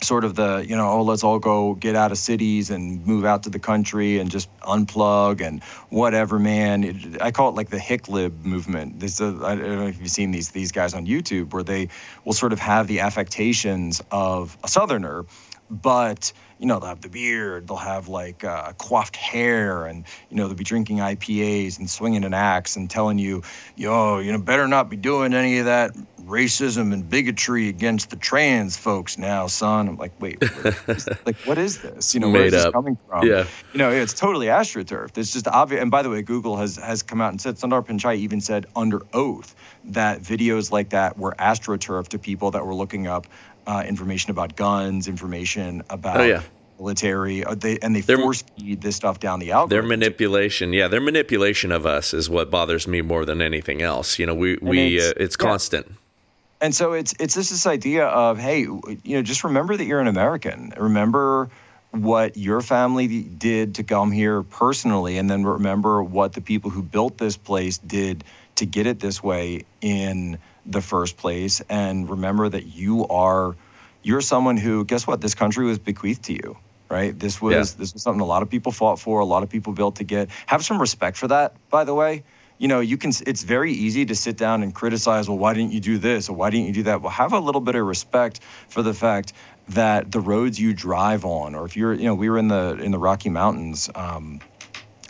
sort 0.02 0.24
of 0.24 0.34
the 0.34 0.64
you 0.66 0.76
know 0.76 0.88
oh 0.88 1.02
let's 1.02 1.24
all 1.24 1.38
go 1.38 1.74
get 1.74 1.96
out 1.96 2.12
of 2.12 2.18
cities 2.18 2.70
and 2.70 3.04
move 3.06 3.24
out 3.24 3.44
to 3.44 3.50
the 3.50 3.58
country 3.58 4.18
and 4.18 4.30
just 4.30 4.54
unplug 4.60 5.40
and 5.40 5.62
whatever 5.88 6.38
man. 6.38 6.84
It, 6.84 7.22
i 7.22 7.30
call 7.30 7.48
it 7.48 7.54
like 7.54 7.70
the 7.70 7.78
hicklib 7.78 8.44
movement. 8.44 9.00
This 9.00 9.20
uh, 9.20 9.38
i 9.42 9.54
don't 9.54 9.76
know 9.76 9.86
if 9.86 9.98
you've 9.98 10.10
seen 10.10 10.30
these 10.30 10.50
these 10.50 10.72
guys 10.72 10.94
on 10.94 11.06
youtube 11.06 11.52
where 11.52 11.62
they 11.62 11.88
will 12.24 12.34
sort 12.34 12.52
of 12.52 12.58
have 12.58 12.86
the 12.86 13.00
affectations 13.00 14.02
of 14.10 14.56
a 14.62 14.68
southerner 14.68 15.24
but 15.70 16.32
you 16.58 16.66
know 16.66 16.78
they'll 16.78 16.88
have 16.88 17.00
the 17.00 17.08
beard 17.08 17.68
they'll 17.68 17.76
have 17.76 18.08
like 18.08 18.44
uh, 18.44 18.72
coiffed 18.74 19.16
hair 19.16 19.86
and 19.86 20.04
you 20.30 20.36
know 20.36 20.46
they'll 20.46 20.56
be 20.56 20.64
drinking 20.64 20.98
ipas 20.98 21.78
and 21.78 21.88
swinging 21.88 22.24
an 22.24 22.34
axe 22.34 22.76
and 22.76 22.90
telling 22.90 23.18
you 23.18 23.42
yo 23.74 24.18
you 24.18 24.32
know 24.32 24.38
better 24.38 24.66
not 24.66 24.88
be 24.88 24.96
doing 24.96 25.34
any 25.34 25.58
of 25.58 25.66
that 25.66 25.92
racism 26.26 26.92
and 26.92 27.08
bigotry 27.08 27.68
against 27.68 28.10
the 28.10 28.16
trans 28.16 28.76
folks 28.76 29.16
now 29.16 29.46
son. 29.46 29.88
I'm 29.88 29.96
like 29.96 30.12
wait 30.20 30.42
like 31.26 31.36
what 31.44 31.58
is 31.58 31.80
this? 31.80 32.14
You 32.14 32.20
know 32.20 32.30
where's 32.30 32.52
this 32.52 32.66
coming 32.72 32.98
from? 33.06 33.26
Yeah. 33.26 33.46
You 33.72 33.78
know 33.78 33.90
it's 33.90 34.12
totally 34.12 34.46
astroturf. 34.46 35.16
It's 35.16 35.32
just 35.32 35.46
obvious 35.46 35.80
and 35.82 35.90
by 35.90 36.02
the 36.02 36.10
way 36.10 36.22
google 36.22 36.56
has 36.56 36.76
has 36.76 37.02
come 37.02 37.20
out 37.20 37.30
and 37.30 37.40
said 37.40 37.56
sundar 37.56 37.84
pichai 37.84 38.16
even 38.16 38.40
said 38.40 38.66
under 38.74 39.02
oath 39.12 39.54
that 39.84 40.20
videos 40.20 40.72
like 40.72 40.90
that 40.90 41.16
were 41.16 41.34
astroturf 41.38 42.08
to 42.08 42.18
people 42.18 42.50
that 42.52 42.66
were 42.66 42.74
looking 42.74 43.06
up 43.06 43.26
uh, 43.66 43.84
information 43.86 44.30
about 44.30 44.56
guns, 44.56 45.08
information 45.08 45.82
about 45.90 46.20
oh, 46.20 46.24
yeah. 46.24 46.42
military. 46.78 47.44
Uh, 47.44 47.54
they, 47.54 47.78
and 47.78 47.94
they 47.94 48.00
they're, 48.00 48.18
force 48.18 48.42
feed 48.58 48.80
this 48.80 48.96
stuff 48.96 49.20
down 49.20 49.40
the 49.40 49.52
algorithm. 49.52 49.88
Their 49.88 49.98
manipulation, 49.98 50.72
yeah, 50.72 50.88
their 50.88 51.00
manipulation 51.00 51.72
of 51.72 51.86
us 51.86 52.14
is 52.14 52.30
what 52.30 52.50
bothers 52.50 52.86
me 52.86 53.02
more 53.02 53.24
than 53.24 53.42
anything 53.42 53.82
else. 53.82 54.18
You 54.18 54.26
know, 54.26 54.34
we 54.34 54.58
we 54.62 54.96
it's, 54.96 55.06
uh, 55.06 55.12
it's 55.16 55.36
yeah. 55.38 55.46
constant. 55.46 55.92
And 56.60 56.74
so 56.74 56.92
it's 56.92 57.14
it's 57.18 57.34
just 57.34 57.50
this 57.50 57.66
idea 57.66 58.06
of 58.06 58.38
hey, 58.38 58.60
you 58.60 58.98
know, 59.04 59.22
just 59.22 59.44
remember 59.44 59.76
that 59.76 59.84
you're 59.84 60.00
an 60.00 60.06
American. 60.06 60.72
Remember 60.76 61.50
what 61.90 62.36
your 62.36 62.60
family 62.60 63.22
did 63.22 63.76
to 63.76 63.82
come 63.82 64.10
here 64.10 64.42
personally, 64.42 65.18
and 65.18 65.28
then 65.28 65.44
remember 65.44 66.02
what 66.02 66.32
the 66.32 66.40
people 66.40 66.70
who 66.70 66.82
built 66.82 67.18
this 67.18 67.36
place 67.36 67.78
did 67.78 68.24
to 68.56 68.66
get 68.66 68.86
it 68.86 69.00
this 69.00 69.22
way 69.22 69.64
in 69.80 70.38
the 70.66 70.80
first 70.80 71.16
place. 71.16 71.62
And 71.68 72.08
remember 72.08 72.48
that 72.48 72.66
you 72.66 73.06
are 73.08 73.56
you're 74.02 74.20
someone 74.20 74.56
who 74.56 74.84
guess 74.84 75.06
what? 75.06 75.20
This 75.20 75.34
country 75.34 75.66
was 75.66 75.78
bequeathed 75.78 76.24
to 76.24 76.32
you 76.32 76.56
right? 76.88 77.18
This 77.18 77.40
was 77.40 77.52
yeah. 77.52 77.78
this 77.78 77.92
was 77.92 78.02
something 78.02 78.20
a 78.20 78.26
lot 78.26 78.42
of 78.42 78.50
people 78.50 78.72
fought 78.72 78.98
for 78.98 79.20
a 79.20 79.24
lot 79.24 79.42
of 79.42 79.48
people 79.48 79.72
built 79.72 79.96
to 79.96 80.04
get. 80.04 80.30
Have 80.46 80.64
some 80.64 80.80
respect 80.80 81.16
for 81.16 81.28
that 81.28 81.54
by 81.70 81.84
the 81.84 81.94
way. 81.94 82.24
You 82.58 82.68
know 82.68 82.80
you 82.80 82.96
can 82.96 83.12
it's 83.26 83.42
very 83.42 83.72
easy 83.72 84.06
to 84.06 84.14
sit 84.14 84.36
down 84.36 84.62
and 84.62 84.74
criticize 84.74 85.28
well 85.28 85.38
why 85.38 85.54
didn't 85.54 85.72
you 85.72 85.80
do 85.80 85.98
this? 85.98 86.28
Or 86.28 86.34
why 86.34 86.50
didn't 86.50 86.66
you 86.66 86.72
do 86.72 86.82
that? 86.84 87.02
Well 87.02 87.10
have 87.10 87.32
a 87.32 87.40
little 87.40 87.60
bit 87.60 87.74
of 87.74 87.84
respect 87.84 88.40
for 88.68 88.82
the 88.82 88.94
fact 88.94 89.32
that 89.70 90.10
the 90.12 90.20
roads 90.20 90.60
you 90.60 90.72
drive 90.72 91.24
on 91.24 91.54
or 91.54 91.64
if 91.64 91.76
you're 91.76 91.92
you 91.92 92.04
know 92.04 92.14
we 92.14 92.30
were 92.30 92.38
in 92.38 92.48
the 92.48 92.78
in 92.80 92.92
the 92.92 92.98
rocky 92.98 93.28
mountains 93.28 93.90
um, 93.94 94.40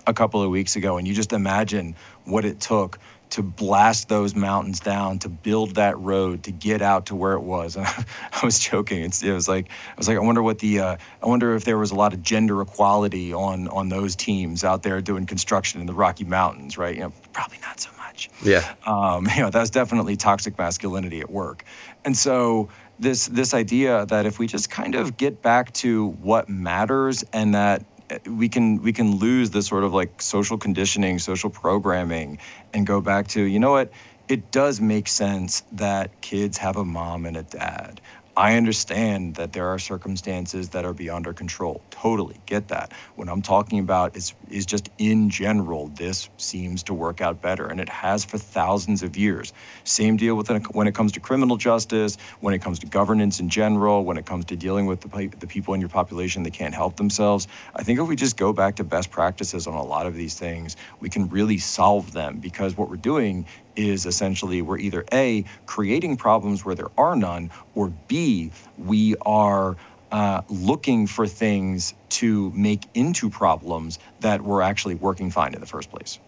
a 0.07 0.14
couple 0.14 0.42
of 0.42 0.50
weeks 0.50 0.76
ago 0.76 0.96
and 0.96 1.07
you 1.07 1.14
just 1.14 1.32
imagine 1.32 1.94
what 2.24 2.44
it 2.44 2.59
took 2.59 2.98
to 3.31 3.43
blast 3.43 4.09
those 4.09 4.35
mountains 4.35 4.81
down 4.81 5.18
to 5.20 5.29
build 5.29 5.74
that 5.74 5.99
road 5.99 6.45
to 6.45 6.53
get 6.53 6.81
out 6.81 7.07
to 7.07 7.16
where 7.16 7.33
it 7.33 7.43
was. 7.43 7.77
And 7.77 7.87
I 8.33 8.45
was 8.45 8.59
joking. 8.59 9.03
It's, 9.03 9.22
it 9.22 9.33
was 9.33 9.49
like 9.49 9.68
I 9.68 9.95
was 9.99 10.09
like 10.09 10.16
I 10.16 10.20
wonder 10.20 10.43
what 10.43 10.59
the 10.59 10.81
uh, 10.81 10.97
I 11.22 11.27
wonder 11.27 11.55
if 11.55 11.64
there 11.64 11.79
was 11.79 11.91
a 11.91 11.95
lot 11.95 12.12
of 12.12 12.22
gender 12.22 12.61
equality 12.61 13.33
on 13.33 13.68
on 13.68 13.89
those 13.89 14.16
teams 14.16 14.64
out 14.64 14.83
there 14.83 15.01
doing 15.01 15.27
construction 15.27 15.81
in 15.81 15.87
the 15.87 15.95
Rocky 15.95 16.24
Mountains, 16.24 16.79
right? 16.79 16.95
You 16.95 17.03
know, 17.03 17.12
probably 17.33 17.59
not 17.62 17.81
so 17.81 17.91
much. 17.99 18.31
Yeah. 18.45 18.74
Um, 18.87 19.29
you 19.37 19.43
know, 19.43 19.51
that's 19.51 19.70
definitely 19.70 20.16
toxic 20.16 20.59
masculinity 20.59 21.20
at 21.20 21.31
work. 21.31 21.64
And 22.05 22.16
so 22.16 22.68
this 22.99 23.27
this 23.27 23.55
idea 23.55 24.07
that 24.07 24.27
if 24.27 24.39
we 24.39 24.47
just 24.47 24.70
kind 24.70 24.95
of 24.95 25.16
get 25.16 25.43
back 25.43 25.72
to 25.74 26.07
what 26.07 26.49
matters 26.49 27.24
and 27.33 27.55
that 27.55 27.85
we 28.27 28.49
can 28.49 28.83
we 28.83 28.93
can 28.93 29.16
lose 29.16 29.51
this 29.51 29.66
sort 29.66 29.85
of 29.85 29.93
like 29.93 30.22
social 30.22 30.59
conditioning, 30.59 31.18
social 31.18 31.51
programming, 31.51 32.39
and 32.77 32.87
go 32.87 33.01
back 33.01 33.29
to 33.29 33.43
you 33.43 33.59
know 33.61 33.72
what 33.72 33.93
it 34.29 34.53
does 34.53 34.81
make 34.81 35.09
sense 35.09 35.62
that 35.72 36.20
kids 36.22 36.59
have 36.59 36.77
a 36.77 36.85
mom 36.85 37.27
and 37.27 37.37
a 37.37 37.45
dad. 37.45 38.01
I 38.37 38.57
understand 38.57 39.37
that 39.37 39.55
there 39.55 39.68
are 39.68 39.78
circumstances 39.78 40.70
that 40.70 40.84
are 40.84 40.95
beyond 40.95 41.28
our 41.28 41.34
control. 41.34 41.84
Totally 41.91 42.43
get 42.47 42.68
that. 42.68 42.93
What 43.14 43.30
I'm 43.30 43.43
talking 43.43 43.78
about 43.78 44.16
is 44.16 44.34
is 44.51 44.66
just 44.66 44.91
in 44.99 45.30
general, 45.30 45.89
this 45.89 46.30
seems 46.39 46.82
to 46.84 46.95
work 46.95 47.22
out 47.22 47.43
better, 47.43 47.68
and 47.68 47.80
it 47.80 47.89
has 47.89 48.26
for 48.26 48.39
thousands 48.39 49.05
of 49.05 49.16
years. 49.16 49.55
Same 49.84 50.18
deal 50.18 50.34
with 50.34 50.51
when 50.72 50.89
it 50.89 50.95
comes 50.97 51.12
to 51.12 51.20
criminal 51.20 51.59
justice, 51.59 52.18
when 52.41 52.55
it 52.55 52.61
comes 52.61 52.80
to 52.80 52.87
governance 52.87 53.41
in 53.41 53.51
general, 53.51 54.05
when 54.05 54.18
it 54.18 54.26
comes 54.26 54.47
to 54.47 54.57
dealing 54.57 54.87
with 54.87 55.03
the, 55.03 55.28
the 55.39 55.47
people 55.47 55.74
in 55.74 55.80
your 55.80 55.91
population 55.91 56.43
that 56.45 56.55
can't 56.55 56.74
help 56.74 56.97
themselves. 56.97 57.49
I 57.76 57.84
think 57.84 58.01
if 58.01 58.09
we 58.09 58.16
just 58.16 58.37
go 58.37 58.53
back 58.53 58.76
to 58.76 58.84
best 58.84 59.12
practices 59.12 59.68
on 59.68 59.74
a 59.74 59.84
lot 59.84 60.07
of 60.07 60.14
these 60.14 60.34
things, 60.37 60.76
we 61.01 61.11
can 61.11 61.28
really 61.28 61.59
solve 61.59 62.12
them 62.12 62.41
because 62.41 62.76
what 62.76 62.91
we're 62.91 62.97
doing 62.97 63.47
is 63.77 64.07
essentially 64.07 64.62
we're 64.62 64.79
either 64.79 65.05
A, 65.12 65.45
creating 65.66 66.16
problems 66.16 66.64
where 66.64 66.74
there 66.74 66.91
are 66.99 67.14
none, 67.14 67.51
or 67.74 67.89
B, 68.09 68.51
we 68.79 69.14
are 69.24 69.77
uh, 70.12 70.43
looking 70.49 71.07
for 71.07 71.27
things 71.27 71.95
to 72.09 72.51
make 72.53 72.85
into 72.95 73.29
problems 73.31 73.99
that 74.20 74.43
were 74.43 74.62
actually 74.62 74.95
working 74.95 75.31
fine 75.31 75.55
in 75.55 75.61
the 75.61 75.66
first 75.66 75.91
place. 75.91 76.18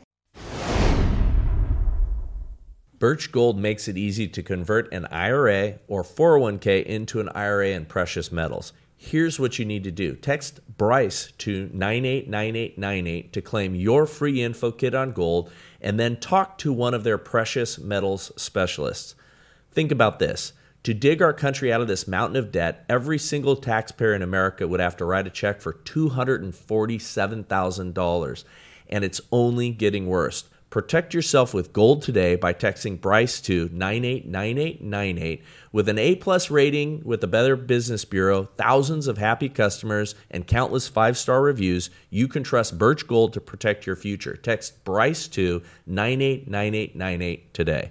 Birch 2.99 3.31
Gold 3.31 3.57
makes 3.57 3.87
it 3.87 3.97
easy 3.97 4.27
to 4.27 4.43
convert 4.43 4.93
an 4.93 5.07
IRA 5.07 5.79
or 5.87 6.03
401k 6.03 6.85
into 6.85 7.21
an 7.21 7.29
IRA 7.29 7.69
in 7.69 7.85
precious 7.85 8.33
metals. 8.33 8.73
Here's 9.01 9.39
what 9.39 9.61
you 9.61 9.65
need 9.65 9.85
to 9.85 9.93
do 9.93 10.17
text 10.17 10.59
Bryce 10.77 11.31
to 11.39 11.71
989898 11.73 13.33
to 13.33 13.41
claim 13.41 13.77
your 13.77 14.07
free 14.07 14.43
info 14.43 14.73
kit 14.73 14.93
on 14.93 15.13
gold 15.13 15.53
and 15.81 16.01
then 16.01 16.19
talk 16.19 16.59
to 16.59 16.73
one 16.73 16.95
of 16.95 17.05
their 17.05 17.17
precious 17.17 17.79
metals 17.79 18.33
specialists. 18.37 19.15
Think 19.71 19.93
about 19.93 20.19
this. 20.19 20.53
To 20.83 20.95
dig 20.95 21.23
our 21.23 21.33
country 21.33 21.73
out 21.73 21.81
of 21.81 21.87
this 21.87 22.09
mountain 22.09 22.35
of 22.37 22.51
debt, 22.51 22.85
every 22.89 23.19
single 23.19 23.55
taxpayer 23.55 24.15
in 24.15 24.23
America 24.23 24.67
would 24.67 24.81
have 24.81 24.97
to 24.97 25.05
write 25.05 25.29
a 25.29 25.31
check 25.31 25.61
for 25.61 25.75
$247,000. 25.75 28.45
And 28.89 29.05
it's 29.05 29.21
only 29.31 29.71
getting 29.71 30.09
worse. 30.09 30.43
Protect 30.71 31.15
yourself 31.15 31.55
with 31.55 31.73
gold 31.73 32.03
today 32.03 32.37
by 32.37 32.53
texting 32.53 33.01
Bryce 33.01 33.41
to 33.43 33.71
989898 33.73 35.43
with 35.73 35.89
an 35.89 35.99
A 35.99 36.15
plus 36.17 36.51
rating 36.51 37.03
with 37.05 37.23
the 37.23 37.27
Better 37.27 37.57
Business 37.57 38.05
Bureau, 38.05 38.51
thousands 38.59 39.07
of 39.07 39.17
happy 39.17 39.49
customers, 39.49 40.15
and 40.31 40.47
countless 40.47 40.87
five 40.87 41.17
star 41.17 41.41
reviews. 41.41 41.89
You 42.11 42.29
can 42.29 42.43
trust 42.43 42.77
Birch 42.77 43.07
Gold 43.07 43.33
to 43.33 43.41
protect 43.41 43.87
your 43.87 43.97
future. 43.97 44.37
Text 44.37 44.85
Bryce 44.85 45.27
to 45.29 45.63
989898 45.87 47.55
today. 47.55 47.91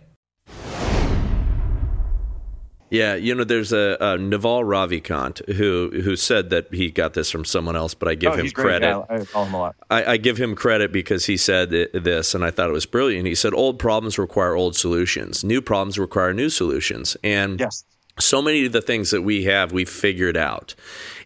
Yeah, 2.90 3.16
you 3.16 3.36
know, 3.36 3.44
there's 3.44 3.74
a, 3.74 3.98
a 4.00 4.18
Naval 4.18 4.64
Ravikant 4.64 5.54
who 5.56 5.92
who 5.94 6.16
said 6.16 6.50
that 6.52 6.74
he 6.74 6.90
got 6.90 7.14
this 7.14 7.30
from 7.30 7.44
someone 7.44 7.76
else, 7.76 7.94
but 7.94 8.08
I 8.08 8.16
give 8.16 8.34
oh, 8.34 8.36
him 8.36 8.50
credit. 8.52 9.06
I 9.10 9.26
call 9.26 9.46
him 9.46 9.54
a 9.54 9.60
lot. 9.60 9.76
I, 9.90 10.14
I, 10.14 10.18
give 10.18 10.38
him 10.38 10.56
credit 10.56 10.92
because 10.94 11.26
he 11.26 11.36
said 11.36 11.70
this, 11.70 12.34
and 12.34 12.46
I 12.46 12.52
thought 12.52 12.70
it 12.70 12.74
was 12.74 12.86
brilliant. 12.86 13.28
He 13.28 13.36
said, 13.36 13.54
"Old 13.54 13.78
problems 13.78 14.18
require 14.18 14.56
old 14.56 14.76
solutions. 14.76 15.44
New 15.44 15.62
problems 15.62 16.00
require 16.00 16.34
new 16.34 16.50
solutions." 16.50 17.18
And 17.24 17.60
yes. 17.60 17.84
So 18.20 18.42
many 18.42 18.66
of 18.66 18.72
the 18.72 18.82
things 18.82 19.12
that 19.12 19.22
we 19.22 19.44
have, 19.44 19.72
we've 19.72 19.88
figured 19.88 20.36
out, 20.36 20.74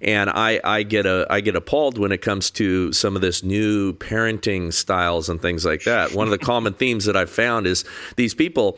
and 0.01 0.29
I, 0.29 0.59
I 0.61 0.83
get 0.83 1.05
a 1.05 1.25
I 1.29 1.39
get 1.39 1.55
appalled 1.55 1.97
when 1.97 2.11
it 2.11 2.21
comes 2.21 2.51
to 2.51 2.91
some 2.91 3.15
of 3.15 3.21
this 3.21 3.43
new 3.43 3.93
parenting 3.93 4.73
styles 4.73 5.29
and 5.29 5.41
things 5.41 5.63
like 5.63 5.83
that. 5.83 6.13
One 6.13 6.27
of 6.27 6.31
the 6.31 6.37
common 6.37 6.73
themes 6.73 7.05
that 7.05 7.15
I've 7.15 7.29
found 7.29 7.65
is 7.65 7.85
these 8.17 8.33
people 8.33 8.77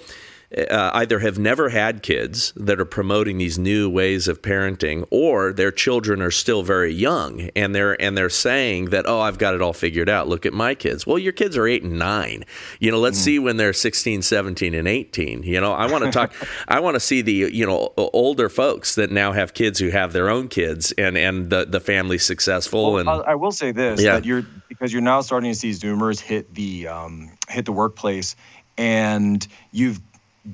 uh, 0.57 0.91
either 0.93 1.19
have 1.19 1.39
never 1.39 1.69
had 1.69 2.03
kids 2.03 2.53
that 2.55 2.79
are 2.79 2.85
promoting 2.85 3.37
these 3.37 3.57
new 3.57 3.89
ways 3.89 4.27
of 4.27 4.41
parenting 4.41 5.05
or 5.09 5.51
their 5.51 5.71
children 5.71 6.21
are 6.21 6.31
still 6.31 6.63
very 6.63 6.93
young 6.93 7.49
and 7.55 7.73
they're 7.73 7.99
and 8.01 8.17
they're 8.17 8.29
saying 8.29 8.85
that 8.85 9.07
oh 9.07 9.19
I've 9.19 9.37
got 9.37 9.55
it 9.55 9.61
all 9.61 9.73
figured 9.73 10.09
out 10.09 10.27
look 10.27 10.45
at 10.45 10.53
my 10.53 10.75
kids 10.75 11.07
well 11.07 11.17
your 11.17 11.33
kids 11.33 11.57
are 11.57 11.67
8 11.67 11.83
and 11.83 11.97
9 11.97 12.45
you 12.79 12.91
know 12.91 12.99
let's 12.99 13.19
mm. 13.19 13.23
see 13.23 13.39
when 13.39 13.57
they're 13.57 13.73
16 13.73 14.21
17 14.21 14.73
and 14.73 14.87
18 14.87 15.43
you 15.43 15.59
know 15.59 15.73
I 15.73 15.91
want 15.91 16.03
to 16.05 16.11
talk 16.11 16.33
I 16.67 16.79
want 16.79 16.95
to 16.95 16.99
see 16.99 17.21
the 17.21 17.33
you 17.33 17.65
know 17.65 17.93
older 17.97 18.49
folks 18.49 18.95
that 18.95 19.11
now 19.11 19.31
have 19.31 19.53
kids 19.53 19.79
who 19.79 19.89
have 19.89 20.13
their 20.13 20.29
own 20.29 20.47
kids 20.47 20.91
and 20.93 21.17
and 21.17 21.49
the 21.49 21.65
the 21.65 21.79
family 21.79 22.17
successful 22.17 22.93
well, 22.93 22.99
and 22.99 23.09
I 23.09 23.35
will 23.35 23.51
say 23.51 23.71
this 23.71 24.01
yeah. 24.01 24.13
that 24.13 24.25
you're 24.25 24.45
because 24.67 24.93
you're 24.93 25.01
now 25.01 25.21
starting 25.21 25.51
to 25.51 25.57
see 25.57 25.71
zoomers 25.71 26.19
hit 26.19 26.53
the 26.53 26.87
um, 26.87 27.31
hit 27.49 27.65
the 27.65 27.71
workplace 27.71 28.35
and 28.77 29.47
you've 29.71 30.01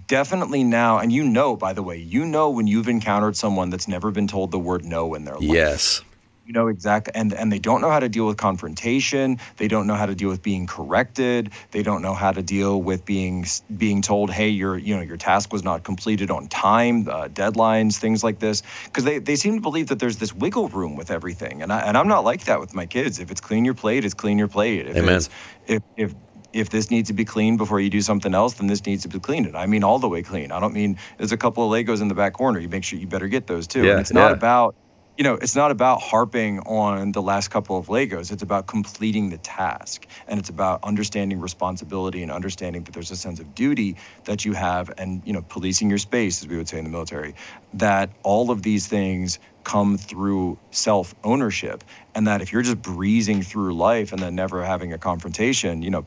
definitely 0.08 0.64
now, 0.64 1.00
and 1.00 1.12
you 1.12 1.24
know, 1.24 1.56
by 1.56 1.74
the 1.74 1.84
way, 1.84 1.98
you 1.98 2.26
know 2.26 2.50
when 2.50 2.68
you've 2.68 2.88
encountered 2.88 3.36
someone 3.36 3.70
that's 3.70 3.88
never 3.88 4.12
been 4.12 4.28
told 4.28 4.52
the 4.52 4.60
word 4.60 4.86
no 4.86 5.14
in 5.14 5.26
their 5.26 5.36
life. 5.36 5.44
Yes. 5.44 6.02
You 6.46 6.54
know 6.54 6.68
exactly, 6.68 7.14
and 7.14 7.32
and 7.32 7.52
they 7.52 7.60
don't 7.60 7.80
know 7.80 7.92
how 7.92 8.00
to 8.00 8.10
deal 8.10 8.26
with 8.26 8.38
confrontation. 8.38 9.38
They 9.58 9.68
don't 9.68 9.86
know 9.86 9.94
how 9.94 10.08
to 10.08 10.16
deal 10.16 10.30
with 10.30 10.42
being 10.42 10.66
corrected. 10.66 11.52
They 11.70 11.84
don't 11.84 12.02
know 12.02 12.16
how 12.16 12.32
to 12.32 12.42
deal 12.42 12.82
with 12.82 13.06
being 13.06 13.46
being 13.78 14.02
told, 14.02 14.32
"Hey, 14.32 14.50
your 14.50 14.76
you 14.76 14.96
know 14.96 15.04
your 15.04 15.18
task 15.18 15.54
was 15.54 15.64
not 15.64 15.84
completed 15.84 16.32
on 16.32 16.48
time." 16.48 17.08
Uh, 17.08 17.28
deadlines, 17.28 17.98
things 17.98 18.24
like 18.24 18.40
this, 18.40 18.64
because 18.86 19.04
they, 19.04 19.20
they 19.20 19.36
seem 19.36 19.58
to 19.58 19.62
believe 19.62 19.90
that 19.90 20.00
there's 20.00 20.18
this 20.18 20.34
wiggle 20.34 20.70
room 20.70 20.96
with 20.96 21.12
everything, 21.12 21.62
and 21.62 21.72
I 21.72 21.82
and 21.82 21.96
I'm 21.96 22.08
not 22.08 22.24
like 22.24 22.46
that 22.46 22.60
with 22.60 22.74
my 22.74 22.88
kids. 22.88 23.20
If 23.20 23.30
it's 23.30 23.42
clean 23.42 23.64
your 23.64 23.76
plate, 23.76 24.04
it's 24.04 24.16
clean 24.16 24.40
your 24.40 24.48
plate. 24.48 24.88
If 24.88 24.98
Amen. 24.98 25.18
It's, 25.18 25.30
if 25.68 25.84
if 25.98 26.16
if 26.54 26.70
this 26.70 26.90
needs 26.90 27.10
to 27.10 27.14
be 27.14 27.26
cleaned 27.26 27.58
before 27.58 27.80
you 27.80 27.90
do 27.90 28.02
something 28.02 28.34
else, 28.34 28.56
then 28.56 28.68
this 28.68 28.86
needs 28.86 29.04
to 29.04 29.10
be 29.10 29.20
cleaned. 29.20 29.46
And 29.48 29.58
I 29.58 29.66
mean 29.66 29.84
all 29.84 30.00
the 30.00 30.10
way 30.10 30.24
clean. 30.24 30.52
I 30.52 30.60
don't 30.60 30.74
mean 30.74 30.98
there's 31.18 31.32
a 31.32 31.38
couple 31.38 31.64
of 31.64 31.72
Legos 31.72 32.02
in 32.02 32.08
the 32.08 32.16
back 32.16 32.34
corner. 32.34 32.60
You 32.60 32.70
make 32.70 32.84
sure 32.84 33.00
you 33.00 33.08
better 33.08 33.28
get 33.28 33.48
those 33.48 33.68
too. 33.68 33.84
Yeah, 33.84 33.92
and 33.92 34.00
it's 34.02 34.12
not 34.12 34.30
yeah. 34.30 34.38
about 34.38 34.76
you 35.20 35.24
know, 35.24 35.34
it's 35.34 35.54
not 35.54 35.70
about 35.70 36.02
harping 36.02 36.60
on 36.60 37.12
the 37.12 37.22
last 37.22 37.50
couple 37.50 37.78
of 37.78 37.88
Legos. 37.88 38.32
It's 38.32 38.42
about 38.42 38.68
completing 38.68 39.30
the 39.30 39.38
task. 39.38 40.08
And 40.30 40.40
it's 40.40 40.48
about 40.48 40.82
understanding 40.82 41.42
responsibility 41.42 42.24
and 42.24 42.32
understanding 42.32 42.86
that 42.86 42.94
there's 42.94 43.12
a 43.12 43.18
sense 43.18 43.42
of 43.42 43.54
duty 43.54 43.98
that 44.24 44.46
you 44.46 44.54
have 44.54 44.90
and, 44.98 45.22
you 45.26 45.34
know, 45.34 45.42
policing 45.42 45.90
your 45.90 45.98
space, 45.98 46.42
as 46.42 46.48
we 46.48 46.56
would 46.56 46.70
say 46.70 46.78
in 46.78 46.86
the 46.86 46.90
military, 46.90 47.36
that 47.74 48.12
all 48.24 48.50
of 48.50 48.62
these 48.62 48.88
things 48.88 49.40
come 49.66 49.98
through 49.98 50.58
self 50.72 51.14
ownership. 51.26 51.84
And 52.16 52.28
that 52.28 52.42
if 52.42 52.54
you're 52.54 52.62
just 52.62 52.82
breezing 52.82 53.42
through 53.42 53.76
life 53.76 54.14
and 54.14 54.22
then 54.22 54.36
never 54.36 54.64
having 54.64 54.94
a 54.94 54.98
confrontation, 54.98 55.82
you 55.82 55.90
know, 55.90 56.06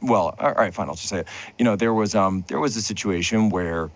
well, 0.00 0.34
all 0.38 0.52
right, 0.52 0.74
fine, 0.74 0.88
I'll 0.88 0.94
just 0.94 1.08
say 1.08 1.20
it. 1.20 1.28
You 1.58 1.64
know, 1.64 1.76
there 1.76 1.94
was 1.94 2.14
um 2.14 2.44
there 2.48 2.60
was 2.60 2.76
a 2.76 2.82
situation 2.82 3.50
where 3.50 3.90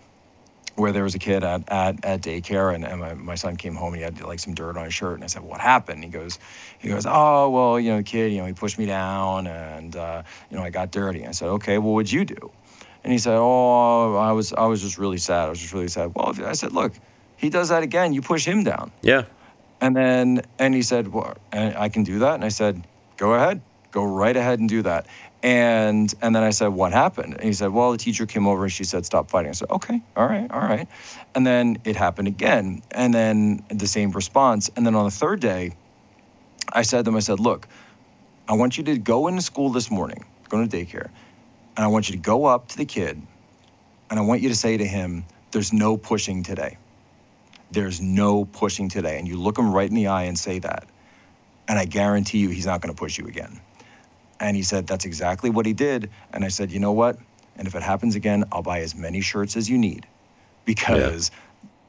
where 0.77 0.91
there 0.91 1.03
was 1.03 1.15
a 1.15 1.19
kid 1.19 1.43
at, 1.43 1.63
at, 1.69 2.05
at 2.05 2.21
daycare 2.21 2.73
and, 2.73 2.85
and 2.85 2.99
my, 2.99 3.13
my 3.15 3.35
son 3.35 3.55
came 3.55 3.73
home 3.73 3.93
and 3.93 3.97
he 3.97 4.03
had 4.03 4.21
like 4.21 4.39
some 4.39 4.53
dirt 4.53 4.77
on 4.77 4.85
his 4.85 4.93
shirt 4.93 5.15
and 5.15 5.23
I 5.23 5.27
said, 5.27 5.41
what 5.41 5.59
happened? 5.59 6.03
He 6.03 6.09
goes, 6.09 6.37
he 6.77 6.87
goes, 6.87 7.07
oh, 7.07 7.49
well, 7.49 7.79
you 7.79 7.89
know, 7.95 8.03
kid, 8.03 8.31
you 8.31 8.37
know, 8.37 8.45
he 8.45 8.53
pushed 8.53 8.77
me 8.77 8.85
down 8.85 9.47
and, 9.47 9.95
uh, 9.95 10.21
you 10.51 10.57
know, 10.57 10.63
I 10.63 10.69
got 10.69 10.91
dirty. 10.91 11.21
and 11.21 11.29
I 11.29 11.31
said, 11.31 11.47
okay, 11.47 11.79
well, 11.79 11.95
what'd 11.95 12.11
you 12.11 12.25
do? 12.25 12.51
And 13.03 13.11
he 13.11 13.17
said, 13.17 13.37
oh, 13.37 14.15
I 14.17 14.31
was, 14.33 14.53
I 14.53 14.65
was 14.65 14.81
just 14.81 14.99
really 14.99 15.17
sad. 15.17 15.47
I 15.47 15.49
was 15.49 15.59
just 15.59 15.73
really 15.73 15.87
sad. 15.87 16.11
Well, 16.13 16.35
I 16.45 16.53
said, 16.53 16.73
look, 16.73 16.93
he 17.37 17.49
does 17.49 17.69
that 17.69 17.81
again. 17.81 18.13
You 18.13 18.21
push 18.21 18.45
him 18.45 18.63
down. 18.63 18.91
Yeah. 19.01 19.23
And 19.81 19.95
then, 19.95 20.43
and 20.59 20.75
he 20.75 20.83
said, 20.83 21.07
well, 21.07 21.37
and 21.51 21.75
I 21.75 21.89
can 21.89 22.03
do 22.03 22.19
that. 22.19 22.35
And 22.35 22.45
I 22.45 22.49
said, 22.49 22.85
go 23.17 23.33
ahead, 23.33 23.61
go 23.97 24.03
right 24.03 24.37
ahead 24.37 24.59
and 24.59 24.69
do 24.69 24.83
that. 24.83 25.07
And 25.41 26.13
and 26.21 26.35
then 26.35 26.43
I 26.43 26.51
said, 26.51 26.67
"What 26.67 26.91
happened?" 26.93 27.33
And 27.35 27.43
he 27.43 27.53
said, 27.53 27.69
"Well, 27.71 27.91
the 27.91 27.97
teacher 27.97 28.25
came 28.25 28.45
over 28.47 28.63
and 28.63 28.71
she 28.71 28.83
said, 28.83 29.05
stop 29.05 29.29
fighting." 29.29 29.49
I 29.49 29.53
said, 29.53 29.71
"Okay, 29.71 30.01
all 30.15 30.27
right, 30.27 30.49
all 30.51 30.61
right." 30.61 30.87
And 31.33 31.45
then 31.45 31.77
it 31.83 31.95
happened 31.95 32.27
again, 32.27 32.81
and 32.91 33.13
then 33.13 33.63
the 33.69 33.87
same 33.87 34.11
response. 34.11 34.69
And 34.75 34.85
then 34.85 34.95
on 34.95 35.05
the 35.05 35.17
third 35.23 35.39
day, 35.39 35.71
I 36.71 36.83
said 36.83 36.99
to 36.99 37.03
them, 37.03 37.15
"I 37.15 37.21
said, 37.21 37.39
look, 37.39 37.67
I 38.47 38.53
want 38.53 38.77
you 38.77 38.83
to 38.85 38.97
go 38.97 39.27
into 39.27 39.41
school 39.41 39.69
this 39.69 39.89
morning, 39.89 40.25
go 40.49 40.65
to 40.65 40.67
daycare, 40.77 41.09
and 41.75 41.81
I 41.85 41.87
want 41.87 42.09
you 42.09 42.15
to 42.15 42.21
go 42.21 42.45
up 42.45 42.69
to 42.69 42.77
the 42.77 42.85
kid, 42.85 43.21
and 44.09 44.19
I 44.19 44.23
want 44.23 44.41
you 44.41 44.49
to 44.49 44.55
say 44.55 44.77
to 44.77 44.85
him, 44.85 45.25
"There's 45.51 45.73
no 45.73 45.97
pushing 45.97 46.43
today. 46.43 46.77
There's 47.71 47.99
no 48.01 48.45
pushing 48.45 48.89
today." 48.89 49.17
And 49.17 49.27
you 49.27 49.37
look 49.37 49.57
him 49.57 49.73
right 49.73 49.89
in 49.89 49.95
the 49.95 50.07
eye 50.07 50.23
and 50.23 50.37
say 50.37 50.59
that, 50.59 50.85
and 51.67 51.79
I 51.79 51.85
guarantee 51.85 52.39
you, 52.39 52.49
he's 52.49 52.65
not 52.65 52.81
going 52.81 52.93
to 52.93 52.99
push 52.99 53.17
you 53.17 53.27
again. 53.27 53.61
And 54.39 54.55
he 54.55 54.63
said, 54.63 54.87
That's 54.87 55.05
exactly 55.05 55.49
what 55.49 55.65
he 55.65 55.73
did. 55.73 56.09
And 56.33 56.43
I 56.43 56.49
said, 56.49 56.71
You 56.71 56.79
know 56.79 56.91
what? 56.91 57.17
And 57.57 57.67
if 57.67 57.75
it 57.75 57.81
happens 57.81 58.15
again, 58.15 58.45
I'll 58.51 58.61
buy 58.61 58.81
as 58.81 58.95
many 58.95 59.21
shirts 59.21 59.57
as 59.57 59.69
you 59.69 59.77
need 59.77 60.05
because 60.65 61.31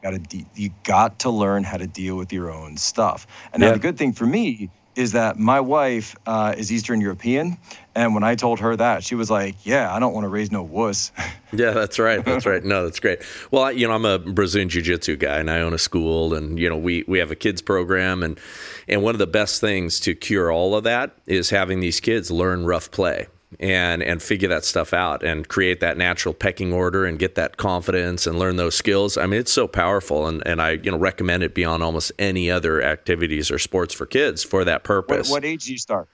yeah. 0.02 0.10
you, 0.10 0.18
gotta, 0.18 0.46
you 0.54 0.70
got 0.84 1.18
to 1.20 1.30
learn 1.30 1.62
how 1.62 1.76
to 1.76 1.86
deal 1.86 2.16
with 2.16 2.32
your 2.32 2.50
own 2.50 2.76
stuff. 2.76 3.26
And 3.52 3.62
yeah. 3.62 3.68
now 3.68 3.74
the 3.74 3.80
good 3.80 3.98
thing 3.98 4.12
for 4.12 4.26
me 4.26 4.70
is 4.98 5.12
that 5.12 5.38
my 5.38 5.60
wife 5.60 6.16
uh, 6.26 6.54
is 6.58 6.72
Eastern 6.72 7.00
European, 7.00 7.56
and 7.94 8.14
when 8.14 8.24
I 8.24 8.34
told 8.34 8.58
her 8.58 8.74
that, 8.74 9.04
she 9.04 9.14
was 9.14 9.30
like, 9.30 9.54
"Yeah, 9.64 9.94
I 9.94 10.00
don't 10.00 10.12
want 10.12 10.24
to 10.24 10.28
raise 10.28 10.50
no 10.50 10.64
wuss." 10.64 11.12
yeah, 11.52 11.70
that's 11.70 12.00
right. 12.00 12.24
That's 12.24 12.44
right. 12.44 12.64
No, 12.64 12.84
that's 12.84 12.98
great. 12.98 13.22
Well, 13.52 13.70
you 13.70 13.86
know, 13.86 13.94
I'm 13.94 14.04
a 14.04 14.18
Brazilian 14.18 14.68
jiu-jitsu 14.68 15.16
guy, 15.16 15.38
and 15.38 15.48
I 15.48 15.60
own 15.60 15.72
a 15.72 15.78
school, 15.78 16.34
and 16.34 16.58
you 16.58 16.68
know, 16.68 16.76
we 16.76 17.04
we 17.06 17.20
have 17.20 17.30
a 17.30 17.36
kids 17.36 17.62
program, 17.62 18.24
and 18.24 18.40
and 18.88 19.02
one 19.02 19.14
of 19.14 19.20
the 19.20 19.28
best 19.28 19.60
things 19.60 20.00
to 20.00 20.16
cure 20.16 20.50
all 20.50 20.74
of 20.74 20.82
that 20.82 21.12
is 21.26 21.50
having 21.50 21.78
these 21.78 22.00
kids 22.00 22.30
learn 22.30 22.66
rough 22.66 22.90
play 22.90 23.28
and 23.60 24.02
and 24.02 24.22
figure 24.22 24.48
that 24.48 24.64
stuff 24.64 24.92
out 24.92 25.22
and 25.22 25.48
create 25.48 25.80
that 25.80 25.96
natural 25.96 26.34
pecking 26.34 26.72
order 26.72 27.06
and 27.06 27.18
get 27.18 27.34
that 27.36 27.56
confidence 27.56 28.26
and 28.26 28.38
learn 28.38 28.56
those 28.56 28.74
skills. 28.74 29.16
I 29.16 29.26
mean, 29.26 29.40
it's 29.40 29.52
so 29.52 29.66
powerful, 29.66 30.26
and, 30.26 30.46
and 30.46 30.60
I 30.60 30.72
you 30.72 30.90
know 30.90 30.98
recommend 30.98 31.42
it 31.42 31.54
beyond 31.54 31.82
almost 31.82 32.12
any 32.18 32.50
other 32.50 32.82
activities 32.82 33.50
or 33.50 33.58
sports 33.58 33.94
for 33.94 34.04
kids 34.04 34.44
for 34.44 34.64
that 34.64 34.84
purpose. 34.84 35.30
What, 35.30 35.42
what 35.42 35.44
age 35.46 35.64
do 35.64 35.72
you 35.72 35.78
start? 35.78 36.08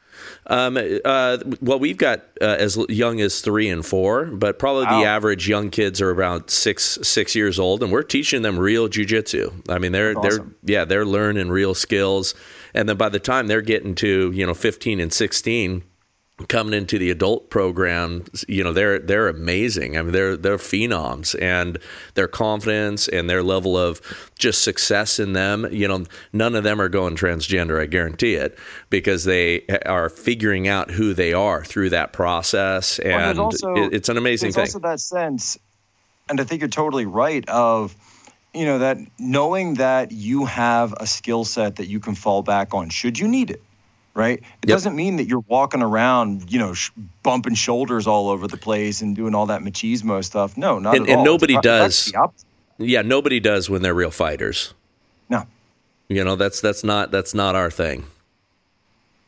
Um, 0.46 0.78
uh, 1.04 1.38
well, 1.60 1.80
we've 1.80 1.96
got 1.96 2.20
uh, 2.40 2.44
as 2.44 2.78
young 2.88 3.20
as 3.20 3.40
three 3.40 3.68
and 3.68 3.84
four, 3.84 4.26
but 4.26 4.60
probably 4.60 4.84
wow. 4.84 5.00
the 5.00 5.06
average 5.06 5.48
young 5.48 5.70
kids 5.70 6.00
are 6.00 6.10
around 6.10 6.50
six 6.50 7.00
six 7.02 7.34
years 7.34 7.58
old, 7.58 7.82
and 7.82 7.90
we're 7.90 8.02
teaching 8.04 8.42
them 8.42 8.58
real 8.58 8.88
jujitsu. 8.88 9.68
I 9.68 9.80
mean, 9.80 9.90
they're 9.90 10.14
That's 10.14 10.38
they're 10.38 10.46
yeah 10.64 10.84
they're 10.84 11.04
learning 11.04 11.48
real 11.48 11.74
skills, 11.74 12.36
and 12.74 12.88
then 12.88 12.96
by 12.96 13.08
the 13.08 13.18
time 13.18 13.48
they're 13.48 13.60
getting 13.60 13.96
to 13.96 14.30
you 14.32 14.46
know 14.46 14.54
fifteen 14.54 15.00
and 15.00 15.12
sixteen 15.12 15.82
coming 16.48 16.74
into 16.74 16.98
the 16.98 17.10
adult 17.10 17.48
program, 17.48 18.24
you 18.48 18.64
know, 18.64 18.72
they're 18.72 18.98
they're 18.98 19.28
amazing. 19.28 19.96
I 19.96 20.02
mean, 20.02 20.12
they're 20.12 20.36
they're 20.36 20.56
phenoms, 20.56 21.40
and 21.40 21.78
their 22.14 22.26
confidence 22.26 23.06
and 23.06 23.30
their 23.30 23.42
level 23.42 23.76
of 23.76 24.00
just 24.38 24.62
success 24.62 25.20
in 25.20 25.32
them. 25.32 25.66
You 25.70 25.86
know, 25.86 26.04
none 26.32 26.56
of 26.56 26.64
them 26.64 26.80
are 26.80 26.88
going 26.88 27.16
transgender. 27.16 27.80
I 27.80 27.86
guarantee 27.86 28.34
it 28.34 28.58
because 28.90 29.24
they 29.24 29.64
are 29.86 30.08
figuring 30.08 30.66
out 30.66 30.90
who 30.90 31.14
they 31.14 31.32
are 31.32 31.64
through 31.64 31.90
that 31.90 32.12
process, 32.12 32.98
and 32.98 33.38
well, 33.38 33.46
also, 33.46 33.74
it's 33.74 34.08
an 34.08 34.16
amazing 34.16 34.50
there's 34.50 34.72
thing. 34.72 34.80
Also, 34.80 34.88
that 34.88 35.00
sense, 35.00 35.56
and 36.28 36.40
I 36.40 36.44
think 36.44 36.60
you're 36.60 36.68
totally 36.68 37.06
right. 37.06 37.48
Of 37.48 37.94
you 38.52 38.64
know 38.64 38.80
that 38.80 38.98
knowing 39.20 39.74
that 39.74 40.10
you 40.10 40.46
have 40.46 40.94
a 40.98 41.06
skill 41.06 41.44
set 41.44 41.76
that 41.76 41.86
you 41.86 42.00
can 42.00 42.16
fall 42.16 42.42
back 42.42 42.74
on 42.74 42.88
should 42.88 43.18
you 43.18 43.28
need 43.28 43.50
it 43.50 43.62
right? 44.14 44.38
It 44.38 44.68
yep. 44.68 44.76
doesn't 44.76 44.96
mean 44.96 45.16
that 45.16 45.26
you're 45.26 45.44
walking 45.48 45.82
around, 45.82 46.50
you 46.50 46.58
know, 46.58 46.74
sh- 46.74 46.90
bumping 47.22 47.54
shoulders 47.54 48.06
all 48.06 48.28
over 48.30 48.46
the 48.46 48.56
place 48.56 49.02
and 49.02 49.14
doing 49.14 49.34
all 49.34 49.46
that 49.46 49.60
machismo 49.60 50.24
stuff. 50.24 50.56
No, 50.56 50.78
not 50.78 50.96
and, 50.96 51.06
at 51.06 51.10
and 51.10 51.18
all. 51.18 51.24
nobody 51.24 51.58
does. 51.60 52.12
Yeah, 52.78 53.02
nobody 53.02 53.40
does 53.40 53.68
when 53.68 53.82
they're 53.82 53.94
real 53.94 54.10
fighters. 54.10 54.74
No. 55.28 55.46
You 56.08 56.24
know, 56.24 56.36
that's 56.36 56.60
that's 56.60 56.84
not 56.84 57.10
that's 57.10 57.34
not 57.34 57.54
our 57.54 57.70
thing. 57.70 58.04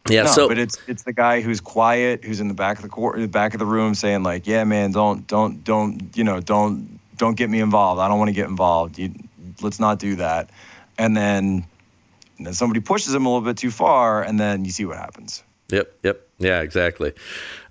Yeah, 0.09 0.23
no, 0.23 0.31
so 0.31 0.49
but 0.49 0.59
it's 0.59 0.79
it's 0.87 1.03
the 1.03 1.13
guy 1.13 1.41
who's 1.41 1.61
quiet, 1.61 2.25
who's 2.25 2.41
in 2.41 2.49
the 2.49 2.55
back 2.55 2.77
of 2.77 2.83
the 2.83 2.89
court, 2.89 3.19
the 3.19 3.27
back 3.27 3.55
of 3.55 3.59
the 3.59 3.67
room, 3.67 3.95
saying 3.95 4.23
like, 4.23 4.47
"Yeah, 4.47 4.63
man, 4.65 4.93
don't 4.93 5.27
don't 5.27 5.65
don't 5.65 6.17
you 6.17 6.23
know 6.23 6.41
don't 6.41 7.01
don't 7.17 7.37
get 7.37 7.51
me 7.51 7.61
involved. 7.61 8.01
I 8.01 8.07
don't 8.07 8.19
want 8.19 8.29
to 8.29 8.35
get 8.35 8.49
involved. 8.49 8.99
You, 8.99 9.13
let's 9.63 9.81
not 9.81 9.99
do 9.99 10.17
that." 10.17 10.51
And 10.99 11.17
then 11.17 11.67
and 12.39 12.47
then 12.47 12.55
somebody 12.55 12.81
pushes 12.81 13.15
him 13.15 13.27
a 13.27 13.29
little 13.29 13.45
bit 13.45 13.57
too 13.57 13.71
far, 13.71 14.23
and 14.23 14.39
then 14.39 14.65
you 14.65 14.71
see 14.71 14.85
what 14.85 14.97
happens. 14.97 15.43
Yep, 15.71 15.93
yep. 16.03 16.23
Yeah, 16.39 16.61
exactly. 16.61 17.13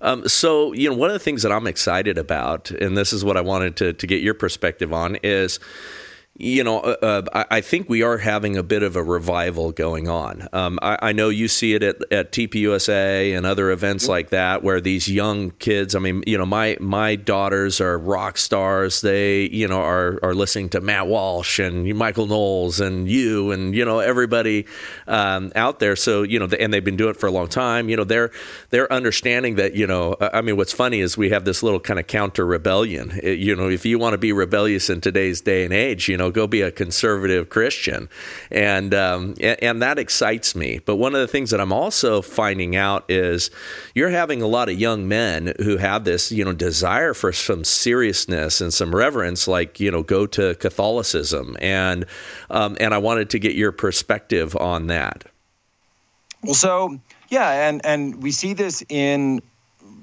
Um, 0.00 0.26
so, 0.28 0.72
you 0.72 0.90
know, 0.90 0.96
one 0.96 1.08
of 1.08 1.14
the 1.14 1.20
things 1.20 1.42
that 1.42 1.52
I'm 1.52 1.66
excited 1.66 2.18
about, 2.18 2.70
and 2.70 2.96
this 2.96 3.12
is 3.12 3.24
what 3.24 3.36
I 3.36 3.40
wanted 3.40 3.76
to, 3.76 3.92
to 3.92 4.06
get 4.06 4.22
your 4.22 4.34
perspective 4.34 4.92
on, 4.92 5.16
is 5.22 5.60
you 6.38 6.62
know, 6.62 6.80
uh, 6.80 7.22
uh, 7.32 7.44
I 7.50 7.62
think 7.62 7.88
we 7.88 8.02
are 8.02 8.18
having 8.18 8.56
a 8.56 8.62
bit 8.62 8.82
of 8.82 8.94
a 8.94 9.02
revival 9.02 9.72
going 9.72 10.06
on. 10.08 10.46
Um, 10.52 10.78
I, 10.82 10.98
I, 11.00 11.12
know 11.12 11.30
you 11.30 11.48
see 11.48 11.72
it 11.72 11.82
at, 11.82 11.96
at 12.12 12.32
TPUSA 12.32 13.34
and 13.34 13.46
other 13.46 13.70
events 13.70 14.06
like 14.06 14.30
that, 14.30 14.62
where 14.62 14.80
these 14.80 15.08
young 15.08 15.52
kids. 15.52 15.94
I 15.94 15.98
mean, 15.98 16.22
you 16.26 16.36
know, 16.36 16.44
my 16.44 16.76
my 16.78 17.16
daughters 17.16 17.80
are 17.80 17.98
rock 17.98 18.36
stars. 18.36 19.00
They, 19.00 19.48
you 19.48 19.66
know, 19.66 19.80
are 19.80 20.18
are 20.22 20.34
listening 20.34 20.68
to 20.70 20.82
Matt 20.82 21.06
Walsh 21.06 21.58
and 21.58 21.94
Michael 21.96 22.26
Knowles 22.26 22.80
and 22.80 23.08
you 23.08 23.50
and 23.50 23.74
you 23.74 23.84
know 23.84 24.00
everybody 24.00 24.66
um, 25.06 25.52
out 25.54 25.78
there. 25.78 25.96
So 25.96 26.22
you 26.22 26.38
know, 26.38 26.48
and 26.58 26.72
they've 26.72 26.84
been 26.84 26.96
doing 26.96 27.10
it 27.10 27.16
for 27.16 27.28
a 27.28 27.32
long 27.32 27.48
time. 27.48 27.88
You 27.88 27.96
know, 27.96 28.04
they're 28.04 28.30
they're 28.70 28.92
understanding 28.92 29.54
that. 29.54 29.74
You 29.74 29.86
know, 29.86 30.16
I 30.20 30.42
mean, 30.42 30.56
what's 30.58 30.72
funny 30.72 31.00
is 31.00 31.16
we 31.16 31.30
have 31.30 31.46
this 31.46 31.62
little 31.62 31.80
kind 31.80 31.98
of 31.98 32.06
counter 32.06 32.44
rebellion. 32.44 33.18
You 33.22 33.56
know, 33.56 33.70
if 33.70 33.86
you 33.86 33.98
want 33.98 34.12
to 34.12 34.18
be 34.18 34.32
rebellious 34.32 34.90
in 34.90 35.00
today's 35.00 35.40
day 35.40 35.64
and 35.64 35.72
age, 35.72 36.08
you 36.08 36.16
know 36.16 36.25
know, 36.26 36.32
go 36.32 36.46
be 36.46 36.62
a 36.62 36.70
conservative 36.70 37.48
Christian, 37.48 38.08
and 38.50 38.94
um, 38.94 39.34
and 39.40 39.82
that 39.82 39.98
excites 39.98 40.54
me. 40.54 40.80
But 40.84 40.96
one 40.96 41.14
of 41.14 41.20
the 41.20 41.28
things 41.28 41.50
that 41.50 41.60
I'm 41.60 41.72
also 41.72 42.22
finding 42.22 42.76
out 42.76 43.04
is 43.08 43.50
you're 43.94 44.10
having 44.10 44.42
a 44.42 44.46
lot 44.46 44.68
of 44.68 44.78
young 44.78 45.08
men 45.08 45.54
who 45.58 45.76
have 45.78 46.04
this, 46.04 46.30
you 46.32 46.44
know, 46.44 46.52
desire 46.52 47.14
for 47.14 47.32
some 47.32 47.64
seriousness 47.64 48.60
and 48.60 48.72
some 48.72 48.94
reverence, 48.94 49.48
like 49.48 49.80
you 49.80 49.90
know, 49.90 50.02
go 50.02 50.26
to 50.26 50.54
Catholicism, 50.56 51.56
and 51.60 52.06
um, 52.50 52.76
and 52.80 52.92
I 52.92 52.98
wanted 52.98 53.30
to 53.30 53.38
get 53.38 53.54
your 53.54 53.72
perspective 53.72 54.56
on 54.56 54.88
that. 54.88 55.24
Well, 56.42 56.54
so 56.54 56.98
yeah, 57.28 57.68
and 57.68 57.84
and 57.84 58.22
we 58.22 58.30
see 58.30 58.52
this 58.52 58.84
in 58.88 59.42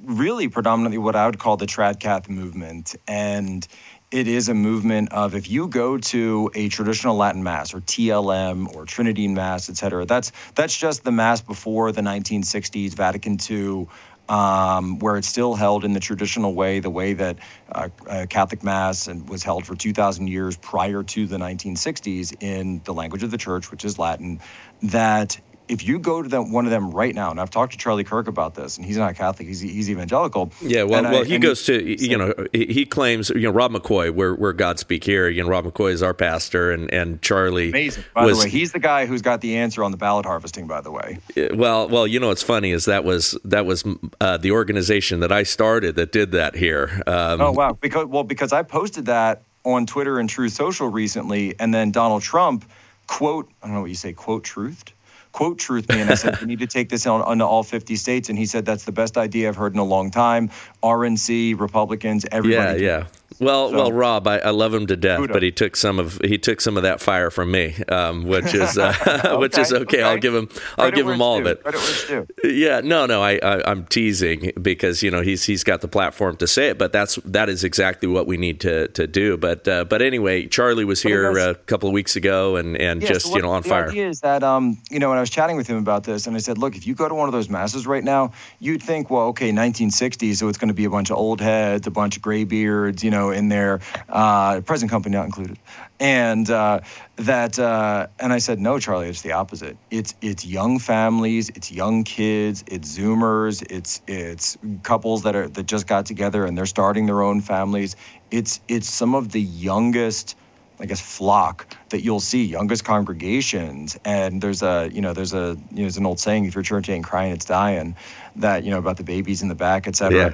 really 0.06 0.50
predominantly 0.50 0.98
what 0.98 1.16
I 1.16 1.26
would 1.26 1.40
call 1.40 1.58
the 1.58 1.66
trad 1.66 2.00
cath 2.00 2.30
movement, 2.30 2.96
and 3.08 3.68
it 4.14 4.28
is 4.28 4.48
a 4.48 4.54
movement 4.54 5.12
of 5.12 5.34
if 5.34 5.50
you 5.50 5.68
go 5.68 5.98
to 5.98 6.52
a 6.54 6.70
traditional 6.70 7.16
Latin 7.16 7.42
mass 7.42 7.74
or 7.74 7.82
TLM 7.82 8.74
or 8.76 8.86
Tridentine 8.86 9.34
mass, 9.34 9.72
et 9.72 9.76
cetera, 9.76 10.06
that's 10.06 10.32
that's 10.54 10.78
just 10.78 11.04
the 11.04 11.12
mass 11.12 11.42
before 11.42 11.92
the 11.92 12.02
1960s 12.02 12.94
Vatican 12.94 13.38
II. 13.50 13.88
Um, 14.30 15.00
where 15.00 15.18
it's 15.18 15.28
still 15.28 15.54
held 15.54 15.84
in 15.84 15.92
the 15.92 16.00
traditional 16.00 16.56
way, 16.56 16.80
the 16.80 16.90
way 16.90 17.12
that 17.12 17.40
uh, 17.70 17.90
uh, 18.08 18.26
Catholic 18.30 18.64
Mass 18.64 19.08
and 19.10 19.28
was 19.28 19.44
held 19.44 19.66
for 19.66 19.76
2,000 19.76 20.28
years 20.28 20.56
prior 20.56 21.04
to 21.04 21.28
the 21.28 21.36
1960s 21.36 22.42
in 22.42 22.82
the 22.86 22.94
language 22.94 23.24
of 23.24 23.32
the 23.32 23.38
church, 23.38 23.70
which 23.70 23.84
is 23.84 24.00
Latin, 24.00 24.40
that 24.82 25.38
if 25.74 25.86
you 25.86 26.00
go 26.00 26.22
to 26.22 26.30
them, 26.30 26.52
one 26.52 26.66
of 26.66 26.72
them 26.72 26.92
right 26.92 27.14
now, 27.14 27.32
and 27.32 27.42
I've 27.42 27.50
talked 27.50 27.74
to 27.74 27.78
Charlie 27.78 28.04
Kirk 28.04 28.28
about 28.28 28.54
this, 28.54 28.78
and 28.78 28.86
he's 28.86 28.98
not 28.98 29.16
Catholic, 29.16 29.48
he's, 29.48 29.60
he's 29.60 29.90
evangelical. 29.90 30.52
Yeah, 30.62 30.84
well, 30.84 31.04
well, 31.04 31.22
I, 31.22 31.26
he 31.26 31.40
goes 31.40 31.64
to, 31.66 31.84
you 31.84 32.18
know, 32.18 32.34
he 32.54 32.86
claims, 32.86 33.30
you 33.32 33.42
know, 33.42 33.52
Rob 33.52 33.74
McCoy, 33.74 34.14
where, 34.14 34.36
where 34.36 34.54
Godspeak 34.54 35.04
here, 35.04 35.28
you 35.28 35.44
know, 35.44 35.50
Rob 35.50 35.66
McCoy 35.66 35.92
is 35.92 36.04
our 36.04 36.14
pastor, 36.14 36.72
and, 36.72 36.94
and 36.94 37.22
Charlie. 37.22 37.70
Amazing. 37.70 38.04
By 38.14 38.26
was, 38.26 38.38
the 38.38 38.46
way, 38.46 38.50
he's 38.52 38.72
the 38.72 38.80
guy 38.80 39.06
who's 39.06 39.22
got 39.22 39.42
the 39.42 39.58
answer 39.58 39.84
on 39.84 39.92
the 39.92 39.98
ballot 39.98 40.26
harvesting, 40.26 40.68
by 40.68 40.82
the 40.82 40.92
way. 40.92 41.18
Well, 41.54 41.90
well, 41.90 42.08
you 42.08 42.20
know, 42.20 42.28
what's 42.28 42.44
funny 42.44 42.72
is 42.72 42.86
that 42.86 43.04
was, 43.04 43.38
that 43.44 43.66
was 43.66 43.84
uh, 44.22 44.38
the 44.38 44.52
organization 44.52 45.20
that 45.22 45.32
I 45.32 45.44
started 45.44 45.96
that 45.96 46.12
did 46.12 46.32
that 46.34 46.56
here. 46.56 47.02
Um, 47.08 47.42
oh, 47.42 47.52
wow. 47.52 47.74
Because, 47.74 48.06
well, 48.06 48.24
because 48.24 48.54
I 48.54 48.62
posted 48.64 49.08
that 49.08 49.44
on 49.66 49.86
Twitter 49.86 50.20
and 50.20 50.30
Truth 50.30 50.54
Social 50.54 50.88
recently, 50.88 51.56
and 51.60 51.74
then 51.74 51.92
Donald 51.92 52.22
Trump 52.22 52.70
quote, 53.08 53.50
I 53.62 53.68
don't 53.68 53.76
know 53.76 53.82
what 53.82 53.90
you 53.90 53.96
say, 53.96 54.14
quote 54.14 54.44
truthed 54.44 54.92
quote 55.34 55.60
truth 55.60 55.90
me 55.90 56.00
and 56.00 56.10
I 56.10 56.16
said 56.16 56.38
we 56.42 56.48
need 56.48 56.60
to 56.60 56.68
take 56.68 56.88
this 56.88 57.06
on, 57.06 57.22
on 57.24 57.42
all 57.42 57.64
50 57.64 57.98
states 57.98 58.30
and 58.30 58.38
he 58.38 58.46
said 58.46 58.66
that's 58.66 58.86
the 58.86 58.94
best 58.94 59.18
idea 59.18 59.50
I've 59.50 59.58
heard 59.58 59.74
in 59.74 59.80
a 59.80 59.84
long 59.84 60.10
time. 60.10 60.50
RNC, 60.82 61.60
Republicans, 61.60 62.26
everybody. 62.32 62.84
Yeah, 62.84 63.00
yeah. 63.00 63.08
Well, 63.40 63.70
so, 63.70 63.76
well, 63.76 63.92
Rob, 63.92 64.28
I, 64.28 64.40
I, 64.40 64.50
love 64.50 64.74
him 64.74 64.88
to 64.88 64.96
death, 64.96 65.28
but 65.32 65.44
he 65.44 65.52
took 65.52 65.76
some 65.76 66.00
of 66.00 66.20
he 66.24 66.38
took 66.38 66.62
some 66.62 66.78
of 66.78 66.84
that 66.84 67.02
fire 67.02 67.30
from 67.30 67.52
me, 67.52 67.76
um, 67.90 68.26
which 68.26 68.54
is 68.54 68.78
uh, 68.78 68.94
okay, 69.08 69.36
which 69.38 69.58
is 69.58 69.72
okay. 69.72 69.84
okay. 69.84 70.04
I'll 70.04 70.18
give 70.18 70.36
him 70.36 70.50
I'll 70.78 70.90
Credit 70.90 70.96
give 70.96 71.10
him 71.10 71.22
all 71.22 71.42
due. 71.42 71.50
of 71.50 71.66
it. 71.66 72.30
Yeah, 72.44 72.82
no, 72.82 73.06
no, 73.06 73.22
I, 73.22 73.40
I 73.44 73.72
am 73.72 73.86
teasing 73.86 74.52
because 74.62 75.04
you 75.04 75.12
know 75.12 75.22
he's 75.22 75.44
he's 75.44 75.64
got 75.64 75.82
the 75.82 75.88
platform 75.88 76.38
to 76.38 76.48
say 76.48 76.70
it, 76.70 76.78
but 76.78 76.92
that's 76.92 77.16
that 77.26 77.50
is 77.50 77.64
exactly 77.64 78.08
what 78.08 78.28
we 78.28 78.38
need 78.38 78.60
to 78.62 78.88
to 78.90 79.08
do. 79.08 79.38
But 79.38 79.68
uh, 79.68 79.86
but 79.86 80.02
anyway, 80.02 80.48
Charlie 80.48 80.86
was 80.86 81.02
here 81.02 81.38
a 81.38 81.56
couple 81.56 81.90
of 81.90 81.94
weeks 81.94 82.16
ago 82.16 82.56
and 82.56 82.78
and 82.78 83.02
yeah, 83.02 83.08
just 83.10 83.26
so 83.26 83.32
what, 83.32 83.38
you 83.38 83.42
know 83.44 83.52
on 83.52 83.62
the 83.62 83.70
fire. 83.70 83.86
The 83.86 83.92
idea 83.92 84.10
is 84.10 84.22
that 84.22 84.44
um 84.44 84.78
you 84.90 85.00
know 85.00 85.10
when 85.10 85.18
I 85.18 85.22
was 85.22 85.30
chatting 85.30 85.58
with 85.58 85.68
him 85.68 85.78
about 85.78 86.04
this, 86.04 86.28
and 86.28 86.36
I 86.36 86.40
said, 86.40 86.58
look, 86.58 86.76
if 86.76 86.88
you 86.88 86.96
go 86.96 87.08
to 87.08 87.16
one 87.16 87.28
of 87.28 87.34
those 87.34 87.50
masses 87.50 87.88
right 87.88 88.04
now, 88.04 88.32
you'd 88.60 88.84
think, 88.84 89.10
well, 89.10 89.28
okay, 89.28 89.52
1960s, 89.52 90.36
so 90.36 90.48
it's 90.48 90.58
going 90.58 90.70
to 90.70 90.74
be 90.74 90.86
a 90.86 90.90
bunch 90.90 91.10
of 91.10 91.18
old 91.18 91.42
heads, 91.42 91.88
a 91.88 91.92
bunch 91.92 92.18
of 92.18 92.22
graybeards, 92.22 93.04
you 93.04 93.12
know, 93.12 93.32
in 93.34 93.50
there 93.50 93.82
uh, 94.10 94.62
present 94.62 94.90
company 94.92 95.16
not 95.16 95.26
included, 95.26 95.58
and 96.00 96.50
uh, 96.50 96.80
that. 97.18 97.60
Uh, 97.60 98.08
and 98.20 98.32
I 98.32 98.38
said, 98.40 98.60
no, 98.60 98.80
Charlie, 98.80 99.10
it's 99.10 99.22
the 99.22 99.34
opposite. 99.34 99.78
It's 99.92 100.16
it's 100.22 100.46
young 100.46 100.80
families, 100.80 101.50
it's 101.50 101.72
young 101.72 102.04
kids, 102.04 102.64
it's 102.68 102.98
Zoomers, 102.98 103.64
it's 103.70 104.02
it's 104.08 104.58
couples 104.84 105.24
that 105.24 105.36
are 105.36 105.48
that 105.48 105.66
just 105.66 105.88
got 105.88 106.06
together 106.06 106.46
and 106.46 106.58
they're 106.58 106.66
starting 106.66 107.06
their 107.06 107.22
own 107.22 107.42
families. 107.42 107.96
It's 108.32 108.62
it's 108.68 108.90
some 108.90 109.16
of 109.16 109.32
the 109.32 109.42
youngest. 109.42 110.36
I 110.80 110.86
guess 110.86 111.00
flock 111.00 111.78
that 111.90 112.04
you'll 112.04 112.20
see, 112.20 112.44
youngest 112.44 112.84
congregations, 112.84 113.98
and 114.04 114.42
there's 114.42 114.64
a 114.64 114.90
you 114.92 115.02
know 115.02 115.14
there's 115.14 115.34
a 115.34 115.56
you 115.70 115.78
know, 115.78 115.84
there's 115.84 115.98
an 115.98 116.06
old 116.06 116.20
saying 116.20 116.46
if 116.46 116.56
your 116.56 116.64
church 116.64 116.90
ain't 116.90 117.06
crying 117.06 117.32
it's 117.32 117.46
dying, 117.46 117.96
that 118.38 118.64
you 118.64 118.72
know 118.72 118.80
about 118.80 118.98
the 118.98 119.04
babies 119.04 119.44
in 119.44 119.50
the 119.50 119.56
back, 119.56 119.88
et 119.88 119.96
cetera. 119.96 120.18
Yeah. 120.18 120.34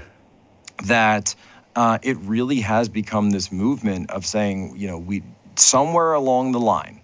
That 0.85 1.35
uh, 1.75 1.99
it 2.01 2.17
really 2.17 2.59
has 2.61 2.89
become 2.89 3.29
this 3.29 3.51
movement 3.51 4.09
of 4.11 4.25
saying, 4.25 4.75
you 4.77 4.87
know, 4.87 4.97
we 4.97 5.23
somewhere 5.55 6.13
along 6.13 6.51
the 6.51 6.59
line, 6.59 7.01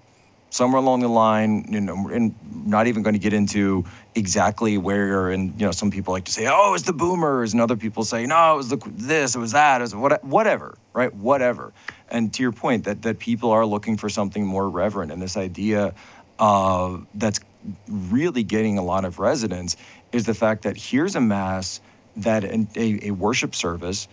somewhere 0.50 0.80
along 0.80 1.02
the 1.02 1.08
line, 1.08 1.66
you 1.70 1.82
know, 1.82 2.10
and 2.10 2.36
not 2.66 2.88
even 2.88 3.04
going 3.04 3.14
to 3.14 3.20
get 3.20 3.34
into 3.34 3.86
exactly 4.16 4.78
where. 4.78 5.30
And 5.30 5.60
you 5.60 5.66
know, 5.66 5.72
some 5.72 5.92
people 5.92 6.14
like 6.14 6.26
to 6.26 6.32
say, 6.32 6.48
"Oh, 6.50 6.74
it's 6.74 6.84
the 6.84 6.94
boomers," 6.94 7.54
and 7.54 7.62
other 7.62 7.76
people 7.76 8.04
say, 8.04 8.26
"No, 8.26 8.54
it 8.54 8.58
was 8.58 8.70
the 8.70 8.78
this, 8.96 9.36
it 9.36 9.40
was 9.40 9.52
that, 9.52 9.82
it 9.82 9.84
was 9.84 9.96
what, 9.96 10.24
whatever, 10.24 10.78
right? 10.94 11.14
Whatever." 11.14 11.74
And 12.10 12.34
to 12.34 12.44
your 12.44 12.52
point, 12.52 12.86
that 12.86 13.04
that 13.04 13.20
people 13.20 13.52
are 13.52 13.66
looking 13.66 13.98
for 13.98 14.10
something 14.10 14.46
more 14.46 14.70
reverent, 14.70 15.12
and 15.12 15.22
this 15.22 15.38
idea 15.38 15.94
uh, 16.40 16.98
that's 17.14 17.40
really 17.88 18.44
getting 18.44 18.78
a 18.78 18.84
lot 18.84 19.06
of 19.06 19.20
resonance 19.20 19.78
is 20.12 20.26
the 20.26 20.34
fact 20.34 20.64
that 20.64 20.78
here's 20.78 21.16
a 21.16 21.22
mass 21.22 21.82
that 22.18 22.44
a, 22.44 23.08
a 23.08 23.12
worship 23.12 23.56
service 23.56 24.08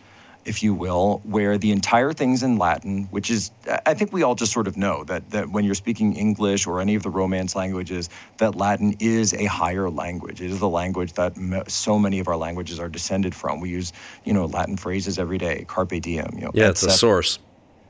if 0.44 0.62
you 0.62 0.74
will, 0.74 1.20
where 1.24 1.56
the 1.56 1.70
entire 1.70 2.12
thing's 2.12 2.42
in 2.42 2.58
Latin, 2.58 3.04
which 3.10 3.30
is, 3.30 3.50
I 3.86 3.94
think 3.94 4.12
we 4.12 4.22
all 4.22 4.34
just 4.34 4.52
sort 4.52 4.66
of 4.66 4.76
know 4.76 5.04
that, 5.04 5.30
that 5.30 5.50
when 5.50 5.64
you're 5.64 5.74
speaking 5.74 6.16
English 6.16 6.66
or 6.66 6.80
any 6.80 6.94
of 6.96 7.02
the 7.02 7.10
Romance 7.10 7.54
languages, 7.54 8.10
that 8.38 8.56
Latin 8.56 8.96
is 8.98 9.34
a 9.34 9.44
higher 9.44 9.88
language. 9.88 10.40
It 10.40 10.50
is 10.50 10.58
the 10.58 10.68
language 10.68 11.12
that 11.14 11.36
so 11.70 11.98
many 11.98 12.18
of 12.18 12.28
our 12.28 12.36
languages 12.36 12.80
are 12.80 12.88
descended 12.88 13.34
from. 13.34 13.60
We 13.60 13.70
use, 13.70 13.92
you 14.24 14.32
know, 14.32 14.46
Latin 14.46 14.76
phrases 14.76 15.18
every 15.18 15.38
day, 15.38 15.64
carpe 15.68 16.00
diem. 16.00 16.30
You 16.34 16.40
know, 16.46 16.50
yeah, 16.54 16.70
it's 16.70 16.82
a 16.82 16.90
source. 16.90 17.38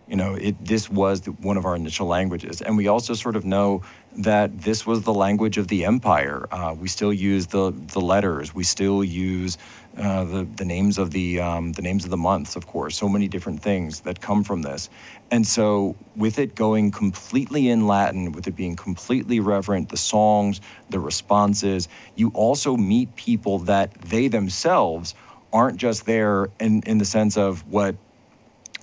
You 0.09 0.17
know, 0.17 0.35
it, 0.35 0.63
this 0.63 0.91
was 0.91 1.23
the, 1.23 1.31
one 1.31 1.57
of 1.57 1.65
our 1.65 1.75
initial 1.75 2.07
languages. 2.07 2.61
And 2.61 2.77
we 2.77 2.89
also 2.89 3.15
sort 3.15 3.37
of 3.37 3.47
know 3.47 3.83
that 4.19 4.61
this 4.61 4.85
was 4.85 5.03
the 5.03 5.15
language 5.15 5.57
of 5.57 5.69
the 5.69 5.87
empire. 5.87 6.47
Uh, 6.51 6.75
we 6.79 6.89
still 6.89 7.13
use 7.13 7.47
the, 7.47 7.71
the 7.71 8.01
letters. 8.01 8.55
We 8.55 8.65
still 8.65 9.03
use 9.03 9.57
uh, 9.99 10.25
the 10.25 10.45
the 10.45 10.65
names 10.65 10.99
of 10.99 11.11
the 11.11 11.41
um, 11.41 11.73
the 11.73 11.83
names 11.83 12.05
of 12.05 12.11
the 12.11 12.17
months, 12.17 12.57
of 12.57 12.67
course. 12.67 12.97
So 12.97 13.09
many 13.09 13.29
different 13.29 13.63
things 13.63 14.01
that 14.01 14.21
come 14.21 14.45
from 14.45 14.63
this, 14.63 14.89
and 15.31 15.47
so 15.47 15.97
with 16.17 16.39
it 16.39 16.55
going 16.55 16.91
completely 16.91 17.69
in 17.69 17.87
Latin, 17.87 18.33
with 18.33 18.47
it 18.47 18.57
being 18.57 18.77
completely 18.77 19.41
reverent, 19.41 19.91
the 19.91 19.97
songs, 19.97 20.61
the 20.91 21.01
responses, 21.01 21.89
you 22.15 22.31
also 22.35 22.77
meet 22.77 23.15
people 23.17 23.61
that 23.61 23.93
they 24.01 24.29
themselves 24.29 25.15
aren't 25.53 25.77
just 25.77 26.07
there 26.07 26.49
in 26.59 26.83
in 26.87 26.99
the 26.99 27.05
sense 27.05 27.37
of 27.37 27.67
what 27.69 27.97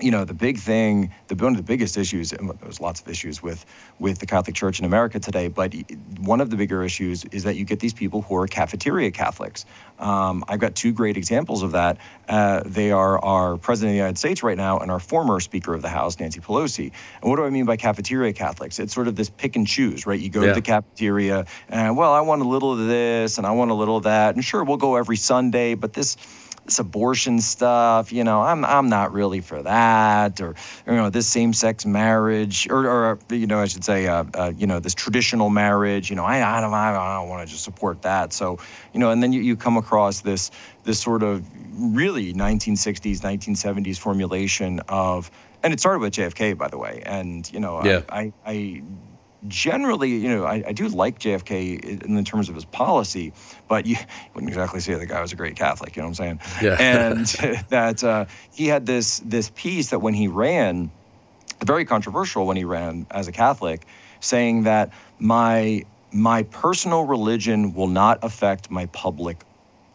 you 0.01 0.11
know, 0.11 0.25
the 0.25 0.33
big 0.33 0.57
thing, 0.57 1.11
the 1.27 1.35
one 1.35 1.53
of 1.53 1.57
the 1.57 1.63
biggest 1.63 1.97
issues, 1.97 2.33
and 2.33 2.49
there's 2.61 2.79
lots 2.79 3.01
of 3.01 3.07
issues 3.07 3.41
with 3.41 3.65
with 3.99 4.19
the 4.19 4.25
Catholic 4.25 4.55
Church 4.55 4.79
in 4.79 4.85
America 4.85 5.19
today, 5.19 5.47
but 5.47 5.73
one 6.19 6.41
of 6.41 6.49
the 6.49 6.55
bigger 6.55 6.83
issues 6.83 7.25
is 7.25 7.43
that 7.43 7.55
you 7.55 7.65
get 7.65 7.79
these 7.79 7.93
people 7.93 8.21
who 8.21 8.35
are 8.35 8.47
cafeteria 8.47 9.11
Catholics. 9.11 9.65
Um, 9.99 10.45
I've 10.47 10.59
got 10.59 10.75
two 10.75 10.93
great 10.93 11.17
examples 11.17 11.63
of 11.63 11.73
that. 11.73 11.97
Uh, 12.27 12.63
they 12.65 12.91
are 12.91 13.23
our 13.23 13.57
President 13.57 13.89
of 13.89 13.93
the 13.93 13.97
United 13.97 14.17
States 14.17 14.43
right 14.43 14.57
now 14.57 14.79
and 14.79 14.89
our 14.89 14.99
former 14.99 15.39
Speaker 15.39 15.73
of 15.73 15.81
the 15.81 15.89
House, 15.89 16.19
Nancy 16.19 16.39
Pelosi. 16.39 16.91
And 17.21 17.29
what 17.29 17.35
do 17.35 17.43
I 17.43 17.49
mean 17.49 17.65
by 17.65 17.75
cafeteria 17.75 18.33
Catholics? 18.33 18.79
It's 18.79 18.93
sort 18.93 19.07
of 19.07 19.15
this 19.15 19.29
pick 19.29 19.55
and 19.55 19.67
choose, 19.67 20.05
right? 20.05 20.19
You 20.19 20.29
go 20.29 20.41
yeah. 20.41 20.47
to 20.47 20.53
the 20.53 20.61
cafeteria, 20.61 21.45
and 21.67 21.97
well, 21.97 22.13
I 22.13 22.21
want 22.21 22.41
a 22.41 22.47
little 22.47 22.73
of 22.73 22.87
this, 22.87 23.37
and 23.37 23.45
I 23.45 23.51
want 23.51 23.71
a 23.71 23.73
little 23.73 23.97
of 23.97 24.03
that, 24.03 24.35
and 24.35 24.43
sure, 24.43 24.63
we'll 24.63 24.77
go 24.77 24.95
every 24.95 25.17
Sunday, 25.17 25.73
but 25.75 25.93
this 25.93 26.15
this 26.69 26.77
abortion 26.77 27.41
stuff, 27.41 28.11
you 28.11 28.23
know, 28.23 28.41
I'm 28.41 28.63
I'm 28.63 28.89
not 28.89 29.11
really 29.11 29.41
for 29.41 29.63
that, 29.63 30.39
or, 30.39 30.53
you 30.85 30.93
know, 30.93 31.09
this 31.09 31.27
same-sex 31.27 31.83
marriage, 31.83 32.67
or, 32.69 32.87
or 32.87 33.19
you 33.31 33.47
know, 33.47 33.59
I 33.59 33.65
should 33.65 33.83
say, 33.83 34.05
uh, 34.05 34.23
uh, 34.35 34.53
you 34.55 34.67
know, 34.67 34.79
this 34.79 34.93
traditional 34.93 35.49
marriage, 35.49 36.11
you 36.11 36.15
know, 36.15 36.25
I 36.25 36.57
I 36.57 36.61
don't 36.61 36.71
I 36.71 37.15
don't 37.15 37.27
want 37.27 37.47
to 37.47 37.51
just 37.51 37.63
support 37.63 38.03
that. 38.03 38.33
So, 38.33 38.59
you 38.93 38.99
know, 38.99 39.09
and 39.09 39.23
then 39.23 39.33
you, 39.33 39.41
you 39.41 39.55
come 39.55 39.77
across 39.77 40.21
this 40.21 40.51
this 40.83 40.99
sort 40.99 41.23
of 41.23 41.43
really 41.95 42.33
1960s 42.33 43.19
1970s 43.21 43.97
formulation 43.97 44.81
of 44.87 45.31
and 45.63 45.73
it 45.73 45.79
started 45.79 45.99
with 45.99 46.13
JFK, 46.13 46.55
by 46.55 46.67
the 46.67 46.77
way. 46.77 47.01
And 47.03 47.51
you 47.51 47.59
know, 47.59 47.83
yeah. 47.83 48.01
I, 48.09 48.19
I, 48.19 48.33
I 48.45 48.83
generally, 49.47 50.09
you 50.09 50.29
know, 50.29 50.43
I, 50.43 50.63
I, 50.67 50.71
do 50.73 50.87
like 50.87 51.19
JFK 51.19 51.79
in, 51.79 52.17
in 52.17 52.25
terms 52.25 52.49
of 52.49 52.55
his 52.55 52.65
policy, 52.65 53.33
but 53.67 53.85
you 53.85 53.95
wouldn't 54.33 54.49
exactly 54.49 54.79
say 54.79 54.95
the 54.95 55.05
guy 55.05 55.21
was 55.21 55.31
a 55.31 55.35
great 55.35 55.55
Catholic. 55.55 55.95
You 55.95 56.01
know 56.01 56.09
what 56.09 56.19
I'm 56.19 56.39
saying? 56.39 56.61
Yeah. 56.61 56.77
And 57.09 57.25
that 57.69 58.03
uh, 58.03 58.25
he 58.51 58.67
had 58.67 58.85
this 58.85 59.19
this 59.19 59.51
piece 59.55 59.91
that 59.91 59.99
when 59.99 60.13
he 60.13 60.27
ran, 60.27 60.91
very 61.63 61.85
controversial 61.85 62.45
when 62.45 62.57
he 62.57 62.65
ran 62.65 63.05
as 63.11 63.27
a 63.27 63.31
Catholic, 63.31 63.85
saying 64.19 64.63
that 64.63 64.91
my 65.19 65.85
my 66.11 66.43
personal 66.43 67.03
religion 67.03 67.73
will 67.73 67.87
not 67.87 68.19
affect 68.23 68.69
my 68.69 68.87
public 68.87 69.43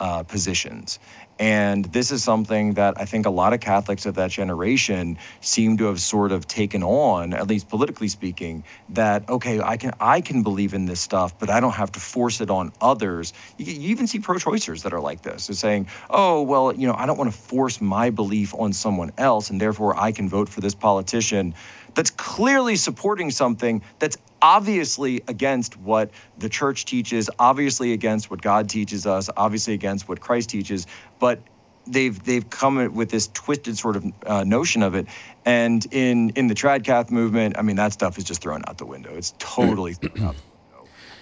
uh, 0.01 0.23
positions. 0.23 0.99
And 1.39 1.85
this 1.87 2.13
is 2.13 2.23
something 2.23 2.75
that 2.75 2.95
I 3.01 3.07
think 3.07 3.27
a 3.27 3.31
lot 3.31 3.53
of 3.53 3.61
Catholics 3.61 4.07
of 4.07 4.15
that 4.15 4.31
generation 4.31 5.19
seem 5.41 5.77
to 5.79 5.87
have 5.87 6.01
sort 6.01 6.31
of 6.31 6.47
taken 6.47 6.83
on, 6.83 7.35
at 7.35 7.49
least 7.49 7.69
politically 7.69 8.09
speaking, 8.09 8.65
that 8.91 9.29
okay, 9.29 9.61
I 9.61 9.77
can 9.77 9.93
I 9.99 10.21
can 10.21 10.43
believe 10.43 10.75
in 10.75 10.87
this 10.87 11.01
stuff, 11.01 11.37
but 11.39 11.51
I 11.51 11.59
don't 11.59 11.73
have 11.73 11.93
to 11.93 12.01
force 12.01 12.41
it 12.41 12.51
on 12.51 12.73
others. 12.81 13.33
You, 13.59 13.67
you 13.73 13.91
even 13.91 14.07
see 14.07 14.21
pro-choicers 14.21 14.85
that 14.85 14.93
are 14.93 15.01
like 15.01 15.23
this. 15.23 15.49
They're 15.49 15.57
saying, 15.57 15.89
oh 16.09 16.43
well, 16.43 16.73
you 16.73 16.87
know, 16.87 16.95
I 16.95 17.07
don't 17.07 17.19
want 17.19 17.33
to 17.33 17.37
force 17.37 17.81
my 17.81 18.11
belief 18.11 18.55
on 18.55 18.73
someone 18.73 19.11
else, 19.19 19.51
and 19.51 19.61
therefore 19.61 19.99
I 19.99 20.13
can 20.13 20.29
vote 20.29 20.49
for 20.49 20.61
this 20.61 20.75
politician 20.75 21.55
that's 21.95 22.11
clearly 22.11 22.77
supporting 22.77 23.31
something 23.31 23.83
that's 23.99 24.17
obviously 24.45 25.23
against 25.27 25.79
what 25.79 26.11
the 26.39 26.51
church 26.51 26.85
teaches, 26.85 27.31
obviously 27.39 27.95
against 27.95 28.31
what 28.31 28.43
God 28.43 28.69
teaches 28.69 29.07
us, 29.07 29.31
obviously 29.35 29.73
against 29.73 30.07
what 30.07 30.21
Christ 30.21 30.51
teaches, 30.51 30.87
but 31.19 31.41
they've 31.87 32.23
they've 32.23 32.49
come 32.49 32.95
with 32.95 33.11
this 33.11 33.29
twisted 33.33 33.79
sort 33.79 33.97
of 33.97 34.05
uh, 34.27 34.45
notion 34.45 34.83
of 34.83 34.95
it. 34.95 35.07
And 35.47 35.85
in 35.91 36.31
in 36.31 36.49
the 36.49 36.55
Tradcath 36.55 37.11
movement, 37.11 37.57
I 37.59 37.63
mean 37.63 37.77
that 37.77 37.95
stuff 37.95 38.19
is 38.19 38.25
just 38.25 38.43
thrown 38.43 38.63
out 38.69 38.77
the 38.77 38.87
window. 38.87 39.15
It's 39.15 39.35
totally 39.39 39.95
thrown 39.95 40.29
out 40.29 40.37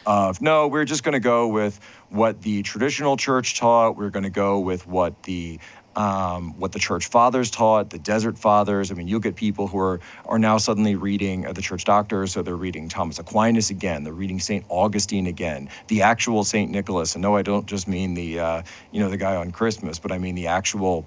of 0.05 0.41
no, 0.41 0.67
we're 0.67 0.85
just 0.85 1.05
going 1.05 1.13
to 1.13 1.21
go 1.21 1.47
with 1.47 1.79
what 2.09 2.43
the 2.43 2.63
traditional 2.63 3.17
church 3.17 3.59
taught. 3.59 3.97
We're 3.97 4.11
going 4.11 4.25
to 4.25 4.31
go 4.31 4.59
with 4.59 4.87
what 4.87 5.23
the 5.23 5.61
um, 5.97 6.59
what 6.59 6.73
the 6.73 6.79
church 6.79 7.07
fathers 7.07 7.51
taught, 7.51 7.91
the 7.91 7.99
desert 7.99 8.39
fathers. 8.39 8.91
I 8.91 8.95
mean, 8.95 9.09
you'll 9.09 9.21
get 9.21 9.37
people 9.37 9.67
who 9.67 9.79
are 9.79 10.01
are 10.27 10.39
now 10.39 10.59
suddenly 10.59 10.97
reading 10.97 11.47
uh, 11.47 11.53
the 11.53 11.63
church 11.63 11.85
doctors, 11.85 12.33
so 12.33 12.43
they're 12.43 12.57
reading 12.57 12.89
Thomas 12.89 13.19
Aquinas 13.19 13.71
again, 13.71 14.05
they're 14.05 14.13
reading 14.13 14.41
Saint 14.41 14.65
Augustine 14.69 15.27
again, 15.27 15.69
the 15.89 16.03
actual 16.03 16.45
Saint 16.45 16.71
Nicholas. 16.71 17.15
And 17.15 17.23
no, 17.23 17.37
I 17.37 17.43
don't 17.43 17.67
just 17.67 17.87
mean 17.89 18.15
the 18.15 18.41
uh, 18.41 18.63
you 18.91 19.01
know 19.01 19.09
the 19.09 19.17
guy 19.17 19.37
on 19.37 19.51
Christmas, 19.51 19.99
but 19.99 20.13
I 20.13 20.19
mean 20.19 20.35
the 20.35 20.49
actual 20.49 21.07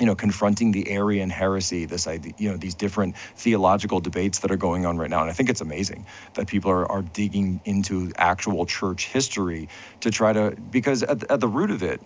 you 0.00 0.06
know, 0.06 0.14
confronting 0.14 0.72
the 0.72 0.90
Arian 0.90 1.28
heresy, 1.28 1.84
this 1.84 2.06
idea, 2.06 2.32
you 2.38 2.50
know, 2.50 2.56
these 2.56 2.74
different 2.74 3.16
theological 3.36 4.00
debates 4.00 4.38
that 4.38 4.50
are 4.50 4.56
going 4.56 4.86
on 4.86 4.96
right 4.96 5.10
now. 5.10 5.20
And 5.20 5.28
I 5.28 5.34
think 5.34 5.50
it's 5.50 5.60
amazing 5.60 6.06
that 6.34 6.46
people 6.46 6.70
are, 6.70 6.90
are 6.90 7.02
digging 7.02 7.60
into 7.66 8.10
actual 8.16 8.64
church 8.64 9.08
history 9.08 9.68
to 10.00 10.10
try 10.10 10.32
to, 10.32 10.56
because 10.70 11.02
at, 11.02 11.30
at 11.30 11.40
the 11.40 11.48
root 11.48 11.70
of 11.70 11.82
it 11.82 12.02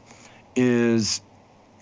is 0.57 1.23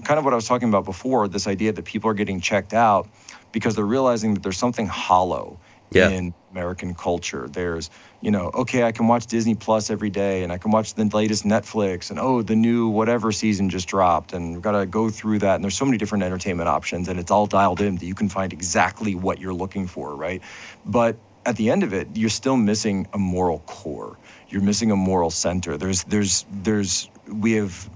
kind 0.05 0.19
of 0.19 0.25
what 0.25 0.33
I 0.33 0.37
was 0.37 0.47
talking 0.47 0.69
about 0.69 0.85
before 0.85 1.29
this 1.29 1.47
idea 1.47 1.73
that 1.73 1.85
people 1.85 2.11
are 2.11 2.15
getting 2.15 2.41
checked 2.41 2.75
out 2.75 3.09
because 3.53 3.75
they're 3.75 3.85
realizing 3.85 4.35
that 4.35 4.43
there's 4.43 4.59
something 4.59 4.87
hollow 4.87 5.59
yeah. 5.95 6.09
in 6.09 6.35
American 6.51 6.95
culture. 6.95 7.49
There's, 7.49 7.91
you 8.21 8.31
know, 8.31 8.51
okay, 8.55 8.83
I 8.83 8.93
can 8.93 9.09
watch 9.09 9.27
Disney 9.27 9.55
Plus 9.55 9.91
every 9.91 10.11
day 10.11 10.43
and 10.43 10.53
I 10.53 10.59
can 10.59 10.71
watch 10.71 10.95
the 10.95 11.05
latest 11.05 11.45
Netflix 11.45 12.11
and 12.11 12.19
oh, 12.19 12.43
the 12.43 12.57
new 12.57 12.89
whatever 12.89 13.33
season 13.33 13.69
just 13.69 13.89
dropped 13.89 14.33
and 14.33 14.55
we've 14.55 14.63
got 14.63 14.73
to 14.73 14.87
go 14.87 15.11
through 15.11 15.41
that. 15.41 15.57
And 15.57 15.65
there's 15.65 15.77
so 15.77 15.85
many 15.85 15.99
different 15.99 16.25
entertainment 16.25 16.69
options 16.69 17.09
and 17.09 17.19
it's 17.19 17.31
all 17.31 17.47
dialed 17.47 17.81
in 17.81 17.97
that 17.97 18.07
you 18.07 18.15
can 18.15 18.29
find 18.29 18.53
exactly 18.53 19.15
what 19.15 19.39
you're 19.39 19.55
looking 19.55 19.87
for, 19.87 20.15
right? 20.15 20.43
But 20.85 21.17
at 21.45 21.57
the 21.57 21.71
end 21.71 21.83
of 21.83 21.93
it, 21.93 22.09
you're 22.15 22.31
still 22.31 22.57
missing 22.57 23.07
a 23.13 23.19
moral 23.19 23.61
core. 23.61 24.17
You're 24.49 24.63
missing 24.63 24.91
a 24.91 24.97
moral 24.97 25.31
center. 25.31 25.77
There's, 25.77 26.05
there's, 26.05 26.47
there's, 26.51 27.11
we 27.27 27.53
have 27.53 27.89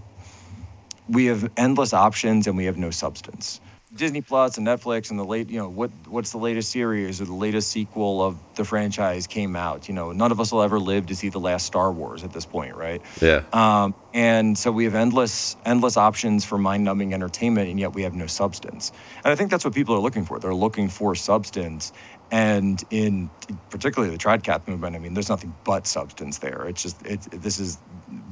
we 1.08 1.26
have 1.26 1.50
endless 1.56 1.92
options 1.92 2.46
and 2.46 2.56
we 2.56 2.64
have 2.66 2.76
no 2.76 2.90
substance. 2.90 3.60
Disney 3.94 4.20
Plus 4.20 4.58
and 4.58 4.66
Netflix 4.66 5.10
and 5.10 5.18
the 5.18 5.24
late, 5.24 5.48
you 5.48 5.58
know, 5.58 5.68
what 5.68 5.90
what's 6.08 6.32
the 6.32 6.38
latest 6.38 6.70
series 6.70 7.20
or 7.20 7.24
the 7.24 7.32
latest 7.32 7.70
sequel 7.70 8.22
of 8.22 8.36
the 8.56 8.64
franchise 8.64 9.26
came 9.26 9.56
out? 9.56 9.88
You 9.88 9.94
know, 9.94 10.12
none 10.12 10.32
of 10.32 10.40
us 10.40 10.52
will 10.52 10.62
ever 10.62 10.78
live 10.78 11.06
to 11.06 11.14
see 11.14 11.28
the 11.28 11.38
last 11.40 11.66
Star 11.66 11.92
Wars 11.92 12.24
at 12.24 12.32
this 12.32 12.44
point, 12.44 12.74
right? 12.74 13.00
Yeah. 13.22 13.42
Um, 13.52 13.94
and 14.12 14.58
so 14.58 14.72
we 14.72 14.84
have 14.84 14.94
endless 14.94 15.56
endless 15.64 15.96
options 15.96 16.44
for 16.44 16.58
mind-numbing 16.58 17.14
entertainment, 17.14 17.70
and 17.70 17.78
yet 17.78 17.94
we 17.94 18.02
have 18.02 18.14
no 18.14 18.26
substance. 18.26 18.92
And 19.24 19.32
I 19.32 19.36
think 19.36 19.50
that's 19.50 19.64
what 19.64 19.74
people 19.74 19.94
are 19.94 20.00
looking 20.00 20.24
for. 20.24 20.40
They're 20.40 20.54
looking 20.54 20.88
for 20.88 21.14
substance, 21.14 21.92
and 22.30 22.82
in 22.90 23.30
particularly 23.70 24.12
the 24.12 24.22
Tradcath 24.22 24.66
movement, 24.66 24.96
I 24.96 24.98
mean, 24.98 25.14
there's 25.14 25.28
nothing 25.28 25.56
but 25.64 25.86
substance 25.86 26.38
there. 26.38 26.66
It's 26.66 26.82
just 26.82 27.06
it's 27.06 27.28
this 27.30 27.60
is 27.60 27.78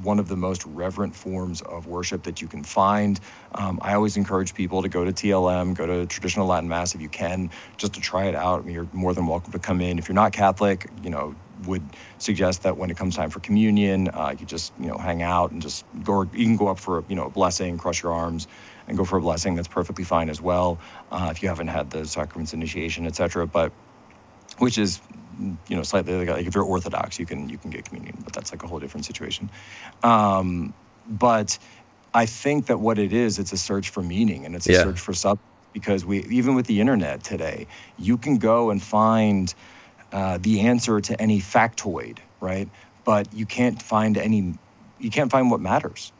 one 0.01 0.19
of 0.19 0.27
the 0.27 0.35
most 0.35 0.65
reverent 0.65 1.15
forms 1.15 1.61
of 1.61 1.87
worship 1.87 2.23
that 2.23 2.41
you 2.41 2.49
can 2.49 2.63
find. 2.63 3.19
Um, 3.53 3.79
I 3.81 3.93
always 3.93 4.17
encourage 4.17 4.53
people 4.53 4.81
to 4.81 4.89
go 4.89 5.05
to 5.05 5.13
TLM, 5.13 5.75
go 5.75 5.85
to 5.85 6.05
traditional 6.07 6.47
Latin 6.47 6.67
Mass 6.67 6.93
if 6.93 7.01
you 7.01 7.09
can, 7.09 7.51
just 7.77 7.93
to 7.93 8.01
try 8.01 8.25
it 8.25 8.35
out. 8.35 8.61
I 8.61 8.63
mean, 8.63 8.75
you're 8.75 8.89
more 8.91 9.13
than 9.13 9.27
welcome 9.27 9.53
to 9.53 9.59
come 9.59 9.79
in. 9.79 9.97
If 9.97 10.09
you're 10.09 10.15
not 10.15 10.33
Catholic, 10.33 10.89
you 11.01 11.09
know, 11.09 11.35
would 11.65 11.95
suggest 12.17 12.63
that 12.63 12.77
when 12.77 12.89
it 12.89 12.97
comes 12.97 13.15
time 13.15 13.29
for 13.29 13.39
communion, 13.39 14.09
uh, 14.09 14.35
you 14.37 14.45
just 14.45 14.73
you 14.77 14.87
know 14.87 14.97
hang 14.97 15.21
out 15.21 15.51
and 15.51 15.61
just 15.61 15.85
go. 16.03 16.23
You 16.23 16.45
can 16.45 16.57
go 16.57 16.67
up 16.67 16.79
for 16.79 16.99
a, 16.99 17.03
you 17.07 17.15
know 17.15 17.25
a 17.27 17.31
blessing, 17.31 17.77
cross 17.77 18.03
your 18.03 18.13
arms, 18.13 18.47
and 18.87 18.97
go 18.97 19.05
for 19.05 19.17
a 19.17 19.21
blessing. 19.21 19.55
That's 19.55 19.69
perfectly 19.69 20.03
fine 20.03 20.29
as 20.29 20.41
well. 20.41 20.81
Uh, 21.09 21.29
if 21.31 21.41
you 21.41 21.47
haven't 21.49 21.69
had 21.69 21.91
the 21.91 22.05
sacraments 22.05 22.53
initiation, 22.53 23.05
etc. 23.05 23.47
But 23.47 23.73
which 24.59 24.77
is 24.77 25.01
you 25.37 25.75
know 25.75 25.83
slightly 25.83 26.25
like 26.25 26.45
if 26.45 26.55
you're 26.55 26.63
Orthodox, 26.63 27.19
you 27.19 27.25
can 27.25 27.49
you 27.49 27.57
can 27.57 27.69
get 27.69 27.85
communion, 27.85 28.21
but 28.23 28.33
that's 28.33 28.51
like 28.51 28.63
a 28.63 28.67
whole 28.67 28.79
different 28.79 29.05
situation. 29.05 29.51
Um, 30.03 30.73
but 31.05 31.57
I 32.13 32.25
think 32.25 32.67
that 32.67 32.79
what 32.79 32.97
it 32.97 33.13
is, 33.13 33.39
it's 33.39 33.51
a 33.51 33.57
search 33.57 33.89
for 33.89 34.01
meaning 34.01 34.45
and 34.45 34.55
it's 34.55 34.67
a 34.67 34.71
yeah. 34.71 34.83
search 34.83 34.99
for 34.99 35.13
substance 35.13 35.41
because 35.73 36.05
we 36.05 36.23
even 36.25 36.55
with 36.55 36.67
the 36.67 36.79
internet 36.79 37.23
today, 37.23 37.67
you 37.97 38.17
can 38.17 38.37
go 38.37 38.69
and 38.69 38.81
find 38.81 39.53
uh, 40.11 40.37
the 40.41 40.61
answer 40.61 41.01
to 41.01 41.21
any 41.21 41.41
factoid, 41.41 42.19
right? 42.39 42.69
But 43.03 43.33
you 43.33 43.45
can't 43.45 43.81
find 43.81 44.17
any, 44.17 44.55
you 44.97 45.11
can't 45.11 45.29
find 45.29 45.51
what 45.51 45.59
matters 45.59 46.13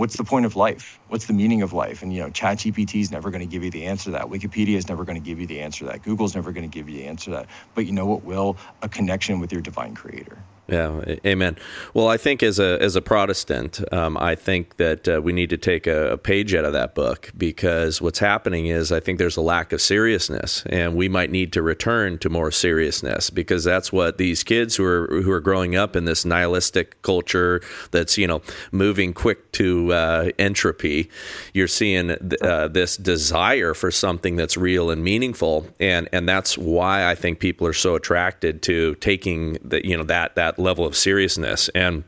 what's 0.00 0.16
the 0.16 0.24
point 0.24 0.46
of 0.46 0.56
life? 0.56 0.98
What's 1.08 1.26
the 1.26 1.34
meaning 1.34 1.60
of 1.60 1.74
life? 1.74 2.02
And 2.02 2.10
you 2.12 2.22
know, 2.22 2.30
ChatGPT 2.30 3.02
is 3.02 3.10
never 3.12 3.30
going 3.30 3.42
to 3.42 3.46
give 3.46 3.64
you 3.64 3.70
the 3.70 3.84
answer 3.84 4.04
to 4.06 4.10
that. 4.12 4.24
Wikipedia 4.28 4.76
is 4.76 4.88
never 4.88 5.04
going 5.04 5.16
to 5.16 5.20
give 5.20 5.40
you 5.40 5.46
the 5.46 5.60
answer 5.60 5.84
to 5.84 5.92
that. 5.92 6.02
Google's 6.02 6.34
never 6.34 6.52
going 6.52 6.64
to 6.64 6.70
give 6.70 6.88
you 6.88 6.96
the 6.96 7.06
answer 7.06 7.26
to 7.26 7.30
that. 7.32 7.50
But 7.74 7.84
you 7.86 7.92
know 7.92 8.06
what 8.06 8.24
will? 8.24 8.58
A 8.82 8.88
connection 8.88 9.40
with 9.40 9.52
your 9.52 9.60
divine 9.60 9.94
creator. 9.94 10.46
Yeah, 10.70 11.16
amen. 11.26 11.56
Well, 11.94 12.06
I 12.06 12.16
think 12.16 12.44
as 12.44 12.60
a 12.60 12.80
as 12.80 12.94
a 12.94 13.02
Protestant, 13.02 13.82
um, 13.92 14.16
I 14.16 14.36
think 14.36 14.76
that 14.76 15.08
uh, 15.08 15.20
we 15.20 15.32
need 15.32 15.50
to 15.50 15.56
take 15.56 15.88
a, 15.88 16.12
a, 16.12 16.18
page 16.18 16.54
out 16.54 16.64
of 16.64 16.72
that 16.74 16.94
book 16.94 17.32
because 17.36 18.00
what's 18.00 18.20
happening 18.20 18.66
is 18.66 18.92
I 18.92 19.00
think 19.00 19.18
there's 19.18 19.36
a 19.36 19.40
lack 19.40 19.72
of 19.72 19.80
seriousness, 19.80 20.62
and 20.66 20.94
we 20.94 21.08
might 21.08 21.32
need 21.32 21.52
to 21.54 21.62
return 21.62 22.18
to 22.18 22.28
more 22.28 22.52
seriousness 22.52 23.30
because 23.30 23.64
that's 23.64 23.92
what 23.92 24.18
these 24.18 24.44
kids 24.44 24.76
who 24.76 24.84
are 24.84 25.08
who 25.08 25.32
are 25.32 25.40
growing 25.40 25.74
up 25.74 25.96
in 25.96 26.04
this 26.04 26.24
nihilistic 26.24 27.02
culture 27.02 27.60
that's 27.90 28.16
you 28.16 28.28
know 28.28 28.40
moving 28.70 29.12
quick 29.12 29.50
to 29.52 29.92
uh, 29.92 30.30
entropy. 30.38 31.10
You're 31.52 31.66
seeing 31.66 32.08
th- 32.08 32.42
uh, 32.42 32.68
this 32.68 32.96
desire 32.96 33.74
for 33.74 33.90
something 33.90 34.36
that's 34.36 34.56
real 34.56 34.90
and 34.90 35.02
meaningful, 35.02 35.66
and 35.80 36.08
and 36.12 36.28
that's 36.28 36.56
why 36.56 37.10
I 37.10 37.16
think 37.16 37.40
people 37.40 37.66
are 37.66 37.72
so 37.72 37.96
attracted 37.96 38.62
to 38.62 38.94
taking 38.96 39.54
the 39.64 39.84
you 39.84 39.96
know 39.96 40.04
that 40.04 40.36
that 40.36 40.49
level 40.58 40.84
of 40.84 40.96
seriousness. 40.96 41.68
And 41.70 42.04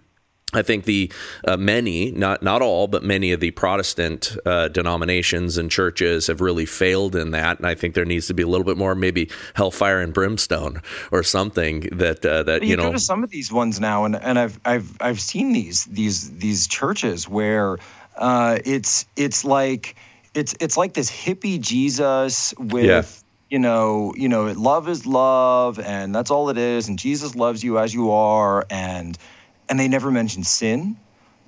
I 0.55 0.63
think 0.63 0.85
the 0.85 1.11
uh, 1.47 1.57
many, 1.57 2.11
not 2.11 2.43
not 2.43 2.61
all, 2.61 2.87
but 2.87 3.03
many 3.03 3.33
of 3.33 3.41
the 3.41 3.53
Protestant 3.53 4.37
uh, 4.45 4.69
denominations 4.69 5.57
and 5.57 5.71
churches 5.71 6.27
have 6.27 6.41
really 6.41 6.67
failed 6.67 7.17
in 7.17 7.31
that, 7.31 7.59
and 7.59 7.67
I 7.67 7.75
think 7.75 7.95
there 7.95 8.05
needs 8.05 8.27
to 8.27 8.35
be 8.35 8.43
a 8.43 8.47
little 8.47 8.65
bit 8.65 8.77
more, 8.77 8.95
maybe 8.95 9.31
hellfire 9.55 10.01
and 10.01 10.13
brimstone 10.13 10.83
or 11.11 11.23
something 11.23 11.81
that 11.93 12.25
uh, 12.27 12.43
that 12.43 12.63
you, 12.63 12.71
you 12.71 12.77
know. 12.77 12.85
Go 12.85 12.93
to 12.93 12.99
some 12.99 13.25
of 13.25 13.31
these 13.31 13.51
ones 13.51 13.81
now, 13.81 14.05
and, 14.05 14.17
and 14.17 14.39
I've 14.39 14.61
I've 14.65 14.97
I've 15.01 15.21
seen 15.21 15.53
these 15.53 15.87
these 15.87 16.31
these 16.37 16.67
churches 16.67 17.29
where 17.29 17.79
uh, 18.17 18.59
it's 18.67 19.07
it's 19.17 19.47
like 19.47 19.97
it's 20.35 20.55
it's 20.61 20.77
like 20.77 20.93
this 20.93 21.11
hippie 21.11 21.61
Jesus 21.61 22.53
with. 22.59 22.85
Yeah 22.85 23.05
you 23.53 23.59
know, 23.59 24.15
you 24.17 24.31
know, 24.31 24.45
love 24.53 24.89
is 24.89 25.05
love, 25.05 25.79
and 25.79 26.15
that's 26.15 26.31
all 26.31 26.49
it 26.49 26.57
is. 26.57 26.89
And 26.89 26.99
Jesus 26.99 27.37
loves 27.37 27.63
you 27.63 27.79
as 27.79 27.93
you 27.93 28.11
are, 28.11 28.67
and 28.71 29.19
and 29.69 29.79
they 29.79 29.89
never 29.89 30.11
mention 30.11 30.43
sin. 30.43 30.97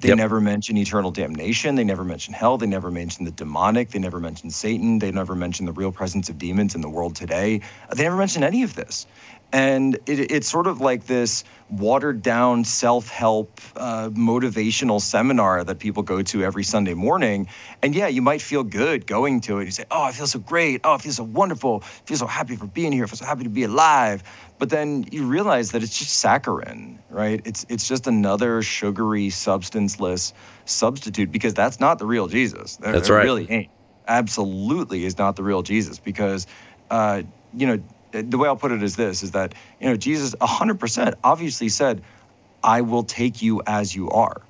They 0.01 0.09
yep. 0.09 0.19
never 0.19 0.39
mention 0.39 0.77
eternal 0.77 1.13
damnation. 1.13 1.77
They 1.77 1.85
never 1.85 2.05
mention 2.05 2.35
hell. 2.35 2.59
They 2.59 2.67
never 2.67 2.91
mention 2.91 3.25
the 3.25 3.31
demonic. 3.31 3.89
They 3.89 4.01
never 4.01 4.21
mention 4.21 4.51
Satan. 4.51 4.99
They 4.99 5.13
never 5.13 5.35
mention 5.35 5.65
the 5.65 5.73
real 5.73 5.93
presence 5.93 6.29
of 6.29 6.37
demons 6.37 6.75
in 6.75 6.83
the 6.83 6.91
world 6.91 7.17
today. 7.17 7.63
They 7.97 8.03
never 8.03 8.19
mention 8.19 8.45
any 8.45 8.65
of 8.65 8.75
this. 8.75 9.07
And 9.55 9.95
it, 10.07 10.33
it's 10.33 10.49
sort 10.49 10.67
of 10.67 10.81
like 10.81 11.07
this 11.07 11.45
watered 11.71 12.23
down 12.23 12.65
self 12.65 13.09
help 13.09 13.61
uh, 13.77 14.11
motivational 14.11 15.01
seminar 15.01 15.63
that 15.63 15.79
people 15.79 16.03
go 16.03 16.23
to 16.23 16.43
every 16.43 16.65
Sunday 16.65 16.95
morning. 16.95 17.47
And 17.81 17.95
yeah, 17.95 18.09
you 18.09 18.21
might 18.21 18.43
feel 18.43 18.65
good 18.65 19.07
going 19.07 19.43
to 19.43 19.61
it. 19.61 19.67
You 19.67 19.71
say, 19.71 19.85
Oh, 19.93 20.03
I 20.03 20.11
feel 20.11 20.27
so 20.27 20.41
great. 20.41 20.81
Oh, 20.83 20.95
I 20.95 20.99
feel 20.99 21.13
so 21.13 21.23
wonderful. 21.23 21.85
I 21.85 21.87
feel 22.05 22.17
so 22.17 22.27
happy 22.27 22.57
for 22.57 22.67
being 22.67 22.91
here. 22.91 23.05
I 23.05 23.07
feel 23.07 23.17
so 23.17 23.27
happy 23.27 23.45
to 23.45 23.49
be 23.49 23.63
alive. 23.63 24.25
But 24.59 24.71
then 24.71 25.07
you 25.13 25.29
realize 25.29 25.71
that 25.71 25.85
it's 25.85 25.97
just 25.97 26.25
saccharin, 26.25 26.99
right? 27.09 27.41
It's, 27.45 27.65
it's 27.69 27.87
just 27.87 28.09
another 28.09 28.61
sugary, 28.61 29.31
substanceless 29.31 30.35
substitute 30.65 31.31
because 31.31 31.55
that's 31.55 31.79
not 31.79 32.01
the 32.01 32.07
real 32.07 32.27
Jesus. 32.27 32.75
That's 32.79 33.09
right. 33.09 33.23
really 33.23 33.49
ain't. 33.49 33.71
Absolutely 34.09 35.05
is 35.05 35.17
not 35.17 35.37
the 35.37 35.45
real 35.45 35.63
Jesus 35.63 36.01
because, 36.01 36.49
uh, 36.91 37.23
you 37.57 37.69
know, 37.69 37.79
the 38.23 38.39
way 38.39 38.49
I'll 38.49 38.57
put 38.57 38.73
it 38.73 38.83
is 38.83 38.97
this: 38.97 39.23
is 39.23 39.33
that 39.33 39.55
you 39.81 39.89
know 39.89 39.97
Jesus 39.97 40.35
100% 40.37 41.15
obviously 41.25 41.69
said, 41.69 42.03
"I 42.63 42.81
will 42.81 43.03
take 43.03 43.43
you 43.43 43.63
as 43.67 43.95
you 43.95 44.09
are, 44.11 44.43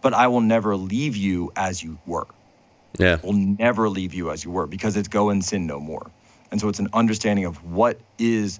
but 0.00 0.14
I 0.14 0.26
will 0.28 0.40
never 0.40 0.76
leave 0.76 1.16
you 1.16 1.52
as 1.56 1.82
you 1.82 1.98
were." 2.06 2.26
Yeah, 2.98 3.18
will 3.22 3.32
never 3.32 3.88
leave 3.88 4.12
you 4.14 4.30
as 4.30 4.44
you 4.44 4.50
were 4.50 4.66
because 4.66 4.96
it's 4.96 5.08
go 5.08 5.30
and 5.30 5.44
sin 5.44 5.66
no 5.66 5.80
more. 5.80 6.10
And 6.50 6.60
so 6.60 6.68
it's 6.68 6.78
an 6.78 6.88
understanding 6.92 7.46
of 7.46 7.64
what 7.64 7.98
is 8.18 8.58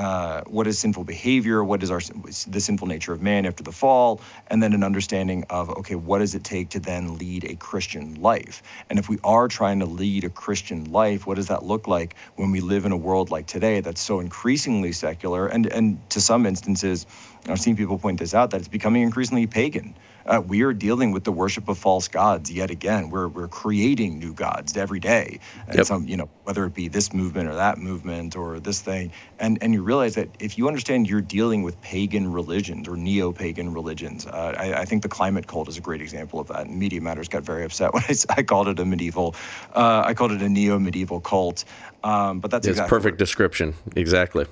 uh, 0.00 0.42
what 0.46 0.66
is 0.66 0.78
sinful 0.78 1.04
behavior, 1.04 1.62
what 1.62 1.82
is 1.82 1.90
our 1.90 2.00
the 2.00 2.60
sinful 2.60 2.88
nature 2.88 3.12
of 3.12 3.20
man 3.20 3.44
after 3.44 3.62
the 3.62 3.70
fall, 3.70 4.22
and 4.46 4.62
then 4.62 4.72
an 4.72 4.82
understanding 4.82 5.44
of 5.50 5.68
okay, 5.68 5.94
what 5.94 6.20
does 6.20 6.34
it 6.34 6.42
take 6.42 6.70
to 6.70 6.80
then 6.80 7.18
lead 7.18 7.44
a 7.44 7.54
Christian 7.56 8.14
life? 8.14 8.62
And 8.88 8.98
if 8.98 9.10
we 9.10 9.18
are 9.22 9.46
trying 9.46 9.80
to 9.80 9.84
lead 9.84 10.24
a 10.24 10.30
Christian 10.30 10.90
life, 10.90 11.26
what 11.26 11.36
does 11.36 11.48
that 11.48 11.64
look 11.64 11.86
like 11.86 12.14
when 12.36 12.50
we 12.50 12.60
live 12.60 12.86
in 12.86 12.92
a 12.92 12.96
world 12.96 13.30
like 13.30 13.46
today 13.46 13.80
that's 13.80 14.00
so 14.00 14.20
increasingly 14.20 14.92
secular 14.92 15.46
and 15.46 15.66
and 15.66 15.98
to 16.08 16.20
some 16.22 16.46
instances 16.46 17.04
I've 17.46 17.60
seen 17.60 17.76
people 17.76 17.98
point 17.98 18.18
this 18.18 18.32
out 18.32 18.52
that 18.52 18.60
it's 18.60 18.68
becoming 18.68 19.02
increasingly 19.02 19.46
pagan. 19.46 19.94
Uh, 20.26 20.40
we 20.46 20.62
are 20.62 20.72
dealing 20.72 21.12
with 21.12 21.24
the 21.24 21.32
worship 21.32 21.68
of 21.68 21.78
false 21.78 22.08
gods 22.08 22.50
yet 22.50 22.70
again. 22.70 23.10
We're, 23.10 23.28
we're 23.28 23.48
creating 23.48 24.18
new 24.18 24.32
gods 24.32 24.76
every 24.76 25.00
day. 25.00 25.40
And 25.66 25.76
Yep. 25.76 25.86
some, 25.86 26.06
you 26.06 26.16
know, 26.16 26.28
whether 26.44 26.64
it 26.66 26.74
be 26.74 26.88
this 26.88 27.12
movement 27.12 27.48
or 27.48 27.54
that 27.54 27.78
movement 27.78 28.36
or 28.36 28.60
this 28.60 28.80
thing. 28.80 29.12
And, 29.38 29.58
and 29.62 29.72
you 29.72 29.82
realize 29.82 30.14
that 30.16 30.28
if 30.38 30.58
you 30.58 30.68
understand 30.68 31.08
you're 31.08 31.20
dealing 31.20 31.62
with 31.62 31.80
pagan 31.80 32.30
religions 32.32 32.88
or 32.88 32.96
neo 32.96 33.32
pagan 33.32 33.72
religions, 33.72 34.26
uh, 34.26 34.54
I, 34.58 34.80
I 34.80 34.84
think 34.84 35.02
the 35.02 35.08
climate 35.08 35.46
cult 35.46 35.68
is 35.68 35.78
a 35.78 35.80
great 35.80 36.00
example 36.00 36.40
of 36.40 36.48
that. 36.48 36.66
And 36.66 36.78
Media 36.78 37.00
Matters 37.00 37.28
got 37.28 37.42
very 37.42 37.64
upset 37.64 37.92
when 37.94 38.02
I, 38.08 38.14
I 38.38 38.42
called 38.42 38.68
it 38.68 38.78
a 38.78 38.84
medieval, 38.84 39.34
uh, 39.74 40.02
I 40.04 40.14
called 40.14 40.32
it 40.32 40.42
a 40.42 40.48
neo 40.48 40.78
medieval 40.78 41.20
cult. 41.20 41.64
Um, 42.02 42.40
but 42.40 42.50
that's 42.50 42.66
It's 42.66 42.78
exactly 42.78 42.96
perfect 42.98 43.18
description. 43.18 43.74
Exactly. 43.96 44.46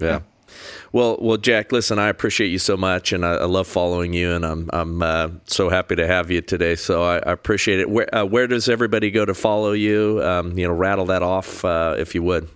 Yeah. 0.00 0.06
Yeah. 0.06 0.20
Well, 0.92 1.18
well, 1.20 1.36
Jack. 1.36 1.72
Listen, 1.72 1.98
I 1.98 2.08
appreciate 2.08 2.48
you 2.48 2.58
so 2.58 2.76
much, 2.76 3.12
and 3.12 3.24
I, 3.24 3.34
I 3.34 3.44
love 3.44 3.66
following 3.66 4.12
you, 4.12 4.32
and 4.32 4.44
I'm 4.44 4.70
I'm 4.72 5.02
uh, 5.02 5.28
so 5.46 5.68
happy 5.68 5.96
to 5.96 6.06
have 6.06 6.30
you 6.30 6.40
today. 6.40 6.74
So 6.76 7.02
I, 7.02 7.16
I 7.18 7.32
appreciate 7.32 7.80
it. 7.80 7.90
Where 7.90 8.12
uh, 8.14 8.24
where 8.24 8.46
does 8.46 8.68
everybody 8.68 9.10
go 9.10 9.24
to 9.24 9.34
follow 9.34 9.72
you? 9.72 10.20
Um, 10.22 10.58
you 10.58 10.66
know, 10.66 10.72
rattle 10.72 11.06
that 11.06 11.22
off 11.22 11.64
uh, 11.64 11.96
if 11.98 12.14
you 12.14 12.22
would. 12.22 12.48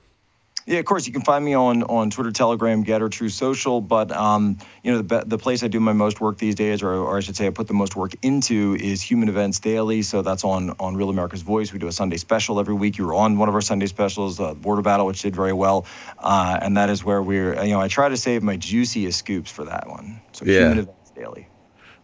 Yeah, 0.66 0.78
of 0.78 0.84
course. 0.84 1.06
You 1.06 1.12
can 1.12 1.22
find 1.22 1.44
me 1.44 1.54
on 1.54 1.82
on 1.84 2.10
Twitter, 2.10 2.30
Telegram, 2.30 2.84
Gettr 2.84 3.02
or 3.02 3.08
Truth 3.08 3.32
Social. 3.32 3.80
But 3.80 4.12
um, 4.12 4.58
you 4.82 4.92
know, 4.92 5.02
the 5.02 5.24
the 5.26 5.38
place 5.38 5.62
I 5.62 5.68
do 5.68 5.80
my 5.80 5.92
most 5.92 6.20
work 6.20 6.38
these 6.38 6.54
days, 6.54 6.82
or, 6.82 6.92
or 6.94 7.16
I 7.16 7.20
should 7.20 7.36
say, 7.36 7.46
I 7.46 7.50
put 7.50 7.66
the 7.66 7.74
most 7.74 7.96
work 7.96 8.12
into, 8.22 8.76
is 8.78 9.02
Human 9.02 9.28
Events 9.28 9.58
Daily. 9.58 10.02
So 10.02 10.22
that's 10.22 10.44
on 10.44 10.70
on 10.78 10.96
Real 10.96 11.10
America's 11.10 11.42
Voice. 11.42 11.72
We 11.72 11.78
do 11.78 11.88
a 11.88 11.92
Sunday 11.92 12.16
special 12.16 12.60
every 12.60 12.74
week. 12.74 12.98
You 12.98 13.06
were 13.06 13.14
on 13.14 13.38
one 13.38 13.48
of 13.48 13.54
our 13.54 13.60
Sunday 13.60 13.86
specials, 13.86 14.38
uh, 14.38 14.54
Border 14.54 14.82
Battle, 14.82 15.06
which 15.06 15.22
did 15.22 15.34
very 15.34 15.52
well, 15.52 15.86
uh, 16.18 16.58
and 16.62 16.76
that 16.76 16.90
is 16.90 17.04
where 17.04 17.22
we're. 17.22 17.60
You 17.64 17.72
know, 17.72 17.80
I 17.80 17.88
try 17.88 18.08
to 18.08 18.16
save 18.16 18.42
my 18.42 18.56
juiciest 18.56 19.18
scoops 19.18 19.50
for 19.50 19.64
that 19.64 19.88
one. 19.88 20.20
So 20.32 20.44
Yeah. 20.44 20.60
Human 20.60 20.78
Events 20.78 21.10
Daily. 21.10 21.48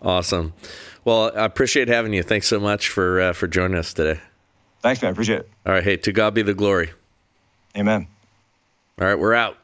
Awesome. 0.03 0.53
Well, 1.05 1.33
I 1.37 1.45
appreciate 1.45 1.89
having 1.89 2.13
you. 2.13 2.23
Thanks 2.23 2.47
so 2.47 2.61
much 2.61 2.89
for 2.89 3.21
uh, 3.21 3.33
for 3.33 3.47
joining 3.47 3.79
us 3.79 3.93
today. 3.93 4.21
Thanks, 4.81 5.03
man. 5.03 5.11
I 5.11 5.13
appreciate 5.13 5.41
it. 5.41 5.51
All 5.67 5.73
right. 5.73 5.83
Hey, 5.83 5.97
to 5.97 6.13
God 6.13 6.35
be 6.35 6.43
the 6.43 6.55
glory. 6.55 6.91
Amen. 7.77 8.07
All 9.01 9.07
right, 9.07 9.18
we're 9.18 9.34
out. 9.34 9.57